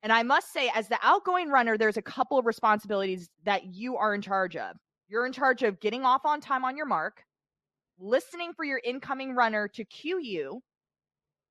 And 0.02 0.12
I 0.12 0.24
must 0.24 0.52
say, 0.52 0.70
as 0.76 0.90
the 0.90 1.00
outgoing 1.02 1.50
runner, 1.50 1.78
there's 1.78 1.98
a 1.98 2.02
couple 2.02 2.38
of 2.38 2.46
responsibilities 2.46 3.30
that 3.46 3.74
you 3.74 3.96
are 3.96 4.14
in 4.14 4.22
charge 4.22 4.58
of. 4.58 4.76
You're 5.08 5.26
in 5.26 5.32
charge 5.32 5.64
of 5.64 5.80
getting 5.80 6.04
off 6.04 6.26
on 6.26 6.42
time 6.42 6.66
on 6.66 6.76
your 6.76 6.86
mark, 6.86 7.24
listening 8.00 8.54
for 8.54 8.66
your 8.66 8.82
incoming 8.84 9.34
runner 9.36 9.70
to 9.70 9.86
cue 9.86 10.20
you, 10.20 10.62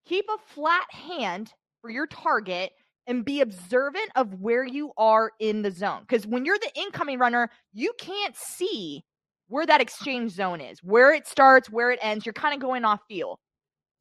keep 0.05 0.27
a 0.29 0.53
flat 0.53 0.93
hand 0.93 1.53
for 1.81 1.91
your 1.91 2.07
target, 2.07 2.73
and 3.07 3.25
be 3.25 3.41
observant 3.41 4.11
of 4.15 4.41
where 4.41 4.65
you 4.65 4.93
are 4.97 5.33
in 5.41 5.63
the 5.63 5.71
zone. 5.71 6.01
Because 6.07 6.27
when 6.27 6.45
you're 6.45 6.59
the 6.59 6.71
incoming 6.75 7.19
runner, 7.19 7.51
you 7.73 7.93
can't 7.99 8.37
see 8.37 9.05
where 9.49 9.67
that 9.67 9.81
exchange 9.81 10.33
zone 10.33 10.61
is, 10.61 10.79
where 10.83 11.13
it 11.13 11.27
starts, 11.27 11.69
where 11.69 11.91
it 11.91 11.99
ends. 12.01 12.25
You're 12.25 12.33
kind 12.33 12.55
of 12.55 12.61
going 12.61 12.85
off 12.85 13.01
feel. 13.09 13.39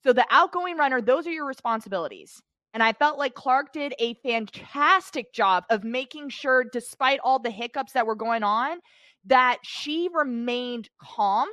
So 0.03 0.13
the 0.13 0.25
outgoing 0.31 0.77
runner, 0.77 1.01
those 1.01 1.27
are 1.27 1.31
your 1.31 1.45
responsibilities. 1.45 2.41
And 2.73 2.81
I 2.81 2.93
felt 2.93 3.17
like 3.19 3.33
Clark 3.33 3.73
did 3.73 3.93
a 3.99 4.13
fantastic 4.15 5.33
job 5.33 5.65
of 5.69 5.83
making 5.83 6.29
sure, 6.29 6.63
despite 6.71 7.19
all 7.23 7.37
the 7.37 7.51
hiccups 7.51 7.93
that 7.93 8.05
were 8.05 8.15
going 8.15 8.43
on, 8.43 8.77
that 9.25 9.57
she 9.61 10.09
remained 10.13 10.89
calm 11.01 11.49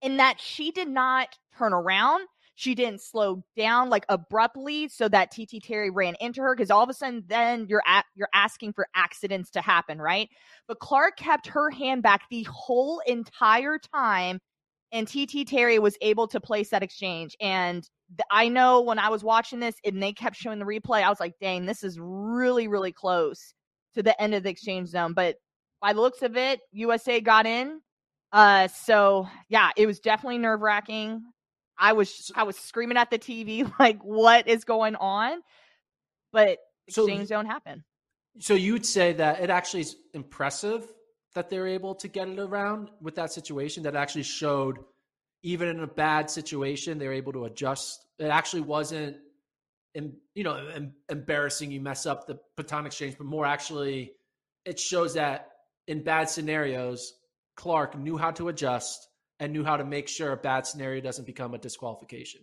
and 0.00 0.18
that 0.18 0.40
she 0.40 0.70
did 0.70 0.88
not 0.88 1.36
turn 1.56 1.72
around. 1.72 2.26
She 2.62 2.76
didn't 2.76 3.00
slow 3.00 3.42
down 3.56 3.90
like 3.90 4.06
abruptly 4.08 4.86
so 4.86 5.08
that 5.08 5.32
TT 5.32 5.60
Terry 5.60 5.90
ran 5.90 6.14
into 6.20 6.40
her 6.42 6.54
because 6.54 6.70
all 6.70 6.84
of 6.84 6.88
a 6.88 6.94
sudden 6.94 7.24
then 7.26 7.66
you're 7.68 7.82
at, 7.88 8.04
you're 8.14 8.28
asking 8.34 8.72
for 8.74 8.86
accidents 8.94 9.50
to 9.50 9.60
happen, 9.60 10.00
right? 10.00 10.28
But 10.68 10.78
Clark 10.78 11.16
kept 11.16 11.48
her 11.48 11.70
hand 11.70 12.04
back 12.04 12.22
the 12.30 12.44
whole 12.44 13.00
entire 13.04 13.80
time 13.92 14.38
and 14.92 15.08
TT 15.08 15.44
Terry 15.44 15.80
was 15.80 15.96
able 16.02 16.28
to 16.28 16.38
place 16.40 16.70
that 16.70 16.84
exchange. 16.84 17.36
And 17.40 17.82
th- 18.16 18.26
I 18.30 18.46
know 18.48 18.80
when 18.80 19.00
I 19.00 19.08
was 19.08 19.24
watching 19.24 19.58
this 19.58 19.74
and 19.84 20.00
they 20.00 20.12
kept 20.12 20.36
showing 20.36 20.60
the 20.60 20.64
replay, 20.64 21.02
I 21.02 21.08
was 21.08 21.18
like, 21.18 21.34
dang, 21.40 21.66
this 21.66 21.82
is 21.82 21.98
really, 22.00 22.68
really 22.68 22.92
close 22.92 23.54
to 23.94 24.04
the 24.04 24.20
end 24.22 24.34
of 24.34 24.44
the 24.44 24.50
exchange 24.50 24.88
zone. 24.88 25.14
But 25.14 25.34
by 25.80 25.94
the 25.94 26.00
looks 26.00 26.22
of 26.22 26.36
it, 26.36 26.60
USA 26.70 27.20
got 27.20 27.44
in. 27.44 27.80
Uh, 28.30 28.68
so 28.68 29.26
yeah, 29.48 29.70
it 29.76 29.86
was 29.86 29.98
definitely 29.98 30.38
nerve 30.38 30.60
wracking. 30.60 31.24
I 31.78 31.92
was 31.94 32.30
I 32.34 32.44
was 32.44 32.56
screaming 32.56 32.96
at 32.96 33.10
the 33.10 33.18
TV 33.18 33.70
like, 33.78 34.02
what 34.02 34.48
is 34.48 34.64
going 34.64 34.96
on? 34.96 35.40
But 36.32 36.58
exchange 36.86 37.28
don't 37.28 37.46
happen. 37.46 37.84
So 38.40 38.54
you'd 38.54 38.86
say 38.86 39.12
that 39.14 39.40
it 39.40 39.50
actually 39.50 39.80
is 39.82 39.96
impressive 40.14 40.90
that 41.34 41.50
they're 41.50 41.66
able 41.66 41.94
to 41.96 42.08
get 42.08 42.28
it 42.28 42.38
around 42.38 42.90
with 43.00 43.14
that 43.16 43.32
situation 43.32 43.82
that 43.84 43.96
actually 43.96 44.22
showed 44.22 44.78
even 45.42 45.68
in 45.68 45.80
a 45.80 45.86
bad 45.86 46.30
situation 46.30 46.98
they're 46.98 47.12
able 47.12 47.32
to 47.32 47.44
adjust 47.44 48.04
it 48.18 48.26
actually 48.26 48.62
wasn't 48.62 49.16
you 49.94 50.44
know 50.44 50.90
embarrassing 51.10 51.70
you 51.70 51.80
mess 51.80 52.06
up 52.06 52.26
the 52.26 52.38
baton 52.56 52.86
exchange 52.86 53.16
but 53.18 53.26
more 53.26 53.44
actually 53.44 54.12
it 54.64 54.78
shows 54.78 55.14
that 55.14 55.48
in 55.86 56.02
bad 56.02 56.28
scenarios 56.28 57.14
clark 57.56 57.98
knew 57.98 58.16
how 58.16 58.30
to 58.30 58.48
adjust 58.48 59.08
and 59.42 59.52
knew 59.52 59.64
how 59.64 59.76
to 59.76 59.84
make 59.84 60.06
sure 60.06 60.30
a 60.30 60.36
bad 60.36 60.64
scenario 60.64 61.00
doesn't 61.00 61.26
become 61.26 61.52
a 61.52 61.58
disqualification. 61.58 62.42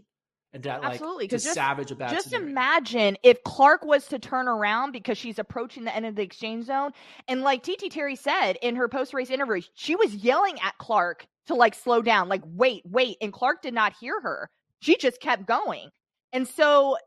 And 0.52 0.62
that 0.64 0.82
like 0.82 0.93
Absolutely, 0.93 1.30
to 1.30 1.38
just, 1.38 1.54
savage 1.54 1.91
a 1.91 1.95
bad 1.95 2.12
just 2.12 2.32
scenario. 2.32 2.50
imagine 2.50 3.18
if 3.24 3.41
clark 3.45 3.86
was 3.86 4.08
to 4.08 4.20
turn 4.20 4.50
around 4.50 4.91
because 4.91 5.18
she's 5.18 5.39
approaching 5.39 5.86
the 5.86 5.95
end 5.95 6.06
of 6.06 6.16
the 6.16 6.24
exchange 6.24 6.66
zone. 6.66 6.91
And 7.30 7.41
like 7.41 7.64
tt 7.64 7.89
terry 7.89 8.18
said 8.18 8.58
in 8.62 8.76
her 8.76 8.89
post-race 8.89 9.30
interview 9.30 9.62
she 9.76 9.95
was 9.95 10.14
yelling 10.14 10.60
at 10.62 10.78
clark 10.78 11.26
to 11.47 11.56
like 11.56 11.74
slow 11.74 12.02
down 12.02 12.28
like 12.28 12.41
wait 12.45 12.84
wait. 12.86 13.16
And 13.22 13.32
clark 13.32 13.62
did 13.62 13.74
not 13.74 13.93
hear 13.97 14.20
her. 14.20 14.50
She 14.82 14.97
just 14.97 15.22
kept 15.22 15.47
going. 15.47 15.89
And 16.34 16.45
so 16.47 16.97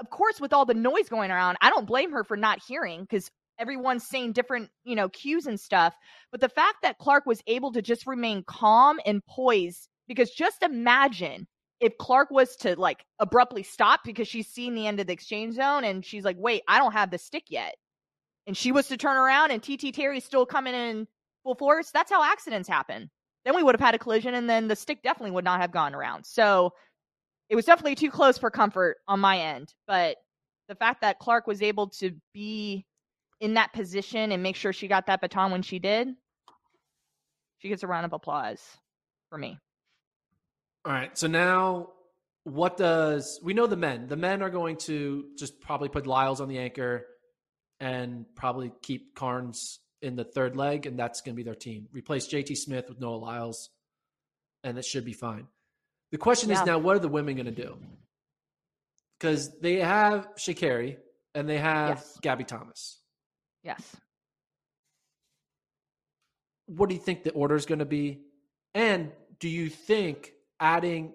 of 0.00 0.10
course 0.10 0.38
with 0.38 0.52
all 0.52 0.66
the 0.66 0.74
noise 0.74 1.08
going 1.08 1.30
around 1.30 1.56
i 1.60 1.70
don't 1.70 1.86
blame 1.86 2.12
her 2.12 2.22
for 2.22 2.36
not 2.36 2.60
hearing 2.66 3.00
because 3.00 3.30
everyone's 3.58 4.06
saying 4.06 4.32
different 4.32 4.70
you 4.84 4.94
know 4.94 5.08
cues 5.08 5.46
and 5.46 5.58
stuff 5.58 5.94
but 6.30 6.40
the 6.40 6.48
fact 6.48 6.76
that 6.82 6.98
clark 6.98 7.26
was 7.26 7.42
able 7.46 7.72
to 7.72 7.82
just 7.82 8.06
remain 8.06 8.42
calm 8.44 8.98
and 9.04 9.24
poised 9.26 9.88
because 10.06 10.30
just 10.30 10.62
imagine 10.62 11.46
if 11.80 11.96
Clark 11.98 12.30
was 12.30 12.56
to 12.56 12.78
like 12.78 13.04
abruptly 13.18 13.62
stop 13.62 14.00
because 14.04 14.26
she's 14.26 14.48
seen 14.48 14.74
the 14.74 14.86
end 14.86 15.00
of 15.00 15.06
the 15.06 15.12
exchange 15.12 15.54
zone 15.54 15.84
and 15.84 16.04
she's 16.04 16.24
like, 16.24 16.36
wait, 16.38 16.62
I 16.66 16.78
don't 16.78 16.92
have 16.92 17.10
the 17.10 17.18
stick 17.18 17.44
yet. 17.48 17.76
And 18.46 18.56
she 18.56 18.72
was 18.72 18.88
to 18.88 18.96
turn 18.96 19.16
around 19.16 19.50
and 19.50 19.62
TT 19.62 19.94
Terry's 19.94 20.24
still 20.24 20.46
coming 20.46 20.74
in 20.74 21.06
full 21.44 21.54
force, 21.54 21.90
that's 21.90 22.10
how 22.10 22.24
accidents 22.24 22.68
happen. 22.68 23.10
Then 23.44 23.54
we 23.54 23.62
would 23.62 23.74
have 23.74 23.80
had 23.80 23.94
a 23.94 23.98
collision 23.98 24.34
and 24.34 24.50
then 24.50 24.68
the 24.68 24.76
stick 24.76 25.02
definitely 25.02 25.30
would 25.32 25.44
not 25.44 25.60
have 25.60 25.70
gone 25.70 25.94
around. 25.94 26.26
So 26.26 26.72
it 27.48 27.54
was 27.54 27.64
definitely 27.64 27.94
too 27.94 28.10
close 28.10 28.38
for 28.38 28.50
comfort 28.50 28.96
on 29.06 29.20
my 29.20 29.38
end. 29.38 29.72
But 29.86 30.16
the 30.68 30.74
fact 30.74 31.02
that 31.02 31.18
Clark 31.18 31.46
was 31.46 31.62
able 31.62 31.88
to 31.90 32.12
be 32.34 32.84
in 33.40 33.54
that 33.54 33.72
position 33.72 34.32
and 34.32 34.42
make 34.42 34.56
sure 34.56 34.72
she 34.72 34.88
got 34.88 35.06
that 35.06 35.20
baton 35.20 35.50
when 35.50 35.62
she 35.62 35.78
did, 35.78 36.08
she 37.58 37.68
gets 37.68 37.82
a 37.82 37.86
round 37.86 38.04
of 38.04 38.12
applause 38.12 38.60
for 39.30 39.38
me. 39.38 39.58
All 40.84 40.92
right. 40.92 41.16
So 41.16 41.26
now 41.26 41.90
what 42.44 42.76
does 42.76 43.38
we 43.42 43.52
know 43.52 43.66
the 43.66 43.76
men? 43.76 44.08
The 44.08 44.16
men 44.16 44.42
are 44.42 44.50
going 44.50 44.76
to 44.78 45.26
just 45.36 45.60
probably 45.60 45.88
put 45.88 46.06
Lyles 46.06 46.40
on 46.40 46.48
the 46.48 46.58
anchor 46.58 47.04
and 47.80 48.24
probably 48.34 48.72
keep 48.82 49.14
Carnes 49.14 49.80
in 50.00 50.16
the 50.16 50.24
third 50.24 50.56
leg, 50.56 50.86
and 50.86 50.98
that's 50.98 51.20
going 51.20 51.34
to 51.34 51.36
be 51.36 51.42
their 51.42 51.54
team. 51.54 51.88
Replace 51.92 52.28
JT 52.28 52.56
Smith 52.56 52.88
with 52.88 53.00
Noah 53.00 53.16
Lyles, 53.16 53.70
and 54.64 54.78
it 54.78 54.84
should 54.84 55.04
be 55.04 55.12
fine. 55.12 55.46
The 56.10 56.18
question 56.18 56.48
yeah. 56.48 56.60
is 56.60 56.66
now, 56.66 56.78
what 56.78 56.96
are 56.96 57.00
the 57.00 57.08
women 57.08 57.34
going 57.34 57.46
to 57.46 57.52
do? 57.52 57.76
Because 59.18 59.58
they 59.60 59.76
have 59.76 60.28
Sha'Carri 60.36 60.96
and 61.34 61.48
they 61.48 61.58
have 61.58 61.98
yes. 61.98 62.18
Gabby 62.22 62.44
Thomas. 62.44 62.97
Yes. 63.68 63.96
What 66.66 66.88
do 66.88 66.94
you 66.94 67.00
think 67.00 67.22
the 67.22 67.30
order 67.30 67.54
is 67.54 67.66
going 67.66 67.78
to 67.78 67.84
be? 67.84 68.22
And 68.74 69.12
do 69.38 69.48
you 69.48 69.68
think 69.68 70.32
adding 70.58 71.12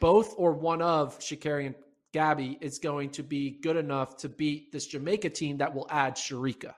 both 0.00 0.34
or 0.38 0.52
one 0.52 0.82
of 0.82 1.18
Sha'Carri 1.18 1.66
and 1.66 1.74
Gabby 2.12 2.58
is 2.60 2.78
going 2.78 3.10
to 3.10 3.22
be 3.22 3.50
good 3.50 3.76
enough 3.76 4.16
to 4.18 4.28
beat 4.28 4.72
this 4.72 4.86
Jamaica 4.86 5.30
team 5.30 5.58
that 5.58 5.74
will 5.74 5.86
add 5.90 6.16
Shericka. 6.16 6.74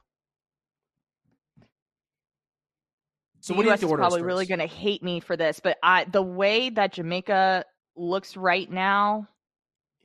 So 3.40 3.54
the 3.54 3.56
what 3.56 3.66
US 3.66 3.66
do 3.66 3.68
you 3.68 3.70
think 3.70 3.80
the 3.80 3.86
order 3.86 4.02
is 4.02 4.04
probably 4.04 4.22
really 4.22 4.46
going 4.46 4.60
to 4.60 4.66
hate 4.66 5.02
me 5.02 5.20
for 5.20 5.36
this, 5.36 5.60
but 5.60 5.78
I 5.82 6.04
the 6.04 6.22
way 6.22 6.70
that 6.70 6.92
Jamaica 6.92 7.64
looks 7.96 8.36
right 8.36 8.70
now 8.70 9.28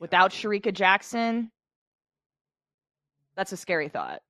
without 0.00 0.32
Shericka 0.32 0.72
Jackson, 0.72 1.50
that's 3.36 3.52
a 3.52 3.56
scary 3.56 3.88
thought. 3.88 4.22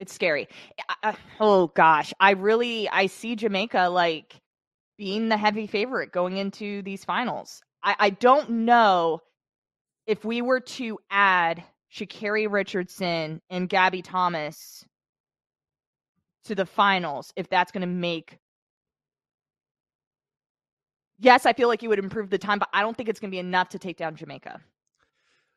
It's 0.00 0.12
scary. 0.12 0.48
I, 0.88 0.94
I, 1.10 1.16
oh 1.40 1.68
gosh, 1.68 2.12
I 2.20 2.32
really 2.32 2.88
I 2.88 3.06
see 3.06 3.36
Jamaica 3.36 3.88
like 3.90 4.40
being 4.98 5.28
the 5.28 5.36
heavy 5.36 5.66
favorite 5.66 6.12
going 6.12 6.36
into 6.36 6.82
these 6.82 7.04
finals. 7.04 7.62
I, 7.82 7.96
I 7.98 8.10
don't 8.10 8.50
know 8.50 9.20
if 10.06 10.24
we 10.24 10.40
were 10.42 10.60
to 10.60 10.98
add 11.10 11.62
Sha'Carri 11.92 12.50
Richardson 12.50 13.40
and 13.50 13.68
Gabby 13.68 14.02
Thomas 14.02 14.84
to 16.44 16.54
the 16.54 16.66
finals, 16.66 17.32
if 17.36 17.48
that's 17.48 17.72
going 17.72 17.82
to 17.82 17.86
make. 17.86 18.38
Yes, 21.18 21.46
I 21.46 21.52
feel 21.52 21.68
like 21.68 21.82
you 21.82 21.88
would 21.88 21.98
improve 21.98 22.30
the 22.30 22.38
time, 22.38 22.58
but 22.58 22.68
I 22.72 22.82
don't 22.82 22.96
think 22.96 23.08
it's 23.08 23.20
going 23.20 23.30
to 23.30 23.34
be 23.34 23.38
enough 23.38 23.70
to 23.70 23.78
take 23.78 23.96
down 23.96 24.16
Jamaica. 24.16 24.60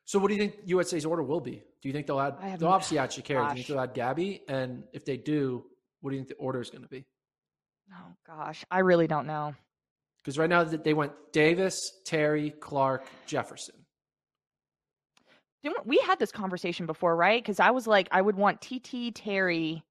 So, 0.09 0.17
what 0.17 0.29
do 0.29 0.33
you 0.33 0.39
think 0.39 0.55
USA's 0.65 1.05
order 1.05 1.21
will 1.21 1.39
be? 1.39 1.61
Do 1.83 1.87
you 1.87 1.93
think 1.93 2.07
they'll 2.07 2.19
add? 2.19 2.59
They'll 2.59 2.69
obviously 2.69 2.97
add 2.97 3.11
Sha'Carri. 3.11 3.43
Do 3.43 3.49
you 3.49 3.55
think 3.57 3.67
they'll 3.67 3.79
add 3.79 3.93
Gabby? 3.93 4.41
And 4.47 4.83
if 4.91 5.05
they 5.05 5.17
do, 5.17 5.63
what 6.01 6.09
do 6.09 6.15
you 6.15 6.23
think 6.23 6.29
the 6.29 6.43
order 6.43 6.59
is 6.59 6.71
going 6.71 6.81
to 6.81 6.87
be? 6.89 7.05
Oh 7.93 8.13
gosh, 8.25 8.65
I 8.71 8.79
really 8.79 9.05
don't 9.05 9.27
know. 9.27 9.53
Because 10.17 10.39
right 10.39 10.49
now 10.49 10.63
they 10.63 10.95
went 10.95 11.11
Davis, 11.31 11.91
Terry, 12.07 12.49
Clark, 12.49 13.05
Jefferson. 13.27 13.75
We 15.85 15.99
had 15.99 16.17
this 16.17 16.31
conversation 16.31 16.87
before, 16.87 17.15
right? 17.15 17.39
Because 17.39 17.59
I 17.59 17.69
was 17.69 17.85
like, 17.85 18.07
I 18.09 18.19
would 18.19 18.35
want 18.35 18.61
TT 18.61 19.13
Terry 19.13 19.83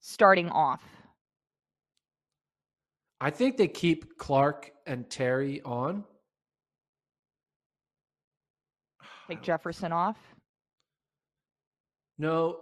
starting 0.00 0.48
off. 0.48 0.82
I 3.20 3.28
think 3.28 3.58
they 3.58 3.68
keep 3.68 4.16
Clark 4.16 4.70
and 4.86 5.10
Terry 5.10 5.60
on. 5.66 6.04
Take 9.28 9.42
Jefferson 9.42 9.92
off. 9.92 10.16
No, 12.18 12.58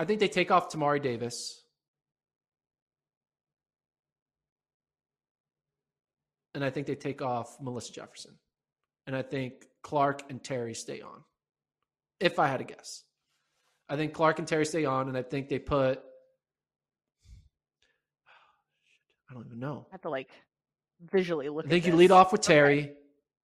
I 0.00 0.04
think 0.06 0.18
they 0.18 0.28
take 0.28 0.50
off 0.50 0.72
Tamari 0.72 1.02
Davis. 1.02 1.62
And 6.54 6.64
I 6.64 6.70
think 6.70 6.86
they 6.86 6.94
take 6.94 7.20
off 7.20 7.58
Melissa 7.60 7.92
Jefferson. 7.92 8.32
And 9.06 9.14
I 9.14 9.20
think 9.20 9.66
Clark 9.82 10.22
and 10.30 10.42
Terry 10.42 10.72
stay 10.72 11.02
on. 11.02 11.22
If 12.18 12.38
I 12.38 12.48
had 12.48 12.58
to 12.58 12.64
guess. 12.64 13.04
I 13.90 13.96
think 13.96 14.14
Clark 14.14 14.38
and 14.38 14.48
Terry 14.48 14.64
stay 14.64 14.86
on, 14.86 15.08
and 15.08 15.18
I 15.18 15.22
think 15.22 15.50
they 15.50 15.58
put 15.58 15.98
I 19.30 19.34
don't 19.34 19.44
even 19.46 19.58
know. 19.58 19.86
I 19.90 19.94
have 19.94 20.02
to 20.02 20.10
like 20.10 20.30
visually 21.12 21.50
look. 21.50 21.66
I 21.66 21.68
think 21.68 21.86
you 21.86 21.94
lead 21.94 22.10
off 22.10 22.32
with 22.32 22.40
Terry. 22.40 22.84
Okay. 22.84 22.94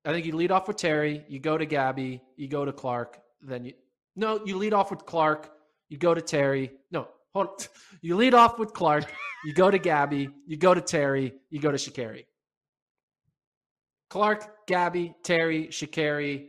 I 0.06 0.12
think 0.12 0.24
you 0.24 0.36
lead 0.36 0.52
off 0.52 0.68
with 0.68 0.76
Terry. 0.76 1.24
You 1.28 1.40
go 1.40 1.58
to 1.58 1.66
Gabby. 1.66 2.22
You 2.36 2.46
go 2.48 2.64
to 2.64 2.72
Clark. 2.72 3.18
Then 3.42 3.64
you 3.64 3.74
no, 4.14 4.40
you 4.46 4.56
lead 4.56 4.72
off 4.72 4.90
with 4.90 5.04
Clark. 5.04 5.50
You 5.88 5.98
go 5.98 6.14
to 6.14 6.22
Terry. 6.22 6.72
No, 6.90 7.08
hold. 7.34 7.48
On. 7.48 7.54
You 8.02 8.14
lead 8.14 8.34
off 8.34 8.58
with 8.58 8.72
Clark. 8.72 9.12
You 9.44 9.52
go 9.52 9.70
to 9.70 9.78
Gabby. 9.78 10.28
You 10.46 10.56
go 10.56 10.74
to 10.74 10.80
Terry. 10.80 11.34
You 11.50 11.60
go 11.60 11.72
to 11.72 11.76
Sha'Carri. 11.76 12.24
Clark, 14.10 14.66
Gabby, 14.66 15.14
Terry, 15.24 15.66
Sha'Carri, 15.68 16.46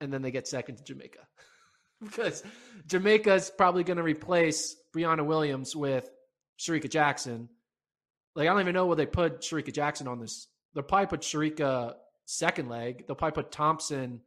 and 0.00 0.12
then 0.12 0.20
they 0.20 0.30
get 0.30 0.46
second 0.46 0.76
to 0.76 0.84
Jamaica. 0.84 1.20
because 2.02 2.42
Jamaica's 2.86 3.50
probably 3.56 3.84
going 3.84 3.96
to 3.96 4.02
replace 4.02 4.76
Briana 4.94 5.24
Williams 5.24 5.74
with 5.74 6.10
Shericka 6.58 6.90
Jackson. 6.90 7.48
Like 8.34 8.48
I 8.48 8.52
don't 8.52 8.60
even 8.60 8.74
know 8.74 8.86
where 8.86 8.96
they 8.96 9.06
put 9.06 9.40
Shericka 9.40 9.72
Jackson 9.72 10.08
on 10.08 10.20
this. 10.20 10.48
They'll 10.74 10.84
probably 10.84 11.06
put 11.06 11.20
Shericka 11.20 11.94
second 12.30 12.68
leg. 12.68 13.06
They'll 13.06 13.16
probably 13.16 13.42
put 13.42 13.50
Thompson 13.52 14.20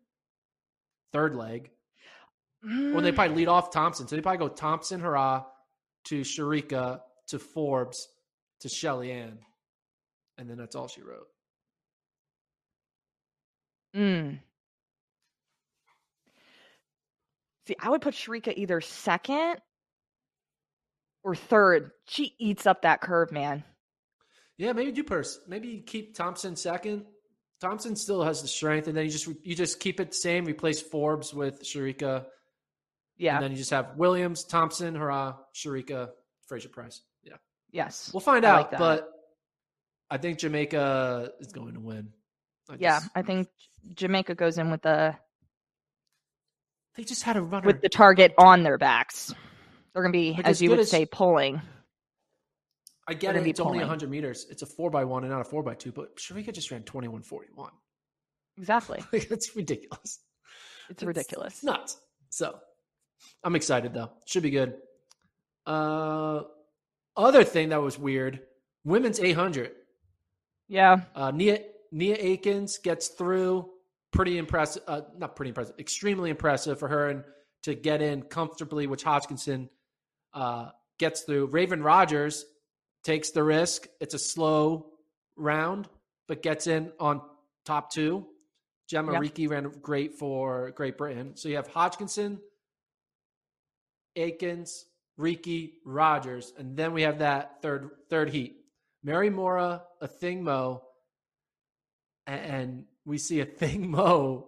third 1.13 1.35
leg. 1.35 1.71
When 2.61 3.03
they 3.03 3.11
Mm. 3.11 3.15
probably 3.15 3.35
lead 3.35 3.47
off 3.49 3.71
Thompson. 3.71 4.07
So 4.07 4.15
they 4.15 4.21
probably 4.21 4.37
go 4.47 4.53
Thompson, 4.53 5.01
Herah, 5.01 5.45
to 6.05 6.21
Shericka, 6.21 7.01
to 7.27 7.39
Forbes, 7.39 8.07
to 8.61 8.69
Shelly 8.69 9.11
Ann. 9.11 9.37
And 10.37 10.49
then 10.49 10.57
that's 10.57 10.75
all 10.75 10.87
she 10.87 11.01
wrote. 11.01 11.27
Mm. 13.95 14.39
See, 17.67 17.75
I 17.79 17.89
would 17.89 18.01
put 18.01 18.13
Shericka 18.15 18.53
either 18.55 18.81
second 18.81 19.61
or 21.23 21.35
third. 21.35 21.91
She 22.05 22.35
eats 22.39 22.65
up 22.65 22.81
that 22.81 23.01
curve, 23.01 23.31
man. 23.31 23.63
Yeah, 24.57 24.73
maybe 24.73 24.91
do 24.91 25.03
purse. 25.03 25.39
Maybe 25.47 25.81
keep 25.81 26.15
Thompson 26.15 26.55
second. 26.55 27.05
Thompson 27.63 27.95
still 27.95 28.21
has 28.23 28.41
the 28.41 28.47
strength, 28.47 28.87
and 28.89 28.97
then 28.97 29.05
you 29.05 29.11
just 29.11 29.25
you 29.43 29.55
just 29.55 29.79
keep 29.79 29.99
it 30.01 30.09
the 30.09 30.15
same. 30.17 30.43
Replace 30.45 30.81
Forbes 30.81 31.33
with 31.33 31.63
Shericka, 31.63 32.25
Yeah. 33.17 33.35
and 33.35 33.43
then 33.43 33.51
you 33.51 33.57
just 33.57 33.71
have 33.71 33.95
Williams, 33.95 34.43
Thompson, 34.43 34.95
Herah, 34.95 35.37
Shericka, 35.55 36.09
Fraser 36.47 36.67
Price. 36.69 37.01
Yeah, 37.23 37.37
yes. 37.71 38.11
we'll 38.13 38.19
find 38.21 38.45
I 38.45 38.49
out. 38.49 38.71
like 38.71 38.79
but 38.79 39.09
I 40.09 40.17
think 40.17 40.39
Jamaica 40.39 41.31
is 41.39 41.53
going 41.53 41.75
to 41.75 41.79
win. 41.79 42.09
I 42.69 42.75
yeah, 42.79 42.99
just- 42.99 43.11
I 43.15 43.21
think 43.21 43.47
Jamaica 43.95 44.35
goes 44.35 44.57
in 44.57 44.69
with 44.69 44.81
the 44.81 45.15
they 46.95 47.03
just 47.03 47.23
had 47.23 47.37
a 47.37 47.41
runner. 47.41 47.65
with 47.65 47.81
the 47.81 47.89
target 47.89 48.33
on 48.37 48.63
their 48.63 48.77
backs. 48.77 49.33
They're 49.93 50.03
gonna 50.03 50.11
be, 50.11 50.33
Like, 50.33 50.45
as 50.45 50.57
as 50.57 50.61
you 50.61 50.69
would 50.71 50.79
as- 50.79 50.89
say, 50.91 51.05
pulling. 51.05 51.61
I 53.07 53.13
get 53.13 53.35
it. 53.35 53.45
It's 53.45 53.59
only 53.59 53.73
pulling. 53.73 53.81
100 53.81 54.09
meters. 54.09 54.47
It's 54.49 54.61
a 54.61 54.65
four 54.65 54.89
by 54.89 55.03
one 55.03 55.23
and 55.23 55.31
not 55.31 55.41
a 55.41 55.43
four 55.43 55.63
by 55.63 55.75
two. 55.75 55.91
But 55.91 56.15
Shericka 56.17 56.53
just 56.53 56.71
ran 56.71 56.83
21:41. 56.83 57.69
Exactly. 58.57 59.03
Like 59.13 59.27
that's 59.29 59.55
ridiculous. 59.55 60.19
It's 60.89 61.03
ridiculous. 61.03 61.53
It's 61.55 61.63
nuts. 61.63 61.97
So 62.29 62.57
I'm 63.43 63.55
excited 63.55 63.93
though. 63.93 64.11
Should 64.25 64.43
be 64.43 64.51
good. 64.51 64.75
Uh, 65.65 66.41
other 67.17 67.43
thing 67.43 67.69
that 67.69 67.81
was 67.81 67.97
weird: 67.97 68.39
women's 68.85 69.19
800. 69.19 69.71
Yeah. 70.69 71.01
Uh, 71.15 71.31
Nia 71.31 71.59
Nia 71.91 72.15
Akins 72.19 72.77
gets 72.77 73.09
through. 73.09 73.69
Pretty 74.11 74.37
impressive. 74.37 74.83
Uh, 74.87 75.01
not 75.17 75.35
pretty 75.35 75.49
impressive. 75.49 75.75
Extremely 75.79 76.29
impressive 76.29 76.79
for 76.79 76.87
her 76.87 77.09
and 77.09 77.23
to 77.63 77.73
get 77.73 78.01
in 78.01 78.21
comfortably, 78.23 78.87
which 78.87 79.03
Hodgkinson 79.03 79.69
uh, 80.33 80.69
gets 80.99 81.21
through. 81.21 81.49
Raevyn 81.49 81.83
Rogers 81.83 82.45
takes 83.03 83.31
the 83.31 83.43
risk. 83.43 83.87
It's 83.99 84.13
a 84.13 84.19
slow 84.19 84.87
round, 85.35 85.87
but 86.27 86.41
gets 86.43 86.67
in 86.67 86.91
on 86.99 87.21
top 87.65 87.91
two. 87.91 88.25
Jemma 88.91 89.13
Yep. 89.13 89.21
Reekie 89.21 89.49
ran 89.49 89.71
great 89.81 90.13
for 90.19 90.71
Great 90.71 90.97
Britain. 90.97 91.35
So 91.35 91.49
you 91.49 91.55
have 91.55 91.67
Hodgkinson, 91.67 92.39
Akins, 94.15 94.85
Reekie, 95.19 95.73
Rogers, 95.85 96.53
and 96.57 96.75
then 96.75 96.93
we 96.93 97.03
have 97.03 97.19
that 97.19 97.61
third 97.61 97.89
third 98.09 98.29
heat. 98.29 98.57
Mary 99.03 99.29
Moraa, 99.29 99.81
a 100.01 100.07
thing 100.07 100.43
mo, 100.43 100.83
and 102.27 102.85
we 103.05 103.17
see 103.17 103.43
Athing 103.43 103.81
Mu 103.89 104.43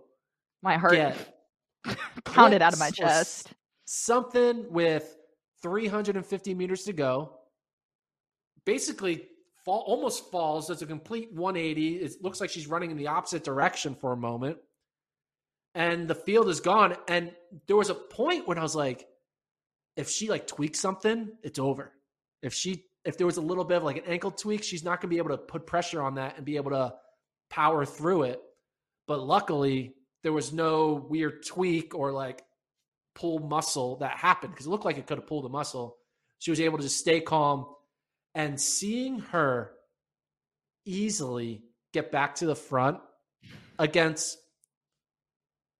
My 0.61 0.77
heart 0.77 0.93
get 0.93 1.37
pounded 2.25 2.61
out 2.61 2.73
of 2.73 2.79
my 2.79 2.87
clips 2.91 2.99
or 2.99 3.05
s- 3.05 3.17
chest. 3.43 3.53
Something 3.85 4.65
with 4.71 5.15
350 5.61 6.53
meters 6.53 6.83
to 6.85 6.93
go. 6.93 7.37
Basically, 8.65 9.27
fall 9.63 9.83
almost 9.87 10.31
falls. 10.31 10.67
Does 10.67 10.81
a 10.81 10.85
complete 10.85 11.33
180. 11.33 11.95
It 11.97 12.21
looks 12.21 12.41
like 12.41 12.49
she's 12.49 12.67
running 12.67 12.91
in 12.91 12.97
the 12.97 13.07
opposite 13.07 13.43
direction 13.43 13.95
for 13.95 14.13
a 14.13 14.17
moment, 14.17 14.57
and 15.73 16.07
the 16.07 16.15
field 16.15 16.49
is 16.49 16.59
gone. 16.59 16.95
And 17.07 17.31
there 17.67 17.75
was 17.75 17.89
a 17.89 17.95
point 17.95 18.47
when 18.47 18.57
I 18.57 18.63
was 18.63 18.75
like, 18.75 19.07
if 19.95 20.09
she 20.09 20.29
like 20.29 20.47
tweaks 20.47 20.79
something, 20.79 21.29
it's 21.43 21.59
over. 21.59 21.91
If 22.41 22.53
she 22.53 22.85
if 23.05 23.17
there 23.17 23.27
was 23.27 23.37
a 23.37 23.41
little 23.41 23.63
bit 23.63 23.77
of 23.77 23.83
like 23.83 23.97
an 23.97 24.05
ankle 24.07 24.31
tweak, 24.31 24.63
she's 24.63 24.83
not 24.83 24.99
going 24.99 25.09
to 25.09 25.13
be 25.13 25.19
able 25.19 25.29
to 25.29 25.37
put 25.37 25.67
pressure 25.67 26.01
on 26.01 26.15
that 26.15 26.37
and 26.37 26.45
be 26.45 26.57
able 26.57 26.71
to 26.71 26.93
power 27.49 27.85
through 27.85 28.23
it. 28.23 28.41
But 29.07 29.19
luckily, 29.21 29.93
there 30.23 30.33
was 30.33 30.51
no 30.51 31.05
weird 31.07 31.45
tweak 31.45 31.93
or 31.93 32.11
like 32.11 32.43
pull 33.13 33.39
muscle 33.39 33.97
that 33.97 34.17
happened 34.17 34.53
because 34.53 34.65
it 34.65 34.69
looked 34.69 34.85
like 34.85 34.97
it 34.97 35.05
could 35.05 35.19
have 35.19 35.27
pulled 35.27 35.45
a 35.45 35.49
muscle. 35.49 35.97
She 36.39 36.49
was 36.49 36.59
able 36.59 36.77
to 36.77 36.83
just 36.83 36.99
stay 36.99 37.21
calm 37.21 37.67
and 38.35 38.59
seeing 38.59 39.19
her 39.19 39.71
easily 40.85 41.63
get 41.93 42.11
back 42.11 42.35
to 42.35 42.45
the 42.45 42.55
front 42.55 42.99
against 43.79 44.37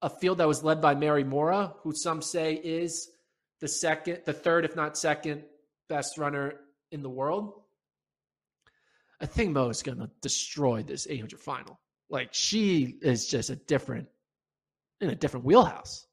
a 0.01 0.09
field 0.09 0.37
that 0.37 0.47
was 0.47 0.63
led 0.63 0.81
by 0.81 0.95
Mary 0.95 1.23
Moraa, 1.23 1.73
who 1.81 1.93
some 1.93 2.21
say 2.21 2.53
is 2.53 3.09
the 3.59 3.67
second, 3.67 4.21
the 4.25 4.33
third, 4.33 4.65
if 4.65 4.75
not 4.75 4.97
second, 4.97 5.43
best 5.89 6.17
runner 6.17 6.55
in 6.91 7.01
the 7.01 7.09
world. 7.09 7.61
I 9.19 9.25
think 9.25 9.51
Mu 9.51 9.69
is 9.69 9.83
going 9.83 9.97
to 9.99 10.09
destroy 10.21 10.83
this 10.83 11.07
800 11.09 11.39
final. 11.39 11.79
Like 12.09 12.29
she 12.33 12.97
is 13.01 13.27
just 13.27 13.49
a 13.49 13.55
different, 13.55 14.07
in 15.01 15.09
a 15.09 15.15
different 15.15 15.45
wheelhouse. 15.45 16.05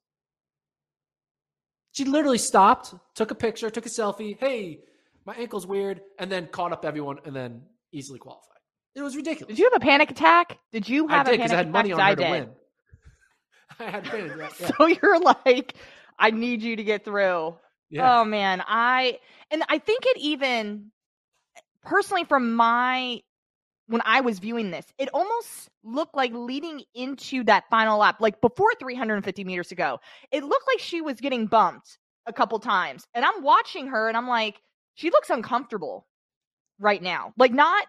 She 1.92 2.04
literally 2.04 2.38
stopped, 2.38 2.94
took 3.14 3.30
a 3.30 3.34
picture, 3.34 3.68
took 3.68 3.86
a 3.86 3.90
selfie. 3.90 4.38
Hey, 4.38 4.80
my 5.26 5.34
ankle's 5.34 5.66
weird, 5.66 6.00
and 6.18 6.30
then 6.30 6.46
caught 6.48 6.72
up 6.72 6.84
everyone, 6.84 7.18
and 7.24 7.34
then 7.34 7.62
easily 7.92 8.18
qualified. 8.18 8.48
It 8.94 9.02
was 9.02 9.16
ridiculous. 9.16 9.48
Did 9.48 9.58
you 9.58 9.70
have 9.72 9.80
a 9.82 9.84
panic 9.84 10.10
attack? 10.10 10.58
Did 10.72 10.88
you 10.88 11.08
I 11.08 11.16
have 11.18 11.26
did 11.26 11.34
a 11.34 11.38
because 11.38 11.50
panic 11.50 11.52
I 11.52 11.56
had 11.56 11.66
attack? 11.66 11.72
money 11.72 11.92
on 11.92 11.98
her 12.00 12.04
I 12.06 12.14
to 12.14 12.22
did. 12.22 12.30
win. 12.30 12.48
I 13.80 13.84
had 13.90 14.04
panic 14.04 14.32
attack. 14.34 14.52
Yeah. 14.60 14.70
So 14.78 14.86
you're 14.86 15.20
like, 15.20 15.74
I 16.18 16.30
need 16.30 16.62
you 16.62 16.76
to 16.76 16.84
get 16.84 17.04
through. 17.04 17.56
yeah. 17.90 18.20
Oh 18.20 18.24
man, 18.24 18.62
I 18.66 19.18
and 19.50 19.62
I 19.68 19.78
think 19.78 20.04
it 20.06 20.18
even 20.18 20.90
personally 21.82 22.24
from 22.24 22.54
my 22.54 23.20
when 23.86 24.02
I 24.04 24.20
was 24.20 24.38
viewing 24.38 24.70
this, 24.70 24.86
it 24.98 25.08
almost 25.12 25.68
looked 25.82 26.14
like 26.16 26.32
leading 26.32 26.82
into 26.94 27.44
that 27.44 27.64
final 27.70 27.98
lap, 27.98 28.20
like 28.20 28.40
before 28.40 28.70
350 28.78 29.44
meters 29.44 29.68
to 29.68 29.74
go, 29.74 29.98
it 30.30 30.44
looked 30.44 30.66
like 30.66 30.78
she 30.78 31.00
was 31.00 31.20
getting 31.20 31.46
bumped 31.46 31.98
a 32.26 32.32
couple 32.32 32.58
times. 32.60 33.04
And 33.14 33.24
I'm 33.24 33.42
watching 33.42 33.88
her 33.88 34.08
and 34.08 34.16
I'm 34.16 34.28
like, 34.28 34.60
she 34.94 35.10
looks 35.10 35.30
uncomfortable 35.30 36.06
right 36.78 37.02
now. 37.02 37.32
Like 37.36 37.52
not 37.52 37.86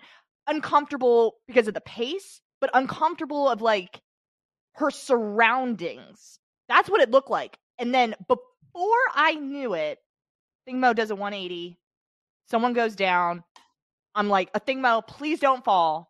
uncomfortable 0.48 1.36
because 1.48 1.68
of 1.68 1.74
the 1.74 1.82
pace, 1.82 2.42
but 2.62 2.70
uncomfortable 2.74 3.50
of 3.50 3.62
like 3.62 4.02
her 4.76 4.92
surroundings. 4.92 6.40
That's 6.70 6.90
what 6.90 7.02
it 7.02 7.12
looked 7.12 7.30
like. 7.30 7.58
And 7.80 7.94
then 7.94 8.16
before 8.28 9.00
I 9.14 9.36
knew 9.36 9.74
it, 9.74 10.00
Athing 10.68 10.76
Mu 10.76 10.94
does 10.94 11.12
a 11.12 11.16
180. 11.16 11.78
Someone 12.50 12.74
goes 12.74 12.96
down. 12.96 13.44
I'm 14.16 14.30
like, 14.30 14.52
Athing 14.54 14.80
Mu, 14.80 15.02
please 15.02 15.40
don't 15.40 15.64
fall. 15.64 16.10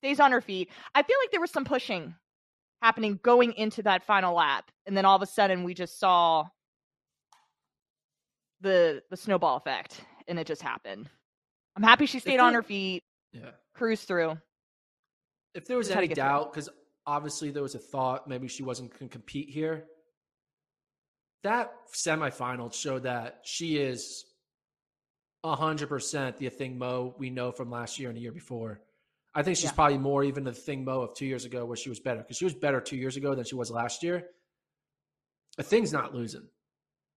Stays 0.00 0.20
on 0.20 0.32
her 0.32 0.40
feet. 0.40 0.70
I 0.94 1.02
feel 1.02 1.16
like 1.22 1.30
there 1.30 1.40
was 1.40 1.52
some 1.52 1.64
pushing 1.64 2.14
happening 2.82 3.20
going 3.22 3.52
into 3.52 3.82
that 3.84 4.04
final 4.04 4.34
lap. 4.34 4.70
And 4.86 4.96
then 4.96 5.04
all 5.04 5.14
of 5.14 5.22
a 5.22 5.26
sudden 5.26 5.62
we 5.62 5.74
just 5.74 6.00
saw 6.00 6.46
the 8.60 9.02
the 9.10 9.16
snowball 9.16 9.56
effect 9.56 10.02
and 10.28 10.38
it 10.38 10.46
just 10.46 10.62
happened. 10.62 11.08
I'm 11.76 11.82
happy 11.82 12.06
she 12.06 12.18
stayed 12.18 12.40
on 12.40 12.54
her 12.54 12.62
feet, 12.62 13.02
yeah. 13.32 13.50
cruised 13.74 14.06
through. 14.06 14.38
If 15.54 15.66
there 15.66 15.76
was 15.76 15.90
any 15.90 16.08
doubt, 16.08 16.52
because 16.52 16.68
obviously 17.06 17.50
there 17.50 17.62
was 17.62 17.74
a 17.74 17.78
thought 17.78 18.28
maybe 18.28 18.48
she 18.48 18.62
wasn't 18.62 18.90
going 18.98 19.08
to 19.08 19.12
compete 19.12 19.48
here, 19.48 19.84
that 21.42 21.72
semifinal 21.94 22.72
showed 22.72 23.02
that 23.04 23.40
she 23.44 23.76
is 23.76 24.24
100% 25.44 26.36
the 26.38 26.48
thing 26.50 26.78
Mo 26.78 27.14
we 27.18 27.30
know 27.30 27.50
from 27.52 27.70
last 27.70 27.98
year 27.98 28.08
and 28.08 28.16
the 28.16 28.22
year 28.22 28.32
before. 28.32 28.80
I 29.34 29.42
think 29.42 29.56
she's 29.56 29.64
Yeah. 29.66 29.72
probably 29.72 29.98
more 29.98 30.24
even 30.24 30.44
the 30.44 30.52
thing 30.52 30.84
Mo 30.84 31.00
of 31.00 31.14
two 31.14 31.26
years 31.26 31.44
ago 31.44 31.64
where 31.64 31.76
she 31.76 31.88
was 31.88 31.98
better 32.00 32.20
because 32.20 32.36
she 32.36 32.44
was 32.44 32.54
better 32.54 32.80
two 32.80 32.96
years 32.96 33.16
ago 33.16 33.34
than 33.34 33.44
she 33.44 33.54
was 33.54 33.70
last 33.70 34.02
year. 34.02 34.28
Athing's 35.58 35.92
not 35.92 36.14
losing. 36.14 36.48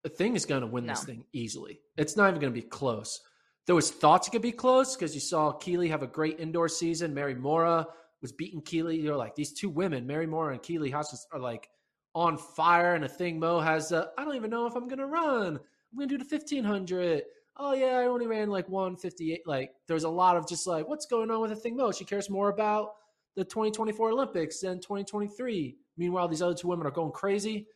Thing 0.08 0.36
is 0.36 0.46
going 0.46 0.60
to 0.60 0.66
win 0.66 0.86
this 0.86 1.04
thing 1.04 1.24
easily. 1.32 1.80
It's 1.96 2.16
not 2.16 2.28
even 2.28 2.40
going 2.40 2.52
to 2.52 2.60
be 2.60 2.66
close. 2.66 3.20
There 3.66 3.74
was 3.74 3.90
thoughts 3.90 4.28
it 4.28 4.30
could 4.30 4.42
be 4.42 4.52
close 4.52 4.94
because 4.94 5.14
you 5.14 5.20
saw 5.20 5.52
Keely 5.52 5.88
have 5.88 6.02
a 6.02 6.06
great 6.06 6.38
indoor 6.38 6.68
season. 6.68 7.12
Mary 7.12 7.34
Moraa 7.34 7.86
was 8.22 8.32
beating 8.32 8.62
Keely. 8.62 9.00
You're 9.00 9.16
like 9.16 9.34
these 9.34 9.52
two 9.52 9.68
women, 9.68 10.06
Mary 10.06 10.26
Moraa 10.26 10.52
and 10.52 10.62
Keely 10.62 10.90
Hodgkinson, 10.90 11.28
are 11.32 11.40
like 11.40 11.68
on 12.14 12.38
fire. 12.38 12.94
And 12.94 13.04
Athing 13.04 13.38
Mu 13.38 13.58
has. 13.58 13.92
Uh, 13.92 14.06
I 14.16 14.24
don't 14.24 14.36
even 14.36 14.50
know 14.50 14.66
if 14.66 14.76
I'm 14.76 14.86
going 14.86 14.98
to 14.98 15.06
run. 15.06 15.56
I'm 15.56 15.98
going 15.98 16.08
to 16.08 16.18
do 16.18 16.24
the 16.24 16.36
1500. 16.36 17.22
Oh 17.58 17.72
yeah, 17.72 17.98
I 17.98 18.06
only 18.06 18.26
ran 18.26 18.50
like 18.50 18.68
158. 18.68 19.46
Like 19.46 19.72
there's 19.88 20.04
a 20.04 20.08
lot 20.08 20.36
of 20.36 20.46
just 20.46 20.66
like 20.66 20.86
what's 20.88 21.06
going 21.06 21.30
on 21.30 21.40
with 21.40 21.50
Athing 21.50 21.74
Mu. 21.74 21.92
She 21.92 22.04
cares 22.04 22.30
more 22.30 22.50
about 22.50 22.90
the 23.34 23.44
2024 23.44 24.10
Olympics 24.10 24.60
than 24.60 24.78
2023. 24.80 25.76
Meanwhile, 25.96 26.28
these 26.28 26.42
other 26.42 26.54
two 26.54 26.68
women 26.68 26.86
are 26.86 26.90
going 26.92 27.12
crazy. 27.12 27.66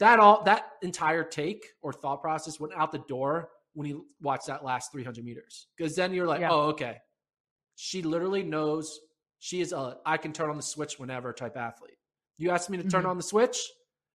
That 0.00 0.18
all 0.18 0.42
that 0.44 0.72
entire 0.82 1.22
take 1.24 1.64
or 1.80 1.92
thought 1.92 2.20
process 2.20 2.58
went 2.58 2.74
out 2.74 2.90
the 2.92 2.98
door 3.08 3.50
when 3.74 3.86
you 3.86 4.06
watched 4.20 4.46
that 4.48 4.64
last 4.64 4.90
300 4.92 5.24
meters 5.24 5.68
because 5.76 5.94
then 5.94 6.12
you're 6.12 6.26
like, 6.26 6.40
Yeah. 6.40 6.50
oh, 6.50 6.70
okay, 6.70 6.98
she 7.76 8.02
literally 8.02 8.42
knows 8.42 8.98
she 9.38 9.60
is 9.60 9.72
a 9.72 9.96
I 10.04 10.16
can 10.16 10.32
turn 10.32 10.50
on 10.50 10.56
the 10.56 10.62
switch 10.62 10.98
whenever 10.98 11.32
type 11.32 11.56
athlete. 11.56 11.96
You 12.36 12.50
ask 12.50 12.68
me 12.68 12.78
to 12.78 12.84
turn 12.84 13.04
Mhm. 13.04 13.10
on 13.10 13.16
the 13.16 13.22
switch, 13.22 13.58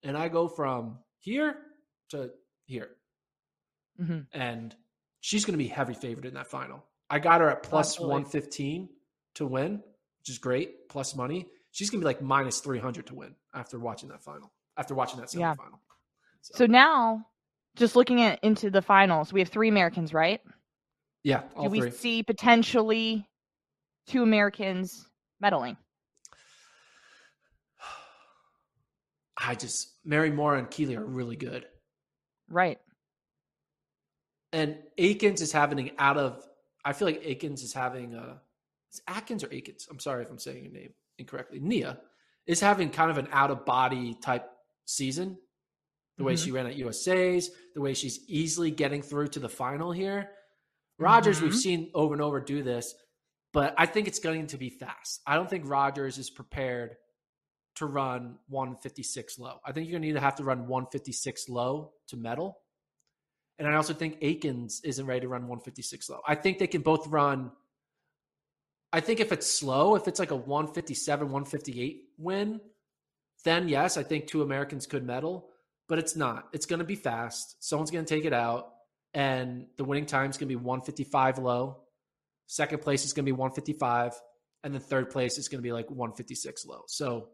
and 0.03 0.17
I 0.17 0.27
go 0.29 0.47
from 0.47 0.99
here 1.19 1.57
to 2.09 2.31
here, 2.65 2.89
hmm 3.97 4.21
and 4.33 4.75
she's 5.21 5.45
going 5.45 5.53
to 5.53 5.63
be 5.63 5.67
heavy 5.67 5.93
favored 5.93 6.25
in 6.25 6.33
that 6.33 6.47
final. 6.47 6.83
I 7.09 7.19
got 7.19 7.41
her 7.41 7.49
at 7.49 7.63
plus 7.63 7.93
Absolutely. 7.93 8.13
115 8.23 8.89
to 9.35 9.45
win, 9.45 9.73
which 10.19 10.29
is 10.29 10.37
great, 10.39 10.89
plus 10.89 11.15
money. 11.15 11.47
She's 11.71 11.89
going 11.89 12.01
to 12.01 12.03
be 12.03 12.07
like 12.07 12.21
minus 12.21 12.59
300 12.59 13.07
to 13.07 13.15
win 13.15 13.35
after 13.53 13.79
watching 13.79 14.09
that 14.09 14.23
final, 14.23 14.51
after 14.77 14.93
watching 14.95 15.19
that 15.19 15.33
Yeah. 15.33 15.55
semifinal. 15.55 15.79
So 16.41 16.65
now, 16.65 17.27
just 17.75 17.95
looking 17.95 18.21
at 18.21 18.43
into 18.43 18.69
the 18.69 18.81
finals, 18.81 19.33
we 19.33 19.39
have 19.39 19.49
three 19.49 19.69
Americans, 19.69 20.13
right? 20.13 20.41
yeah, 21.23 21.41
Do 21.59 21.69
we 21.69 21.81
three. 21.81 21.91
see 21.91 22.23
potentially 22.23 23.27
two 24.07 24.21
Americans 24.21 25.09
medaling? 25.43 25.75
I 29.37 29.55
just 29.55 29.93
Mary 30.05 30.31
Moraa 30.31 30.59
and 30.59 30.69
Keeley 30.69 30.95
are 30.95 31.03
really 31.03 31.35
good. 31.35 31.65
Right. 32.49 32.79
And 34.53 34.77
Akins 34.97 35.41
is 35.41 35.51
having 35.51 35.91
out 35.97 36.17
of 36.17 36.45
I 36.85 36.93
feel 36.93 37.07
like 37.07 37.21
Akins 37.25 37.61
is 37.63 37.73
having 37.73 38.15
uh, 38.15 38.19
a 38.19 38.41
it's 38.91 39.01
Atkins 39.07 39.43
or 39.43 39.47
Akins. 39.51 39.87
I'm 39.89 39.99
sorry 39.99 40.23
if 40.23 40.29
I'm 40.29 40.39
saying 40.39 40.63
your 40.63 40.73
name 40.73 40.93
incorrectly. 41.17 41.59
Nia 41.59 41.99
is 42.47 42.59
having 42.61 42.89
kind 42.89 43.11
of 43.11 43.17
an 43.17 43.27
out 43.31 43.51
of 43.51 43.65
body 43.65 44.15
type 44.21 44.49
season. 44.85 45.37
The 46.17 46.23
way 46.23 46.35
Mhm. 46.35 46.43
she 46.45 46.51
ran 46.51 46.67
at 46.67 46.77
USA's, 46.77 47.51
the 47.73 47.81
way 47.81 47.93
she's 47.93 48.27
easily 48.29 48.71
getting 48.71 49.01
through 49.01 49.27
to 49.29 49.39
the 49.39 49.49
final 49.49 49.91
here. 49.91 50.31
Rogers, 50.97 51.41
we've 51.41 51.51
Mhm. 51.51 51.61
seen 51.61 51.91
over 51.93 52.13
and 52.13 52.21
over 52.21 52.39
do 52.39 52.63
this, 52.63 52.95
but 53.51 53.75
I 53.77 53.85
think 53.85 54.07
it's 54.07 54.19
going 54.19 54.47
to 54.47 54.57
be 54.57 54.69
fast. 54.69 55.21
I 55.25 55.35
don't 55.35 55.49
think 55.49 55.67
Rogers 55.67 56.17
is 56.17 56.29
prepared 56.29 56.95
to 57.75 57.85
run 57.85 58.39
156 58.47 59.37
low. 59.37 59.59
I 59.65 59.73
think 59.73 59.87
you're 59.87 59.93
going 59.99 60.03
to 60.03 60.07
need 60.07 60.13
to 60.13 60.21
have 60.21 60.37
to 60.37 60.45
run 60.45 60.67
156 60.67 61.49
low 61.49 61.93
to 62.07 62.15
medal. 62.15 62.61
And 63.59 63.67
I 63.67 63.75
also 63.75 63.93
think 63.93 64.17
Akins 64.21 64.81
isn't 64.85 65.05
ready 65.05 65.21
to 65.21 65.27
run 65.27 65.47
156 65.47 66.09
low. 66.09 66.21
I 66.25 66.35
think 66.35 66.59
they 66.59 66.67
can 66.67 66.81
both 66.81 67.07
run. 67.07 67.51
I 68.93 69.01
think 69.01 69.19
if 69.19 69.33
it's 69.33 69.49
slow, 69.49 69.95
if 69.95 70.07
it's 70.07 70.19
like 70.19 70.31
a 70.31 70.35
157, 70.37 71.29
158 71.29 72.13
win, 72.17 72.61
then 73.45 73.69
yes, 73.69 73.95
I 73.95 74.03
think 74.03 74.27
two 74.27 74.41
Americans 74.41 74.85
could 74.85 75.05
medal, 75.05 75.49
but 75.87 75.97
it's 75.99 76.15
not. 76.15 76.49
It's 76.51 76.65
going 76.65 76.79
to 76.79 76.85
be 76.85 76.95
fast. 76.95 77.63
Someone's 77.63 77.91
going 77.91 78.03
to 78.03 78.13
take 78.13 78.25
it 78.25 78.33
out, 78.33 78.73
and 79.13 79.67
the 79.77 79.85
winning 79.85 80.05
time 80.05 80.29
is 80.29 80.37
going 80.37 80.49
to 80.49 80.51
be 80.51 80.61
155 80.61 81.37
low. 81.37 81.77
Second 82.47 82.81
place 82.81 83.05
is 83.05 83.13
going 83.13 83.23
to 83.23 83.31
be 83.31 83.31
155, 83.31 84.13
and 84.63 84.73
then 84.73 84.81
third 84.81 85.09
place 85.09 85.37
is 85.37 85.47
going 85.47 85.59
to 85.59 85.63
be 85.63 85.71
like 85.71 85.89
156 85.89 86.65
low. 86.65 86.81
So 86.87 87.29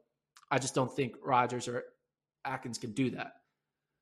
I 0.52 0.60
just 0.60 0.76
don't 0.76 0.94
think 0.96 1.16
Rogers 1.24 1.68
or 1.68 1.84
Atkins 2.46 2.78
can 2.78 2.92
do 2.92 3.10
that. 3.12 3.34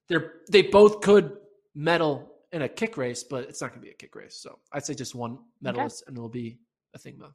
They're 0.08 0.34
they 0.52 0.64
both 0.64 1.02
could 1.02 1.38
medal 1.76 2.34
in 2.52 2.64
a 2.64 2.70
kick 2.70 2.98
race, 2.98 3.24
but 3.24 3.44
it's 3.44 3.62
not 3.62 3.70
going 3.70 3.82
to 3.82 3.86
be 3.86 3.92
a 3.92 3.96
kick 3.96 4.16
race. 4.16 4.36
So 4.36 4.58
I'd 4.72 4.86
say 4.86 4.96
just 4.96 5.14
one 5.14 5.38
medalist, 5.62 6.04
and 6.08 6.18
it'll 6.18 6.30
be 6.30 6.58
a 6.94 6.98
thing 6.98 7.18
though. 7.20 7.34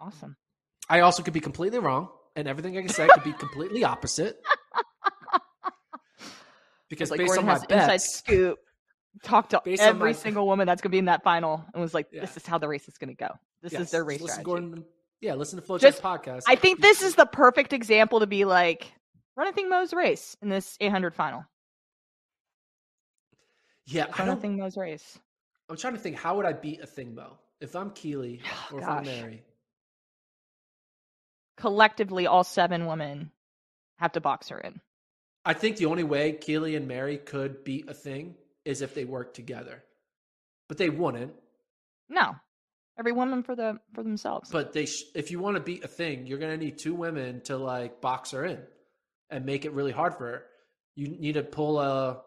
Awesome. 0.00 0.36
I 0.88 1.00
also 1.00 1.22
could 1.22 1.34
be 1.34 1.40
completely 1.40 1.78
wrong, 1.78 2.08
and 2.36 2.46
everything 2.46 2.76
I 2.78 2.82
can 2.82 2.88
say 2.90 3.08
could 3.08 3.24
be 3.24 3.32
completely 3.32 3.82
opposite. 3.84 4.40
Because 6.88 7.10
like 7.10 7.18
based 7.18 7.34
Gordon 7.34 7.48
on 7.48 7.48
my 7.48 7.52
has 7.54 7.64
inside 7.64 8.00
scoop. 8.00 8.58
Talked 9.24 9.50
to 9.50 9.62
Based 9.64 9.82
every 9.82 10.10
my- 10.10 10.12
single 10.12 10.46
woman 10.46 10.66
that's 10.68 10.80
going 10.80 10.90
to 10.90 10.94
be 10.94 10.98
in 11.00 11.06
that 11.06 11.24
final 11.24 11.64
and 11.74 11.82
was 11.82 11.92
like, 11.94 12.06
Yeah. 12.12 12.20
"This 12.20 12.36
is 12.36 12.46
how 12.46 12.58
the 12.58 12.68
race 12.68 12.86
is 12.86 12.96
going 12.96 13.08
to 13.08 13.16
go. 13.16 13.30
This 13.60 13.72
yes, 13.72 13.80
is 13.82 13.90
their 13.90 14.04
race 14.04 14.20
listen 14.20 14.42
strategy." 14.44 14.44
Gordon, 14.44 14.84
yeah, 15.20 15.34
listen 15.34 15.60
to 15.60 15.66
FloTrack 15.66 15.80
Just- 15.80 16.00
podcast. 16.02 16.42
I 16.46 16.54
think 16.54 16.80
this 16.80 17.02
is 17.02 17.16
the 17.16 17.26
perfect 17.26 17.72
example 17.72 18.20
to 18.20 18.28
be 18.28 18.44
like, 18.44 18.92
run 19.36 19.52
Athing 19.52 19.68
Mu's 19.68 19.92
race 19.94 20.36
in 20.42 20.48
this 20.48 20.76
800 20.80 21.12
final. 21.16 21.44
yeah. 23.86 24.04
I 24.12 24.18
Run 24.20 24.28
a 24.28 24.30
don't, 24.32 24.40
thing 24.40 24.56
Mo's 24.58 24.76
race. 24.76 25.18
I'm 25.68 25.76
trying 25.76 25.94
to 25.94 25.98
think 26.00 26.16
how 26.16 26.36
would 26.36 26.46
I 26.46 26.52
beat 26.52 26.82
Athing 26.82 27.14
Mu 27.14 27.22
if 27.60 27.74
I'm 27.74 27.90
Keely 27.90 28.42
or 28.72 28.80
if 28.80 28.86
I'm 28.86 29.04
Mary. 29.04 29.42
Collectively, 31.56 32.26
all 32.26 32.44
seven 32.44 32.86
women 32.86 33.30
have 33.96 34.12
to 34.12 34.20
box 34.20 34.48
her 34.50 34.58
in. 34.58 34.80
I 35.44 35.54
think 35.54 35.76
the 35.76 35.86
only 35.86 36.04
way 36.04 36.32
Keely 36.32 36.74
and 36.74 36.88
Mary 36.88 37.18
could 37.18 37.64
beat 37.64 37.86
Athing 37.86 38.34
is 38.64 38.82
if 38.82 38.94
they 38.94 39.04
work 39.04 39.32
together, 39.32 39.82
but 40.68 40.76
they 40.76 40.90
wouldn't. 40.90 41.32
No, 42.08 42.34
every 42.98 43.12
woman 43.12 43.42
for 43.42 43.54
the 43.54 43.78
for 43.94 44.02
themselves. 44.02 44.50
But 44.50 44.72
they, 44.72 44.86
sh- 44.86 45.04
if 45.14 45.30
you 45.30 45.38
want 45.38 45.56
to 45.56 45.62
beat 45.62 45.84
Athing, 45.84 46.28
you're 46.28 46.38
gonna 46.38 46.56
need 46.56 46.78
two 46.78 46.94
women 46.94 47.40
to 47.42 47.56
like 47.56 48.00
box 48.00 48.32
her 48.32 48.44
in 48.44 48.58
and 49.30 49.46
make 49.46 49.64
it 49.64 49.72
really 49.72 49.92
hard 49.92 50.14
for 50.14 50.26
her. 50.26 50.42
You 50.94 51.08
need 51.08 51.34
to 51.34 51.42
pull 51.42 51.78
a 51.78 52.22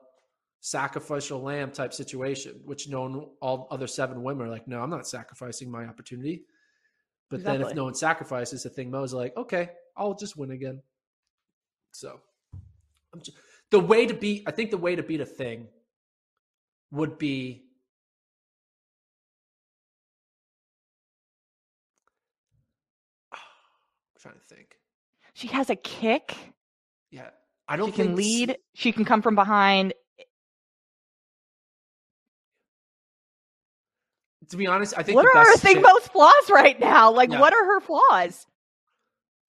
sacrificial 0.62 1.42
lamb 1.42 1.72
type 1.72 1.94
situation, 1.94 2.62
which 2.66 2.88
no 2.88 3.32
all 3.42 3.68
other 3.72 3.88
seven 3.88 4.24
women 4.24 4.48
are 4.48 4.50
like, 4.50 4.68
no, 4.68 4.82
I'm 4.82 4.90
not 4.90 5.08
sacrificing 5.08 5.72
my 5.72 5.86
opportunity. 5.86 6.44
But 7.30 7.44
then 7.44 7.62
if 7.62 7.76
no 7.76 7.84
one 7.84 7.94
sacrifices, 7.94 8.64
the 8.64 8.70
thing 8.70 8.90
Mo's 8.90 9.14
like, 9.14 9.38
okay, 9.38 9.70
I'll 9.96 10.16
just 10.16 10.36
win 10.36 10.52
again. 10.52 10.82
So 11.92 12.20
I'm 13.14 13.22
just, 13.22 13.38
the 13.70 13.80
way 13.80 14.08
to 14.08 14.14
beat, 14.14 14.44
I 14.48 14.52
think 14.52 14.72
the 14.72 14.78
way 14.78 14.96
to 14.96 15.04
beat 15.04 15.22
Athing 15.22 15.68
would 16.92 17.20
be 17.20 17.66
I'm 23.34 23.40
trying 24.20 24.36
to 24.36 24.56
think. 24.56 24.76
she 25.34 25.48
has 25.48 25.70
a 25.70 25.76
kick. 25.76 26.36
Yeah, 27.12 27.30
I 27.68 27.78
don't 27.78 27.92
She 27.92 28.04
can 28.04 28.16
lead. 28.16 28.58
She 28.74 28.92
can 28.92 29.06
come 29.06 29.22
from 29.22 29.36
behind. 29.36 29.94
To 34.50 34.58
be 34.58 34.68
honest, 34.68 34.94
I 34.98 35.04
think 35.04 35.16
What 35.16 35.32
the 35.32 35.38
are 35.40 35.46
her 35.46 35.58
thing 35.58 35.76
chan- 35.76 35.84
most 35.84 36.12
flaws 36.12 36.50
right 36.50 36.80
now? 36.80 37.12
Like, 37.12 37.32
Yeah. 37.32 37.40
what 37.40 37.54
are 37.54 37.66
her 37.66 37.80
flaws? 37.82 38.46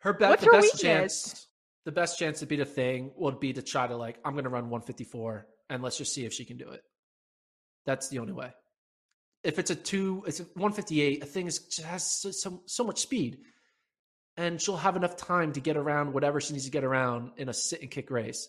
her 0.01 0.13
be- 0.15 0.25
what's 0.27 0.41
the 0.43 0.47
her 0.47 0.53
best 0.53 0.75
weakness? 0.75 0.81
chance. 0.83 1.47
The 1.85 1.93
best 1.93 2.19
chance 2.19 2.41
to 2.41 2.47
beat 2.47 2.61
Athing 2.61 3.13
would 3.17 3.41
be 3.41 3.53
to 3.55 3.63
try 3.63 3.87
to 3.87 3.97
like 3.97 4.19
I'm 4.25 4.33
going 4.33 4.45
to 4.45 4.51
run 4.51 4.69
154 4.71 5.47
and 5.71 5.83
let's 5.83 5.97
just 5.99 6.13
see 6.15 6.25
if 6.25 6.33
she 6.33 6.45
can 6.45 6.57
do 6.59 6.71
it. 6.71 6.83
That's 7.87 8.09
the 8.09 8.19
only 8.19 8.33
way. 8.35 8.53
If 9.43 9.59
it's 9.59 9.71
a 9.71 9.75
two, 9.75 10.23
it's 10.27 10.41
a 10.41 10.45
158. 10.55 11.23
Athing 11.23 11.47
is 11.47 11.59
just 11.61 11.87
has 11.87 12.05
so, 12.11 12.31
so 12.31 12.63
so 12.67 12.85
much 12.85 13.01
speed, 13.01 13.39
and 14.37 14.61
she'll 14.61 14.77
have 14.77 14.97
enough 14.97 15.17
time 15.17 15.53
to 15.55 15.61
get 15.61 15.79
around 15.79 16.13
whatever 16.13 16.41
she 16.41 16.53
needs 16.53 16.67
to 16.67 16.71
get 16.71 16.85
around 16.85 17.33
in 17.39 17.49
a 17.49 17.55
sit 17.55 17.81
and 17.81 17.91
kick 17.91 18.11
race. 18.11 18.49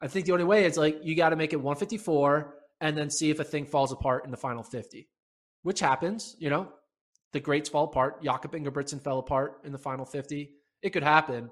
I 0.00 0.06
think 0.08 0.26
the 0.26 0.32
only 0.32 0.44
way 0.44 0.64
is 0.64 0.76
like 0.76 1.00
you 1.02 1.16
got 1.16 1.30
to 1.30 1.36
make 1.36 1.52
it 1.52 1.56
154 1.60 2.54
and 2.80 2.96
then 2.96 3.10
see 3.10 3.30
if 3.30 3.38
Athing 3.38 3.68
falls 3.68 3.90
apart 3.92 4.24
in 4.24 4.30
the 4.30 4.36
final 4.36 4.62
50, 4.62 5.08
which 5.62 5.80
happens. 5.80 6.36
You 6.38 6.50
know, 6.50 6.72
the 7.32 7.40
greats 7.40 7.68
fall 7.68 7.84
apart. 7.84 8.22
Jakob 8.22 8.52
Ingebrigtsen 8.52 9.02
fell 9.02 9.18
apart 9.18 9.60
in 9.64 9.72
the 9.72 9.78
final 9.78 10.04
50. 10.04 10.50
It 10.82 10.90
could 10.90 11.02
happen. 11.02 11.50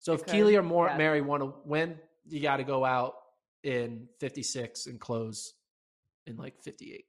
So 0.00 0.12
if 0.12 0.24
could, 0.24 0.32
Keely 0.32 0.56
or 0.56 0.62
Moraa, 0.62 0.90
yeah. 0.90 0.98
Mary 0.98 1.20
want 1.20 1.42
to 1.42 1.54
win, 1.64 1.96
you 2.26 2.40
got 2.40 2.58
to 2.58 2.64
go 2.64 2.84
out 2.84 3.14
in 3.62 4.08
56 4.20 4.86
and 4.86 5.00
close 5.00 5.54
in 6.26 6.36
like 6.36 6.62
58 6.62 7.04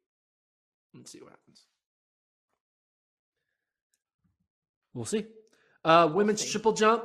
and 0.94 1.08
see 1.08 1.20
what 1.20 1.32
happens. 1.32 1.66
We'll 4.94 5.06
see. 5.06 5.26
Uh, 5.86 6.10
women's 6.14 6.42
see. 6.42 6.50
triple 6.50 6.74
jump. 6.74 7.04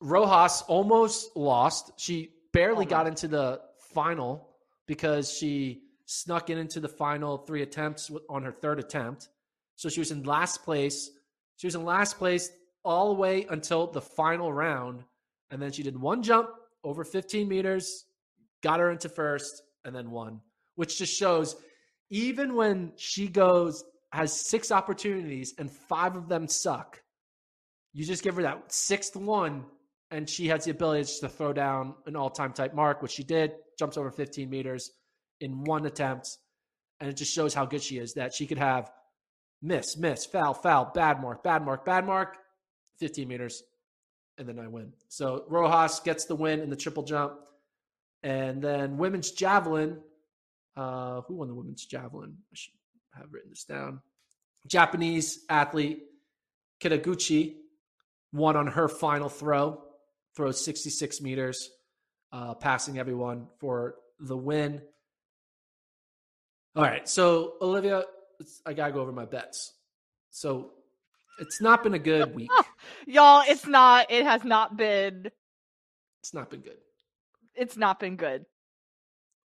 Rojas 0.00 0.62
almost 0.62 1.36
lost. 1.36 1.92
She 1.96 2.30
barely 2.52 2.86
got 2.86 3.06
into 3.06 3.28
the 3.28 3.60
final 3.92 4.48
because 4.86 5.32
she 5.32 5.83
snuck 6.14 6.50
in 6.50 6.58
into 6.58 6.80
the 6.80 6.88
final 6.88 7.38
three 7.38 7.62
attempts 7.62 8.10
on 8.28 8.42
her 8.42 8.52
third 8.52 8.78
attempt. 8.78 9.28
So 9.76 9.88
she 9.88 10.00
was 10.00 10.10
in 10.10 10.22
last 10.22 10.62
place. 10.62 11.10
She 11.56 11.66
was 11.66 11.74
in 11.74 11.84
last 11.84 12.18
place 12.18 12.50
all 12.84 13.08
the 13.08 13.20
way 13.20 13.46
until 13.50 13.86
the 13.86 14.00
final 14.00 14.52
round. 14.52 15.04
And 15.50 15.60
then 15.60 15.72
she 15.72 15.82
did 15.82 16.00
one 16.00 16.22
jump 16.22 16.50
over 16.82 17.04
15 17.04 17.48
meters, 17.48 18.04
got 18.62 18.80
her 18.80 18.90
into 18.90 19.08
first, 19.08 19.62
and 19.84 19.94
then 19.94 20.10
won, 20.10 20.40
which 20.76 20.98
just 20.98 21.16
shows 21.16 21.56
even 22.10 22.54
when 22.54 22.92
she 22.96 23.28
goes, 23.28 23.84
has 24.12 24.32
six 24.32 24.70
opportunities 24.70 25.54
and 25.58 25.70
five 25.70 26.14
of 26.14 26.28
them 26.28 26.46
suck, 26.46 27.02
you 27.92 28.04
just 28.04 28.22
give 28.22 28.36
her 28.36 28.42
that 28.42 28.72
sixth 28.72 29.16
one, 29.16 29.64
and 30.10 30.28
she 30.28 30.48
has 30.48 30.64
the 30.64 30.70
ability 30.70 31.10
to 31.20 31.28
throw 31.28 31.52
down 31.52 31.94
an 32.06 32.14
all 32.14 32.30
time 32.30 32.52
type 32.52 32.74
mark, 32.74 33.02
which 33.02 33.12
she 33.12 33.24
did, 33.24 33.52
jumps 33.78 33.96
over 33.96 34.10
15 34.10 34.48
meters 34.48 34.92
in 35.40 35.64
one 35.64 35.86
attempt. 35.86 36.38
And 37.00 37.10
it 37.10 37.16
just 37.16 37.32
shows 37.32 37.54
how 37.54 37.66
good 37.66 37.82
she 37.82 37.98
is 37.98 38.14
that 38.14 38.34
she 38.34 38.46
could 38.46 38.58
have 38.58 38.90
miss, 39.60 39.96
miss, 39.96 40.26
foul, 40.26 40.54
foul, 40.54 40.90
bad 40.94 41.20
mark, 41.20 41.42
bad 41.42 41.64
mark, 41.64 41.84
bad 41.84 42.06
mark, 42.06 42.36
15 42.98 43.26
meters, 43.26 43.62
and 44.38 44.48
then 44.48 44.58
I 44.58 44.68
win. 44.68 44.92
So 45.08 45.44
Rojas 45.48 46.00
gets 46.00 46.26
the 46.26 46.34
win 46.34 46.60
in 46.60 46.70
the 46.70 46.76
triple 46.76 47.02
jump. 47.02 47.34
And 48.22 48.62
then 48.62 48.96
women's 48.96 49.30
javelin. 49.32 50.00
Uh, 50.76 51.20
who 51.22 51.34
won 51.34 51.48
the 51.48 51.54
women's 51.54 51.84
javelin? 51.84 52.36
I 52.52 52.54
should 52.54 52.72
have 53.12 53.32
written 53.32 53.50
this 53.50 53.64
down. 53.64 54.00
Japanese 54.66 55.44
athlete 55.48 56.02
Kitaguchi 56.80 57.56
won 58.32 58.56
on 58.56 58.66
her 58.66 58.88
final 58.88 59.28
throw, 59.28 59.82
throws 60.34 60.64
66 60.64 61.20
meters, 61.20 61.70
uh, 62.32 62.54
passing 62.54 62.98
everyone 62.98 63.46
for 63.58 63.94
the 64.18 64.36
win. 64.36 64.82
All 66.76 66.82
right, 66.82 67.08
so 67.08 67.54
Olivia, 67.62 68.04
I 68.66 68.72
gotta 68.72 68.92
go 68.92 69.00
over 69.00 69.12
my 69.12 69.24
bets. 69.24 69.72
So 70.30 70.72
it's 71.38 71.60
not 71.60 71.82
been 71.82 71.94
a 71.94 71.98
good 71.98 72.34
week. 72.34 72.50
Y'all, 73.06 73.44
it's 73.46 73.66
not. 73.66 74.10
It 74.10 74.24
has 74.24 74.44
not 74.44 74.76
been. 74.76 75.30
It's 76.20 76.34
not 76.34 76.50
been 76.50 76.60
good. 76.60 76.78
It's 77.54 77.76
not 77.76 78.00
been 78.00 78.16
good. 78.16 78.44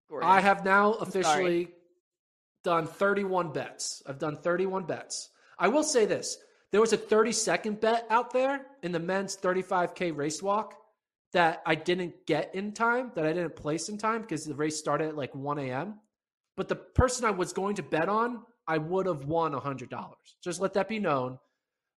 Gordon. 0.09 0.29
I 0.29 0.39
have 0.39 0.63
now 0.63 0.93
officially 0.93 1.69
done 2.63 2.85
31 2.85 3.53
bets. 3.53 4.03
I've 4.05 4.19
done 4.19 4.37
31 4.37 4.83
bets. 4.83 5.29
I 5.57 5.67
will 5.67 5.83
say 5.83 6.05
this 6.05 6.37
there 6.71 6.81
was 6.81 6.93
a 6.93 6.97
30 6.97 7.31
second 7.31 7.79
bet 7.79 8.05
out 8.09 8.31
there 8.33 8.67
in 8.83 8.91
the 8.91 8.99
men's 8.99 9.37
35K 9.37 10.15
race 10.15 10.43
walk 10.43 10.75
that 11.33 11.61
I 11.65 11.75
didn't 11.75 12.25
get 12.27 12.53
in 12.53 12.71
time, 12.71 13.11
that 13.15 13.25
I 13.25 13.33
didn't 13.33 13.55
place 13.55 13.89
in 13.89 13.97
time 13.97 14.21
because 14.21 14.45
the 14.45 14.55
race 14.55 14.77
started 14.77 15.09
at 15.09 15.15
like 15.15 15.33
1 15.33 15.57
a.m. 15.59 15.95
But 16.57 16.69
the 16.69 16.75
person 16.75 17.25
I 17.25 17.31
was 17.31 17.53
going 17.53 17.75
to 17.75 17.83
bet 17.83 18.09
on, 18.09 18.43
I 18.67 18.77
would 18.77 19.05
have 19.05 19.25
won 19.25 19.53
$100. 19.53 19.89
Just 20.43 20.61
let 20.61 20.73
that 20.73 20.87
be 20.87 20.99
known. 20.99 21.37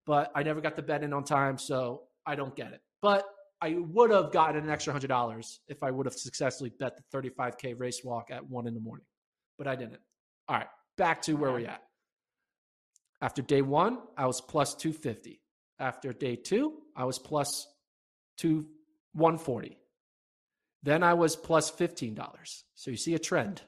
But 0.05 0.31
I 0.35 0.43
never 0.43 0.61
got 0.61 0.75
the 0.75 0.81
bet 0.81 1.03
in 1.03 1.13
on 1.13 1.23
time, 1.23 1.57
so 1.57 2.03
I 2.25 2.35
don't 2.35 2.55
get 2.55 2.73
it. 2.73 2.81
But 3.01 3.25
I 3.61 3.75
would 3.77 4.11
have 4.11 4.31
gotten 4.31 4.63
an 4.63 4.69
extra 4.69 4.93
$100 4.93 5.57
if 5.67 5.83
I 5.83 5.91
would 5.91 6.05
have 6.05 6.15
successfully 6.15 6.71
bet 6.79 6.97
the 6.97 7.17
35K 7.17 7.77
race 7.77 8.03
walk 8.03 8.31
at 8.31 8.47
1 8.49 8.67
in 8.67 8.73
the 8.73 8.79
morning. 8.79 9.05
But 9.57 9.67
I 9.67 9.75
didn't. 9.75 9.99
All 10.47 10.57
right, 10.57 10.67
back 10.97 11.21
to 11.23 11.33
where 11.33 11.51
we're 11.51 11.67
at. 11.67 11.81
After 13.21 13.41
day 13.41 13.61
one, 13.61 13.99
I 14.15 14.27
was 14.27 14.41
plus 14.41 14.75
250. 14.75 15.41
After 15.79 16.13
day 16.13 16.35
two, 16.35 16.73
I 16.95 17.05
was 17.05 17.19
plus 17.19 17.67
two, 18.37 18.67
140. 19.13 19.77
Then 20.83 21.03
I 21.03 21.15
was 21.15 21.35
plus 21.35 21.71
$15. 21.71 22.17
So 22.75 22.91
you 22.91 22.97
see 22.97 23.15
a 23.15 23.19
trend. 23.19 23.61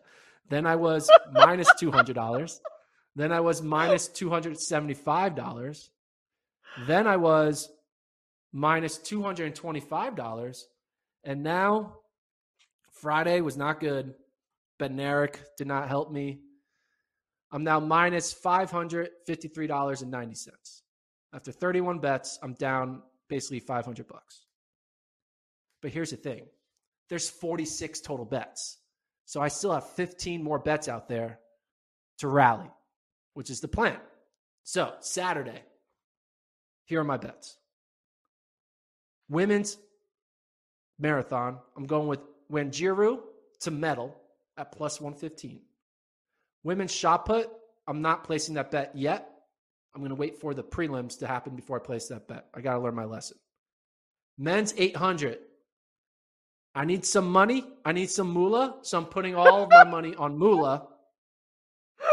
Then 0.49 0.65
I 0.65 0.75
was 0.75 1.09
minus 1.31 1.71
$200. 1.73 2.59
Then 3.15 3.31
I 3.31 3.39
was 3.39 3.61
minus 3.61 4.09
$275. 4.09 5.89
Then 6.87 7.07
I 7.07 7.17
was 7.17 7.69
minus 8.51 8.97
$225. 8.99 10.63
And 11.23 11.43
now 11.43 11.97
Friday 12.91 13.41
was 13.41 13.57
not 13.57 13.79
good. 13.79 14.15
Bednarek 14.79 15.35
did 15.57 15.67
not 15.67 15.87
help 15.87 16.11
me. 16.11 16.39
I'm 17.51 17.63
now 17.63 17.79
minus 17.79 18.33
$553.90. 18.33 20.81
After 21.33 21.51
31 21.51 21.99
bets, 21.99 22.39
I'm 22.41 22.53
down 22.53 23.03
basically 23.27 23.59
500 23.59 24.07
bucks. 24.07 24.45
But 25.81 25.91
here's 25.91 26.11
the 26.11 26.17
thing. 26.17 26.45
There's 27.09 27.29
46 27.29 28.01
total 28.01 28.25
bets. 28.25 28.77
So 29.29 29.39
I 29.39 29.49
still 29.49 29.71
have 29.71 29.87
15 29.91 30.43
more 30.43 30.57
bets 30.57 30.87
out 30.87 31.07
there 31.07 31.37
to 32.17 32.27
rally, 32.27 32.67
which 33.35 33.51
is 33.51 33.59
the 33.59 33.67
plan. 33.67 33.99
So, 34.63 34.95
Saturday, 35.01 35.61
here 36.85 36.99
are 36.99 37.03
my 37.03 37.17
bets. 37.17 37.55
Women's 39.29 39.77
marathon, 40.97 41.59
I'm 41.77 41.85
going 41.85 42.07
with 42.07 42.21
Wanjiru 42.51 43.19
to 43.59 43.69
medal 43.69 44.19
at 44.57 44.71
plus 44.71 44.99
115. 44.99 45.61
Women's 46.63 46.91
shot 46.91 47.27
put, 47.27 47.51
I'm 47.87 48.01
not 48.01 48.23
placing 48.23 48.55
that 48.55 48.71
bet 48.71 48.95
yet. 48.95 49.29
I'm 49.93 50.01
going 50.01 50.09
to 50.09 50.15
wait 50.15 50.41
for 50.41 50.55
the 50.55 50.63
prelims 50.63 51.19
to 51.19 51.27
happen 51.27 51.55
before 51.55 51.79
I 51.79 51.85
place 51.85 52.07
that 52.07 52.27
bet. 52.27 52.47
I 52.55 52.61
got 52.61 52.73
to 52.73 52.79
learn 52.79 52.95
my 52.95 53.05
lesson. 53.05 53.37
Men's 54.39 54.73
800. 54.75 55.37
I 56.75 56.85
need 56.85 57.05
some 57.05 57.31
money. 57.31 57.63
I 57.83 57.91
need 57.91 58.09
some 58.09 58.29
moolah. 58.29 58.77
So 58.83 58.97
I'm 58.97 59.05
putting 59.05 59.35
all 59.35 59.63
of 59.63 59.69
my 59.69 59.83
money 59.83 60.15
on 60.15 60.37
moolah 60.37 60.87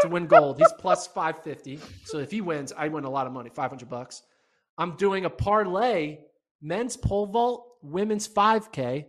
to 0.01 0.07
win 0.07 0.27
gold. 0.27 0.57
He's 0.57 0.73
plus 0.79 1.07
550. 1.07 1.79
So 2.05 2.17
if 2.19 2.31
he 2.31 2.41
wins, 2.41 2.73
I 2.75 2.87
win 2.87 3.03
a 3.03 3.09
lot 3.09 3.27
of 3.27 3.33
money, 3.33 3.49
500 3.49 3.89
bucks. 3.89 4.23
I'm 4.77 4.95
doing 4.95 5.25
a 5.25 5.29
parlay, 5.29 6.19
men's 6.61 6.97
pole 6.97 7.27
vault, 7.27 7.77
women's 7.81 8.27
5K. 8.27 9.05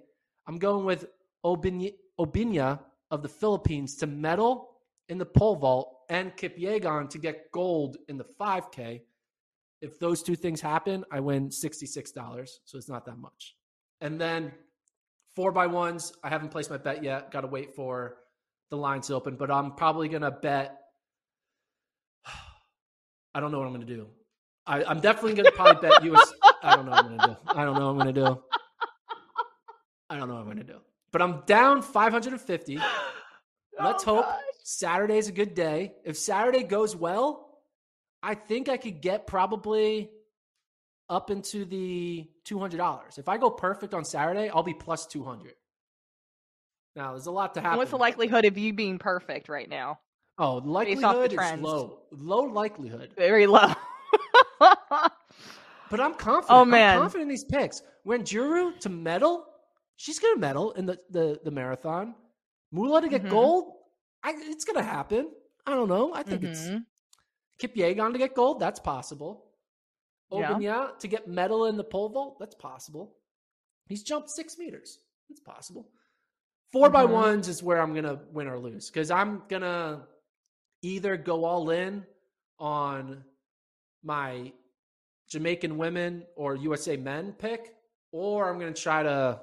I'm 0.47 0.59
going 0.59 0.85
with 0.85 1.07
Obiena, 1.45 2.81
of 3.11 3.23
the 3.23 3.29
Philippines 3.29 3.97
to 3.97 4.07
medal 4.07 4.69
in 5.09 5.17
the 5.17 5.25
pole 5.25 5.57
vault 5.57 6.01
and 6.11 6.37
Kipyegon 6.37 7.09
to 7.11 7.19
get 7.19 7.51
gold 7.53 7.97
in 8.09 8.19
the 8.19 8.27
5K. 8.39 9.01
If 9.81 9.99
those 9.99 10.23
two 10.23 10.37
things 10.37 10.61
happen, 10.61 11.05
I 11.11 11.21
win 11.21 11.49
$66. 11.49 12.49
So 12.65 12.79
it's 12.79 12.89
not 12.89 13.07
that 13.07 13.17
much. 13.17 13.57
And 14.01 14.21
then 14.21 14.53
four 15.39 15.53
by 15.53 15.69
ones, 15.69 16.13
I 16.25 16.31
haven't 16.31 16.49
placed 16.49 16.69
my 16.69 16.79
bet 16.79 17.05
yet. 17.05 17.31
Got 17.31 17.43
to 17.43 17.47
wait 17.47 17.73
for 17.77 18.17
the 18.71 18.77
lines 18.77 19.07
to 19.07 19.15
open, 19.15 19.37
but 19.37 19.53
I'm 19.53 19.71
probably 19.71 20.09
going 20.09 20.23
to 20.23 20.33
bet. 20.33 20.77
I 23.37 23.39
don't 23.39 23.53
know 23.53 23.59
what 23.59 23.69
I'm 23.69 23.73
going 23.73 23.87
to 23.87 23.95
do. 23.95 24.09
I, 24.67 24.83
am 24.91 24.99
definitely 24.99 25.35
going 25.35 25.45
to 25.45 25.53
probably 25.53 25.89
bet 25.89 26.03
US. 26.13 26.33
I 26.61 26.75
don't 26.75 26.87
know 26.87 26.91
what 26.91 27.05
I'm 27.05 27.17
going 27.17 27.21
to 27.21 27.27
do. 27.29 27.37
I 27.47 27.65
don't 27.65 27.75
know 27.77 27.85
what 27.85 27.91
I'm 27.91 27.99
going 27.99 28.15
to 28.15 28.21
do. 28.21 28.43
I 30.11 30.17
don't 30.17 30.27
know 30.27 30.35
what 30.35 30.41
I'm 30.41 30.47
going 30.47 30.57
to 30.57 30.65
do. 30.65 30.81
But 31.13 31.23
I'm 31.23 31.43
down 31.47 31.83
550. 31.83 32.81
Let's 33.81 34.03
oh, 34.09 34.17
hope 34.17 34.25
gosh. 34.25 34.41
Saturday's 34.65 35.29
a 35.29 35.33
good 35.33 35.55
day. 35.55 35.93
If 36.05 36.17
Saturday 36.19 36.65
goes 36.65 36.97
well, 36.97 37.61
I 38.25 38.35
think 38.35 38.69
I 38.69 38.77
could 38.77 39.01
get 39.01 39.29
probably 39.29 40.11
up 41.09 41.31
into 41.31 41.65
the 41.65 42.29
$200. 42.45 43.19
If 43.19 43.29
I 43.29 43.39
go 43.39 43.51
perfect 43.51 43.95
on 43.95 44.05
Saturday, 44.05 44.51
I'll 44.51 44.63
be 44.63 44.75
plus 44.75 45.07
200. 45.07 45.55
Now, 46.97 47.13
there's 47.13 47.27
a 47.27 47.31
lot 47.31 47.55
to 47.55 47.61
happen. 47.61 47.79
What's 47.79 47.91
the 47.91 47.97
likelihood 47.97 48.45
of 48.45 48.59
you 48.59 48.73
being 48.73 48.99
perfect 48.99 49.49
right 49.49 49.69
now? 49.69 50.01
Oh, 50.39 50.57
likelihood 50.57 51.33
is 51.33 51.61
low. 51.61 52.01
Low 52.13 52.43
likelihood. 52.43 53.13
Very 53.17 53.47
low. 53.47 53.73
but 54.61 56.01
I'm 56.01 56.15
confident. 56.15 56.47
Oh 56.51 56.65
man, 56.65 56.95
I'm 56.95 57.01
confident 57.01 57.23
in 57.23 57.29
these 57.29 57.45
picks. 57.45 57.83
Wanjiru 58.07 58.79
to 58.81 58.89
medal, 58.89 59.47
she's 59.97 60.19
gonna 60.19 60.39
medal 60.39 60.73
in 60.73 60.87
the 60.87 60.99
the, 61.11 61.41
the 61.45 61.51
marathon. 61.51 62.15
Moula 62.73 63.01
to 63.01 63.09
get 63.09 63.23
mm-hmm. 63.23 63.31
gold, 63.31 63.73
I, 64.23 64.35
it's 64.37 64.65
gonna 64.65 64.83
happen. 64.83 65.31
I 65.67 65.73
don't 65.73 65.89
know. 65.89 66.15
I 66.15 66.23
think 66.23 66.43
mm-hmm. 66.43 66.77
it's 67.61 67.73
Kipyegon 67.75 68.13
to 68.13 68.19
get 68.19 68.35
gold. 68.35 68.61
That's 68.61 68.79
possible. 68.79 69.48
Obiena 70.33 70.61
yeah. 70.61 70.89
to 70.99 71.09
get 71.09 71.29
medal 71.29 71.67
in 71.67 71.77
the 71.77 71.85
pole 71.85 72.09
vault. 72.09 72.39
That's 72.39 72.55
possible. 72.55 73.15
He's 73.87 74.03
jumped 74.03 74.31
six 74.31 74.59
meters. 74.59 74.99
That's 75.29 75.41
possible. 75.41 75.89
4 76.73 76.87
mm-hmm. 76.87 76.93
by 76.93 77.05
ones 77.07 77.49
is 77.49 77.63
where 77.63 77.81
I'm 77.81 77.95
gonna 77.95 78.21
win 78.33 78.47
or 78.47 78.59
lose 78.59 78.91
because 78.91 79.11
I'm 79.11 79.43
gonna 79.49 80.03
either 80.83 81.17
go 81.17 81.45
all 81.45 81.71
in 81.71 82.05
on 82.59 83.25
my 84.03 84.53
Jamaican 85.29 85.77
women 85.77 86.25
or 86.37 86.57
USA 86.57 86.97
men 86.97 87.33
pick, 87.33 87.75
or 88.13 88.49
I'm 88.49 88.59
going 88.59 88.73
to 88.73 88.83
try 88.83 89.03
to 89.03 89.41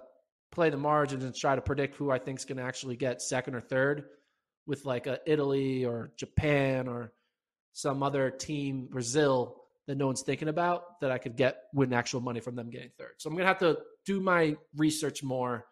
play 0.52 0.70
the 0.70 0.78
margins 0.78 1.24
and 1.24 1.36
try 1.36 1.56
to 1.56 1.62
predict 1.62 1.96
who 1.96 2.12
I 2.12 2.18
think 2.18 2.40
is 2.40 2.46
going 2.46 2.58
to 2.58 2.64
actually 2.64 2.96
get 2.96 3.22
second 3.22 3.56
or 3.56 3.62
third 3.62 4.06
with 4.66 4.86
like 4.86 5.06
a 5.06 5.20
Italy 5.28 5.86
or 5.86 6.12
Japan 6.18 6.88
or 6.88 7.14
some 7.74 8.02
other 8.02 8.32
team, 8.32 8.88
Brazil 8.90 9.62
that 9.88 9.96
no 9.96 10.08
one's 10.08 10.22
thinking 10.22 10.48
about 10.48 11.00
that 11.02 11.12
I 11.12 11.18
could 11.18 11.36
get 11.36 11.64
win 11.74 11.94
actual 11.94 12.22
money 12.22 12.40
from 12.40 12.56
them 12.56 12.70
getting 12.70 12.90
third. 12.98 13.14
So 13.18 13.30
I'm 13.30 13.36
to 13.38 13.46
have 13.46 13.60
to 13.60 13.80
do 14.06 14.20
my 14.20 14.58
research 14.76 15.24
more 15.24 15.66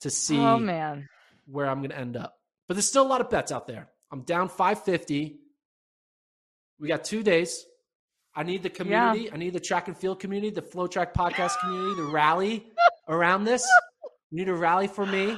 to 0.00 0.10
see 0.10 0.38
oh, 0.38 0.58
man. 0.58 1.08
where 1.46 1.66
I'm 1.66 1.82
to 1.82 1.98
end 1.98 2.16
up. 2.16 2.34
But 2.68 2.74
there's 2.74 2.86
still 2.86 3.02
a 3.02 3.08
lot 3.08 3.20
of 3.20 3.30
bets 3.30 3.50
out 3.50 3.66
there. 3.66 3.88
I'm 4.12 4.22
down 4.22 4.48
550. 4.48 5.40
We 6.78 6.88
got 6.88 7.04
two 7.04 7.22
days. 7.22 7.64
I 8.34 8.44
need 8.44 8.62
the 8.62 8.70
community. 8.70 9.22
Yeah. 9.22 9.30
I 9.34 9.36
need 9.36 9.52
the 9.52 9.60
track 9.60 9.88
and 9.88 9.96
field 9.96 10.20
community, 10.20 10.50
the 10.50 10.62
FloTrack 10.62 11.12
podcast 11.12 11.58
community, 11.60 12.02
the 12.02 12.08
rally 12.08 12.66
around 13.08 13.44
this. 13.44 13.66
You 14.30 14.38
need 14.38 14.48
a 14.48 14.54
rally 14.54 14.86
for 14.86 15.04
me. 15.04 15.36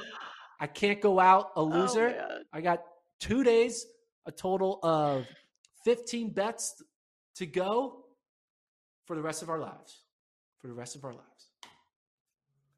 I 0.58 0.66
can't 0.66 1.00
go 1.00 1.18
out 1.18 1.52
a 1.56 1.60
oh, 1.60 1.64
loser. 1.64 2.14
Oh, 2.20 2.38
I 2.52 2.60
got 2.60 2.82
two 3.20 3.42
days, 3.42 3.86
a 4.26 4.32
total 4.32 4.78
of 4.82 5.26
15 5.84 6.30
bets 6.30 6.82
to 7.36 7.46
go 7.46 7.99
for 9.10 9.16
the 9.16 9.22
rest 9.22 9.42
of 9.42 9.50
our 9.50 9.58
lives. 9.58 10.04
For 10.60 10.68
the 10.68 10.72
rest 10.72 10.94
of 10.94 11.04
our 11.04 11.12
lives. 11.12 11.48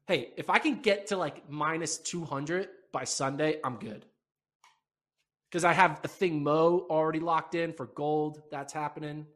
Hey, 0.07 0.31
if 0.35 0.49
I 0.49 0.57
can 0.57 0.81
get 0.81 1.05
to 1.07 1.15
like 1.15 1.47
minus 1.47 1.99
200 1.99 2.69
by 2.91 3.03
Sunday, 3.03 3.59
I'm 3.63 3.75
good. 3.75 4.03
Because 5.47 5.63
I 5.63 5.73
have 5.73 6.01
a 6.03 6.07
thing 6.07 6.41
Mo 6.41 6.87
already 6.89 7.19
locked 7.19 7.53
in 7.53 7.71
for 7.71 7.85
gold. 7.85 8.41
That's 8.49 8.73
happening. 8.73 9.27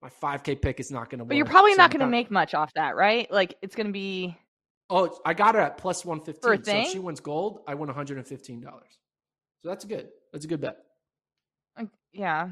My 0.00 0.08
5K 0.08 0.62
pick 0.62 0.78
is 0.78 0.92
not 0.92 1.10
going 1.10 1.18
to 1.18 1.24
But 1.24 1.36
you're 1.36 1.46
probably 1.46 1.74
not 1.74 1.90
going 1.90 2.02
to 2.02 2.06
make 2.06 2.30
much 2.30 2.54
off 2.54 2.72
that, 2.74 2.94
right? 2.94 3.28
Like 3.28 3.56
it's 3.60 3.74
going 3.74 3.88
to 3.88 3.92
be. 3.92 4.36
Oh, 4.90 5.18
I 5.26 5.34
got 5.34 5.56
her 5.56 5.60
at 5.60 5.78
plus 5.78 6.04
115. 6.04 6.64
So 6.64 6.78
if 6.78 6.92
she 6.92 7.00
wins 7.00 7.18
gold, 7.18 7.62
I 7.66 7.74
win 7.74 7.90
$115. 7.90 8.62
So 8.62 9.68
that's 9.68 9.84
good. 9.84 10.10
That's 10.32 10.44
a 10.44 10.48
good 10.48 10.60
bet. 10.60 10.76
Yeah. 12.12 12.50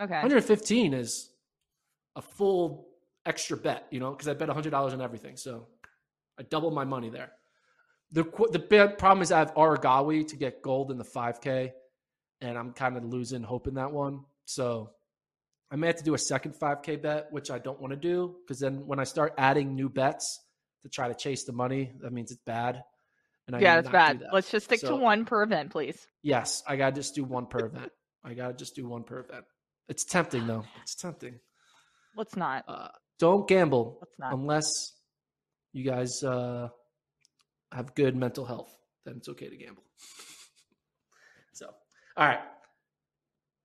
Okay. 0.00 0.14
115 0.14 0.94
is 0.94 1.28
a 2.16 2.22
full 2.22 2.88
extra 3.26 3.56
bet, 3.56 3.86
you 3.90 4.00
know, 4.00 4.10
because 4.10 4.28
I 4.28 4.34
bet 4.34 4.48
$100 4.48 4.74
on 4.74 5.00
everything. 5.00 5.36
So 5.36 5.68
I 6.38 6.42
doubled 6.42 6.74
my 6.74 6.84
money 6.84 7.10
there. 7.10 7.32
The 8.12 8.22
the 8.52 8.94
problem 8.98 9.22
is 9.22 9.32
I 9.32 9.40
have 9.40 9.54
Aregawi 9.54 10.28
to 10.28 10.36
get 10.36 10.62
gold 10.62 10.90
in 10.90 10.98
the 10.98 11.04
5K, 11.04 11.72
and 12.40 12.58
I'm 12.58 12.72
kind 12.72 12.96
of 12.96 13.04
losing 13.04 13.42
hope 13.42 13.66
in 13.66 13.74
that 13.74 13.90
one. 13.90 14.20
So 14.44 14.90
I 15.70 15.76
may 15.76 15.88
have 15.88 15.96
to 15.96 16.04
do 16.04 16.14
a 16.14 16.18
second 16.18 16.54
5K 16.54 17.02
bet, 17.02 17.32
which 17.32 17.50
I 17.50 17.58
don't 17.58 17.80
want 17.80 17.92
to 17.92 17.96
do 17.96 18.36
because 18.44 18.60
then 18.60 18.86
when 18.86 19.00
I 19.00 19.04
start 19.04 19.34
adding 19.38 19.74
new 19.74 19.88
bets 19.88 20.40
to 20.82 20.88
try 20.88 21.08
to 21.08 21.14
chase 21.14 21.44
the 21.44 21.52
money, 21.52 21.92
that 22.00 22.12
means 22.12 22.30
it's 22.30 22.42
bad. 22.44 22.84
And 23.46 23.56
I 23.56 23.58
yeah, 23.58 23.76
that's 23.76 23.88
bad. 23.88 24.20
that. 24.20 24.32
Let's 24.32 24.50
just 24.50 24.66
stick 24.66 24.80
to 24.80 24.94
one 24.94 25.24
per 25.24 25.42
event, 25.42 25.70
please. 25.70 26.06
Yes, 26.22 26.62
I 26.68 26.76
gotta 26.76 26.94
just 26.94 27.14
do 27.14 27.24
one 27.24 27.46
per 27.46 27.66
event. 27.66 27.90
I 28.22 28.34
gotta 28.34 28.54
just 28.54 28.76
do 28.76 28.86
one 28.86 29.02
per 29.02 29.20
event. 29.20 29.44
It's 29.88 30.04
tempting 30.04 30.46
though. 30.46 30.64
It's 30.82 30.94
tempting. 30.94 31.40
Let's 32.16 32.36
not. 32.36 32.64
Uh, 32.68 32.88
don't 33.18 33.46
gamble 33.48 33.98
Let's 34.00 34.18
not. 34.18 34.32
unless 34.32 34.66
you 35.72 35.84
guys 35.84 36.22
uh, 36.22 36.68
have 37.72 37.94
good 37.94 38.16
mental 38.16 38.44
health. 38.44 38.74
Then 39.04 39.16
it's 39.16 39.28
okay 39.28 39.48
to 39.48 39.56
gamble. 39.56 39.82
so, 41.52 41.66
all 42.16 42.26
right. 42.26 42.40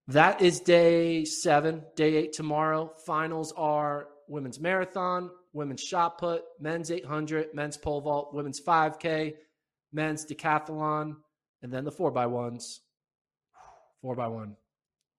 That 0.08 0.42
is 0.42 0.60
day 0.60 1.24
seven. 1.26 1.84
Day 1.96 2.16
eight 2.16 2.34
tomorrow. 2.34 2.92
Finals 3.06 3.54
are 3.56 4.08
women's 4.28 4.60
marathon, 4.60 5.30
women's 5.54 5.82
shot 5.82 6.18
put, 6.18 6.44
men's 6.60 6.92
800, 6.92 7.54
men's 7.54 7.78
pole 7.78 8.02
vault, 8.02 8.34
women's 8.34 8.62
5K, 8.62 9.34
men's 9.92 10.26
decathlon, 10.26 11.16
and 11.62 11.74
then 11.74 11.84
the 11.84 11.92
four 11.92 12.12
by 12.12 12.28
ones. 12.28 12.82
Four 14.02 14.16
by 14.16 14.28
one. 14.28 14.56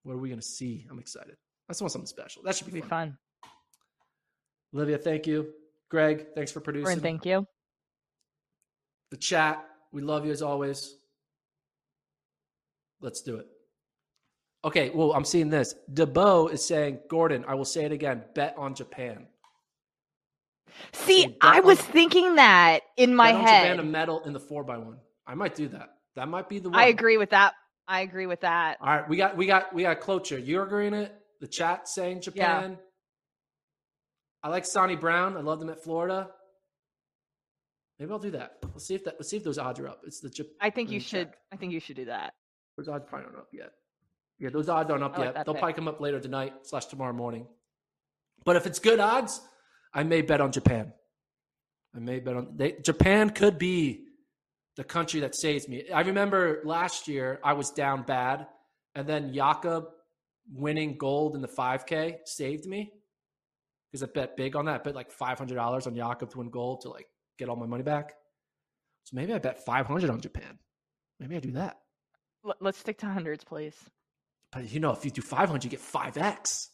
What 0.03 0.13
are 0.13 0.17
we 0.17 0.29
going 0.29 0.39
to 0.39 0.45
see? 0.45 0.87
I'm 0.89 0.97
excited. 0.97 1.35
I 1.71 1.73
just 1.73 1.81
want 1.83 1.93
something 1.93 2.05
special. 2.05 2.43
That 2.43 2.53
should 2.53 2.67
be 2.67 2.73
be 2.73 2.81
fun. 2.81 2.89
fun. 2.89 3.17
Olivia, 4.75 4.97
thank 4.97 5.25
you. 5.25 5.53
Greg, 5.89 6.25
thanks 6.35 6.51
for 6.51 6.59
producing. 6.59 6.83
Corinne, 6.83 6.99
thank 6.99 7.25
you. 7.25 7.47
The 9.11 9.15
chat, 9.15 9.65
we 9.93 10.01
love 10.01 10.25
you 10.25 10.33
as 10.33 10.41
always. 10.41 10.93
Let's 12.99 13.21
do 13.21 13.37
it. 13.37 13.47
Okay, 14.65 14.89
well, 14.89 15.13
I'm 15.13 15.23
seeing 15.23 15.49
this. 15.49 15.73
DeBo 15.93 16.51
is 16.51 16.61
saying, 16.61 16.99
Gordon, 17.09 17.45
I 17.47 17.55
will 17.55 17.63
say 17.63 17.85
it 17.85 17.93
again, 17.93 18.25
bet 18.35 18.53
on 18.57 18.75
Japan. 18.75 19.27
See, 20.91 21.27
bet 21.27 21.37
I 21.39 21.61
was 21.61 21.79
on- 21.79 21.85
thinking 21.85 22.35
that 22.35 22.81
in 22.97 23.15
my 23.15 23.29
head. 23.31 23.63
Japan 23.63 23.79
a 23.79 23.83
medal 23.83 24.25
in 24.25 24.33
the 24.33 24.41
four 24.41 24.65
by 24.65 24.77
one. 24.77 24.97
I 25.25 25.35
might 25.35 25.55
do 25.55 25.69
that. 25.69 25.93
That 26.17 26.27
might 26.27 26.49
be 26.49 26.59
the 26.59 26.69
one. 26.69 26.77
I 26.77 26.87
agree 26.87 27.17
with 27.17 27.29
that. 27.29 27.53
I 27.87 28.01
agree 28.01 28.25
with 28.25 28.41
that. 28.41 28.77
All 28.81 28.87
right, 28.87 29.07
we 29.07 29.15
got 29.15 29.37
we 29.37 29.45
got 29.45 29.73
we 29.73 29.83
got 29.83 30.01
Cloture. 30.01 30.37
You're 30.37 30.65
agreeing 30.65 30.93
it? 30.93 31.15
The 31.41 31.47
chat 31.47 31.89
saying 31.89 32.21
Japan. 32.21 32.77
I 34.43 34.49
like 34.49 34.65
Sani 34.65 34.95
Brown. 34.95 35.35
I 35.35 35.41
love 35.41 35.59
them 35.59 35.69
at 35.69 35.83
Florida. 35.83 36.29
Maybe 37.99 38.11
I'll 38.11 38.19
do 38.19 38.31
that. 38.31 38.57
Let's 38.63 38.87
see 38.87 38.95
if 38.95 39.03
that 39.05 39.15
let's 39.19 39.29
see 39.29 39.37
if 39.37 39.43
those 39.43 39.57
odds 39.57 39.79
are 39.79 39.87
up. 39.87 40.01
It's 40.05 40.21
the 40.21 40.29
Jap- 40.29 40.49
I 40.59 40.69
think 40.69 40.89
you 40.91 40.99
should. 40.99 41.29
I 41.51 41.55
think 41.55 41.73
you 41.73 41.79
should 41.79 41.95
do 41.95 42.05
that. 42.05 42.33
Those 42.77 42.87
odds 42.87 43.05
probably 43.07 43.25
aren't 43.25 43.37
up 43.37 43.49
yet. 43.51 43.73
Yeah, 44.39 44.49
those 44.49 44.69
odds 44.69 44.89
aren't 44.89 45.03
up 45.03 45.17
like 45.17 45.35
yet. 45.35 45.45
They'll 45.45 45.53
pick. 45.53 45.61
probably 45.61 45.73
come 45.73 45.87
up 45.87 45.99
later 45.99 46.19
tonight 46.19 46.53
slash 46.63 46.85
tomorrow 46.85 47.13
morning. 47.13 47.45
But 48.43 48.55
if 48.55 48.65
it's 48.65 48.79
good 48.79 48.99
odds, 48.99 49.39
I 49.93 50.03
may 50.03 50.21
bet 50.21 50.41
on 50.41 50.51
Japan. 50.51 50.93
I 51.95 51.99
may 51.99 52.19
bet 52.19 52.35
on 52.35 52.53
they, 52.55 52.71
Japan. 52.83 53.29
Could 53.29 53.59
be 53.59 54.05
the 54.77 54.83
country 54.83 55.19
that 55.19 55.35
saves 55.35 55.67
me. 55.67 55.89
I 55.91 56.01
remember 56.01 56.61
last 56.65 57.07
year 57.07 57.39
I 57.43 57.53
was 57.53 57.69
down 57.71 58.03
bad, 58.03 58.47
and 58.95 59.07
then 59.07 59.33
Jakob 59.33 59.89
winning 60.53 60.97
gold 60.97 61.35
in 61.35 61.41
the 61.41 61.47
5K 61.47 62.17
saved 62.25 62.65
me 62.65 62.91
because 63.91 64.03
I 64.03 64.07
bet 64.13 64.35
big 64.37 64.55
on 64.55 64.65
that. 64.65 64.81
I 64.81 64.83
bet 64.83 64.95
like 64.95 65.11
five 65.11 65.37
hundred 65.37 65.55
dollars 65.55 65.87
on 65.87 65.95
Jakob 65.95 66.29
to 66.31 66.37
win 66.39 66.49
gold 66.49 66.81
to 66.81 66.89
like 66.89 67.07
get 67.37 67.49
all 67.49 67.55
my 67.55 67.65
money 67.65 67.83
back. 67.83 68.13
So 69.05 69.15
maybe 69.15 69.33
I 69.33 69.37
bet 69.39 69.65
five 69.65 69.85
hundred 69.87 70.09
on 70.09 70.21
Japan. 70.21 70.59
Maybe 71.19 71.35
I 71.35 71.39
do 71.39 71.51
that. 71.51 71.77
Let's 72.59 72.77
stick 72.79 72.97
to 72.99 73.05
hundreds, 73.05 73.43
please. 73.43 73.75
But 74.51 74.71
you 74.71 74.79
know, 74.79 74.91
if 74.91 75.05
you 75.05 75.11
do 75.11 75.21
500, 75.21 75.63
you 75.63 75.69
get 75.69 75.79
5x. 75.79 76.67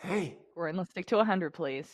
Hey, 0.00 0.36
Corinne, 0.54 0.76
let's 0.76 0.90
stick 0.90 1.06
to 1.06 1.16
100, 1.16 1.50
please. 1.52 1.88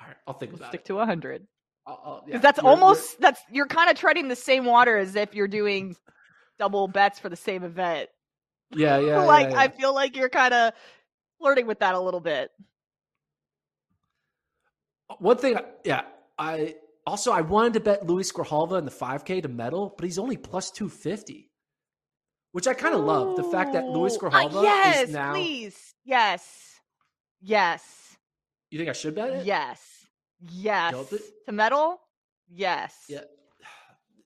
all 0.00 0.06
right, 0.08 0.16
I'll 0.26 0.34
think 0.34 0.52
Let's 0.52 0.60
about 0.60 0.70
stick 0.70 0.80
it. 0.82 0.86
to 0.86 0.94
100. 0.94 1.46
I'll, 1.86 2.00
I'll, 2.04 2.14
yeah, 2.26 2.26
Because 2.26 2.42
that's 2.42 2.58
you're- 2.58 2.70
you're- 2.70 2.82
almost 2.82 3.20
that's 3.20 3.40
you're 3.50 3.66
kind 3.66 3.90
of 3.90 3.96
treading 3.96 4.28
the 4.28 4.36
same 4.36 4.64
water 4.64 4.96
as 4.96 5.14
if 5.16 5.34
you're 5.34 5.48
doing 5.48 5.96
double 6.58 6.88
bets 6.88 7.18
for 7.18 7.28
the 7.28 7.36
same 7.36 7.62
event. 7.64 8.08
Yeah, 8.74 8.98
yeah. 9.00 9.18
like 9.24 9.48
yeah, 9.50 9.54
yeah. 9.54 9.60
I 9.60 9.68
feel 9.68 9.94
like 9.94 10.16
you're 10.16 10.28
kind 10.28 10.54
of 10.54 10.72
flirting 11.38 11.66
with 11.66 11.80
that 11.80 11.94
a 11.94 12.00
little 12.00 12.20
bit. 12.20 12.50
One 15.18 15.36
thing, 15.36 15.56
yeah, 15.84 16.02
I 16.38 16.74
also 17.06 17.30
I 17.32 17.40
wanted 17.40 17.74
to 17.74 17.80
bet 17.80 18.06
Luis 18.06 18.32
Grijalva 18.32 18.78
in 18.78 18.84
the 18.84 18.90
5K 18.90 19.42
to 19.42 19.48
medal, 19.48 19.94
but 19.96 20.04
he's 20.04 20.18
only 20.18 20.36
plus 20.36 20.70
250, 20.72 21.50
which 22.52 22.66
I 22.66 22.74
kind 22.74 22.94
of 22.94 23.02
love. 23.04 23.36
The 23.36 23.44
fact 23.44 23.72
that 23.74 23.86
Luis 23.86 24.18
Ooh, 24.20 24.26
uh, 24.26 24.62
yes, 24.62 25.08
is 25.08 25.14
now. 25.14 25.32
please, 25.32 25.94
yes, 26.04 26.80
yes, 27.40 28.16
You 28.70 28.78
think 28.78 28.90
I 28.90 28.94
should 28.94 29.14
bet 29.14 29.30
it? 29.32 29.46
yes, 29.46 29.80
yes. 30.50 30.92
To 31.46 31.52
medal, 31.52 32.00
yes. 32.48 32.94
Yeah. 33.08 33.20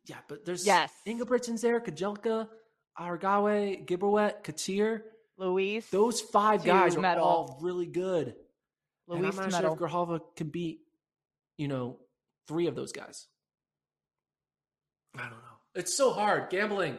Yeah, 0.07 0.17
but 0.27 0.45
there's 0.45 0.67
Yes. 0.67 0.91
Ingebrigtsen's 1.07 1.61
there, 1.61 1.79
Kejelcha, 1.79 2.49
Aregawi, 2.99 3.87
Gebrhiwet, 3.87 4.43
Katir. 4.45 5.03
Luis, 5.39 5.89
Those 5.89 6.21
five 6.21 6.65
guys 6.65 6.97
are 6.97 7.19
all 7.19 7.59
really 7.63 7.87
good. 7.87 8.35
and 9.09 9.23
Luis 9.23 9.39
I'm 9.39 9.45
not 9.45 9.53
medal. 9.53 9.77
sure 9.77 9.87
if 9.87 9.93
Grijalva 9.93 10.21
can 10.37 10.49
beat, 10.49 10.81
you 11.57 11.67
know, 11.67 11.97
three 12.47 12.67
of 12.67 12.75
those 12.75 12.93
guys. 12.93 13.27
I 15.17 15.23
don't 15.23 15.31
know. 15.31 15.37
It's 15.75 15.97
so 15.97 16.13
hard 16.13 16.51
gambling. 16.51 16.99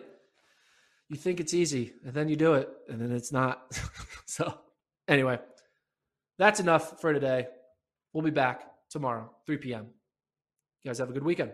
You 1.07 1.17
think 1.17 1.39
it's 1.39 1.53
easy, 1.53 1.93
and 2.03 2.13
then 2.13 2.29
you 2.29 2.35
do 2.35 2.53
it, 2.55 2.69
and 2.89 2.99
then 2.99 3.11
it's 3.11 3.31
not. 3.31 3.79
so, 4.25 4.57
anyway, 5.07 5.39
that's 6.39 6.59
enough 6.59 6.99
for 6.99 7.13
today. 7.13 7.47
We'll 8.13 8.23
be 8.23 8.31
back 8.31 8.63
tomorrow, 8.89 9.29
3 9.45 9.57
p.m. 9.57 9.87
You 10.83 10.89
guys 10.89 10.97
have 10.97 11.09
a 11.09 11.13
good 11.13 11.23
weekend. 11.23 11.51